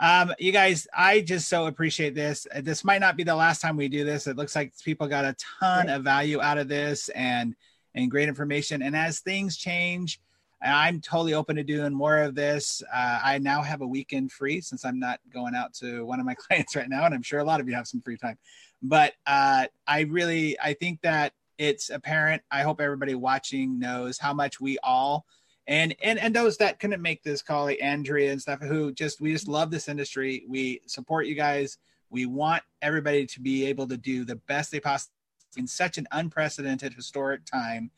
Um, 0.00 0.32
you 0.38 0.52
guys, 0.52 0.88
I 0.92 1.20
just 1.20 1.48
so 1.48 1.66
appreciate 1.66 2.14
this. 2.14 2.46
Uh, 2.54 2.60
this 2.62 2.84
might 2.84 3.00
not 3.00 3.16
be 3.16 3.22
the 3.22 3.34
last 3.34 3.60
time 3.60 3.76
we 3.76 3.88
do 3.88 4.04
this. 4.04 4.26
It 4.26 4.36
looks 4.36 4.56
like 4.56 4.72
people 4.84 5.06
got 5.06 5.24
a 5.24 5.36
ton 5.60 5.88
of 5.88 6.02
value 6.02 6.40
out 6.40 6.58
of 6.58 6.68
this 6.68 7.08
and 7.10 7.54
and 7.94 8.10
great 8.10 8.28
information. 8.28 8.82
And 8.82 8.96
as 8.96 9.20
things 9.20 9.56
change, 9.56 10.20
I'm 10.60 11.00
totally 11.00 11.34
open 11.34 11.56
to 11.56 11.62
doing 11.62 11.92
more 11.92 12.18
of 12.18 12.34
this. 12.34 12.82
Uh, 12.92 13.20
I 13.22 13.38
now 13.38 13.62
have 13.62 13.82
a 13.82 13.86
weekend 13.86 14.32
free 14.32 14.60
since 14.60 14.84
I'm 14.84 14.98
not 14.98 15.20
going 15.32 15.54
out 15.54 15.74
to 15.74 16.04
one 16.04 16.18
of 16.18 16.26
my 16.26 16.34
clients 16.38 16.74
right 16.74 16.88
now, 16.88 17.04
and 17.04 17.14
I'm 17.14 17.22
sure 17.22 17.40
a 17.40 17.44
lot 17.44 17.60
of 17.60 17.68
you 17.68 17.74
have 17.74 17.86
some 17.86 18.00
free 18.00 18.16
time. 18.16 18.38
But 18.82 19.12
uh, 19.26 19.66
I 19.86 20.00
really, 20.00 20.58
I 20.60 20.74
think 20.74 21.02
that 21.02 21.34
it's 21.56 21.90
apparent. 21.90 22.42
I 22.50 22.62
hope 22.62 22.80
everybody 22.80 23.14
watching 23.14 23.78
knows 23.78 24.18
how 24.18 24.34
much 24.34 24.60
we 24.60 24.78
all 24.82 25.24
and 25.66 25.94
and 26.02 26.18
and 26.18 26.34
those 26.34 26.56
that 26.58 26.78
couldn't 26.78 27.02
make 27.02 27.22
this 27.22 27.42
call, 27.42 27.64
like 27.64 27.82
Andrea 27.82 28.32
and 28.32 28.40
stuff, 28.40 28.60
who 28.60 28.92
just 28.92 29.20
we 29.20 29.32
just 29.32 29.48
love 29.48 29.70
this 29.70 29.88
industry. 29.88 30.44
We 30.48 30.82
support 30.86 31.26
you 31.26 31.34
guys. 31.34 31.78
We 32.10 32.26
want 32.26 32.62
everybody 32.82 33.26
to 33.26 33.40
be 33.40 33.66
able 33.66 33.88
to 33.88 33.96
do 33.96 34.24
the 34.24 34.36
best 34.36 34.70
they 34.70 34.80
possibly 34.80 35.12
in 35.56 35.66
such 35.66 35.98
an 35.98 36.06
unprecedented 36.12 36.92
historic 36.94 37.44
time. 37.44 37.90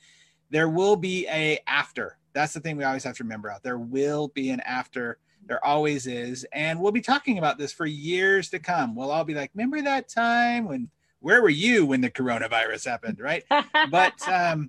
There 0.50 0.68
will 0.68 0.96
be 0.96 1.26
a 1.28 1.58
after 1.66 2.18
that's 2.36 2.52
the 2.52 2.60
thing 2.60 2.76
we 2.76 2.84
always 2.84 3.02
have 3.04 3.16
to 3.16 3.24
remember 3.24 3.50
out. 3.50 3.62
There 3.62 3.78
will 3.78 4.28
be 4.28 4.50
an 4.50 4.60
after. 4.60 5.18
There 5.46 5.64
always 5.64 6.06
is. 6.06 6.44
And 6.52 6.78
we'll 6.78 6.92
be 6.92 7.00
talking 7.00 7.38
about 7.38 7.56
this 7.56 7.72
for 7.72 7.86
years 7.86 8.50
to 8.50 8.58
come. 8.58 8.94
We'll 8.94 9.10
all 9.10 9.24
be 9.24 9.32
like, 9.32 9.50
remember 9.54 9.80
that 9.80 10.08
time 10.10 10.66
when 10.66 10.90
where 11.20 11.40
were 11.40 11.48
you 11.48 11.86
when 11.86 12.02
the 12.02 12.10
coronavirus 12.10 12.84
happened? 12.84 13.20
Right. 13.20 13.42
but 13.90 14.28
um 14.28 14.68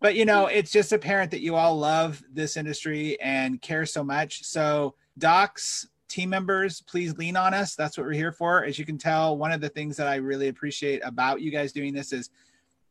but 0.00 0.14
you 0.14 0.24
know, 0.24 0.46
it's 0.46 0.70
just 0.70 0.92
apparent 0.92 1.30
that 1.30 1.40
you 1.40 1.54
all 1.54 1.76
love 1.76 2.22
this 2.32 2.56
industry 2.56 3.20
and 3.20 3.60
care 3.60 3.86
so 3.86 4.04
much. 4.04 4.44
So 4.44 4.94
docs, 5.18 5.88
team 6.08 6.30
members, 6.30 6.80
please 6.82 7.16
lean 7.18 7.36
on 7.36 7.54
us. 7.54 7.74
That's 7.74 7.98
what 7.98 8.06
we're 8.06 8.12
here 8.12 8.32
for. 8.32 8.64
As 8.64 8.78
you 8.78 8.84
can 8.84 8.98
tell, 8.98 9.36
one 9.36 9.52
of 9.52 9.60
the 9.60 9.68
things 9.68 9.96
that 9.96 10.06
I 10.06 10.16
really 10.16 10.48
appreciate 10.48 11.00
about 11.04 11.40
you 11.40 11.50
guys 11.50 11.72
doing 11.72 11.92
this 11.92 12.12
is 12.12 12.30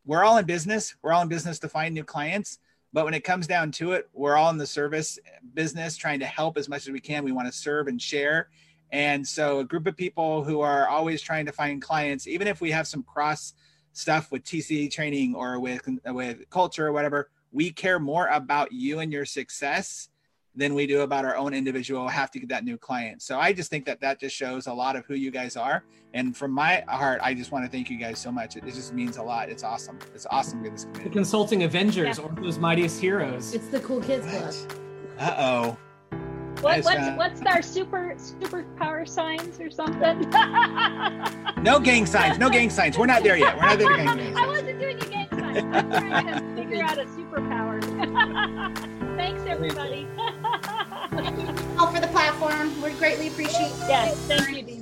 we're 0.06 0.24
all 0.24 0.38
in 0.38 0.46
business. 0.46 0.96
We're 1.02 1.14
all 1.14 1.22
in 1.22 1.28
business 1.28 1.60
to 1.60 1.70
find 1.70 1.94
new 1.94 2.04
clients 2.04 2.60
but 2.94 3.06
when 3.06 3.14
it 3.14 3.24
comes 3.24 3.48
down 3.48 3.72
to 3.74 3.92
it, 3.92 4.10
we're 4.14 4.36
all 4.36 4.50
in 4.50 4.58
the 4.58 4.66
service 4.66 5.20
business 5.54 5.98
trying 5.98 6.20
to 6.20 6.26
help 6.26 6.58
as 6.58 6.70
much 6.70 6.88
as 6.88 6.90
we 6.90 7.00
can. 7.00 7.24
We 7.24 7.32
want 7.32 7.48
to 7.48 7.52
serve 7.52 7.88
and 7.88 8.02
share. 8.02 8.50
And 8.92 9.28
so, 9.28 9.60
a 9.60 9.66
group 9.66 9.88
of 9.88 9.98
people 9.98 10.44
who 10.44 10.62
are 10.62 10.88
always 10.88 11.22
trying 11.22 11.46
to 11.46 11.52
find 11.52 11.82
clients, 11.82 12.28
even 12.28 12.48
if 12.48 12.62
we 12.62 12.72
have 12.72 12.88
some 12.88 13.04
cross 13.04 13.54
stuff 13.98 14.32
with 14.32 14.44
TCE 14.44 14.92
training 14.92 15.36
or 15.36 15.60
with 15.60 15.88
with 16.06 16.50
culture 16.50 16.88
or 16.88 16.92
whatever, 16.92 17.30
we 17.52 17.72
care 17.72 18.00
more 18.00 18.28
about 18.28 18.72
you 18.72 19.00
and 19.00 19.12
your 19.12 19.26
success 19.26 20.10
than 20.56 20.74
we 20.74 20.88
do 20.88 21.02
about 21.02 21.24
our 21.24 21.36
own 21.36 21.54
individual 21.54 22.08
have 22.08 22.32
to 22.32 22.40
get 22.40 22.50
that 22.50 22.66
new 22.66 22.78
client. 22.78 23.22
So 23.22 23.40
I 23.40 23.54
just 23.54 23.70
think 23.70 23.86
that 23.86 24.02
that 24.02 24.20
just 24.20 24.36
shows 24.36 24.66
a 24.66 24.74
lot 24.74 24.96
of 24.96 25.06
who 25.06 25.14
you 25.14 25.30
guys 25.30 25.56
are. 25.56 25.84
And 26.14 26.36
from 26.36 26.52
my 26.52 26.84
heart, 26.88 27.20
I 27.22 27.36
just 27.36 27.52
want 27.52 27.64
to 27.64 27.70
thank 27.72 27.92
you 27.92 27.98
guys 27.98 28.18
so 28.18 28.32
much. 28.32 28.56
It, 28.56 28.64
it 28.64 28.74
just 28.74 28.92
means 28.92 29.18
a 29.18 29.24
lot. 29.24 29.50
It's 29.50 29.64
awesome. 29.64 30.00
It's 30.16 30.26
awesome 30.32 30.60
to 30.60 30.70
get 30.70 30.74
this 30.74 30.86
community. 30.86 31.10
The 31.10 31.14
Consulting 31.14 31.64
Avengers, 31.64 32.18
yeah. 32.18 32.24
Ortho's 32.26 32.58
Mightiest 32.58 33.00
Heroes. 33.00 33.54
It's 33.54 33.68
the 33.68 33.80
cool 33.82 34.02
kids 34.02 34.26
club. 34.26 34.54
Uh 35.20 35.36
oh. 35.38 35.78
What, 36.62 36.84
what's 36.84 37.18
what's 37.18 37.42
our 37.44 37.62
super 37.62 38.16
super 38.18 38.64
power 38.78 39.06
signs 39.06 39.60
or 39.60 39.70
something? 39.70 40.22
no 41.62 41.80
gang 41.80 42.08
signs. 42.08 42.40
No 42.40 42.50
gang 42.50 42.72
signs. 42.72 42.98
We're 42.98 43.06
not 43.06 43.22
there 43.22 43.38
yet. 43.38 43.56
We're 43.56 43.64
not 43.64 43.78
there. 43.78 43.96
Gang 43.96 44.08
signs. 44.08 44.38
I 44.40 44.48
wasn't 44.48 44.80
doing 44.80 44.98
a 44.98 45.06
gang 45.06 45.28
signs. 45.30 45.76
I'm 45.76 45.92
trying 45.92 46.28
to 46.28 46.56
figure 46.56 46.84
out 46.84 46.98
a 46.98 47.06
superpower. 47.06 47.78
Thanks, 49.18 49.44
everybody. 49.48 50.08
thank 51.12 51.38
you 51.40 51.78
all 51.80 51.92
for 51.92 52.00
the 52.00 52.08
platform. 52.08 52.80
We 52.82 52.92
greatly 52.92 53.28
appreciate. 53.28 53.72
Yes, 53.88 54.16
thank 54.28 54.56
you, 54.56 54.64
Dino. 54.64 54.82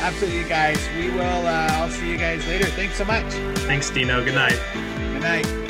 Absolutely, 0.00 0.48
guys. 0.48 0.78
We 0.96 1.10
will. 1.10 1.46
Uh, 1.46 1.68
I'll 1.72 1.90
see 1.90 2.10
you 2.10 2.16
guys 2.16 2.46
later. 2.46 2.66
Thanks 2.66 2.96
so 2.96 3.04
much. 3.04 3.24
Thanks, 3.66 3.90
Dino. 3.90 4.24
Good 4.24 4.34
night. 4.34 4.60
Good 5.12 5.22
night. 5.22 5.65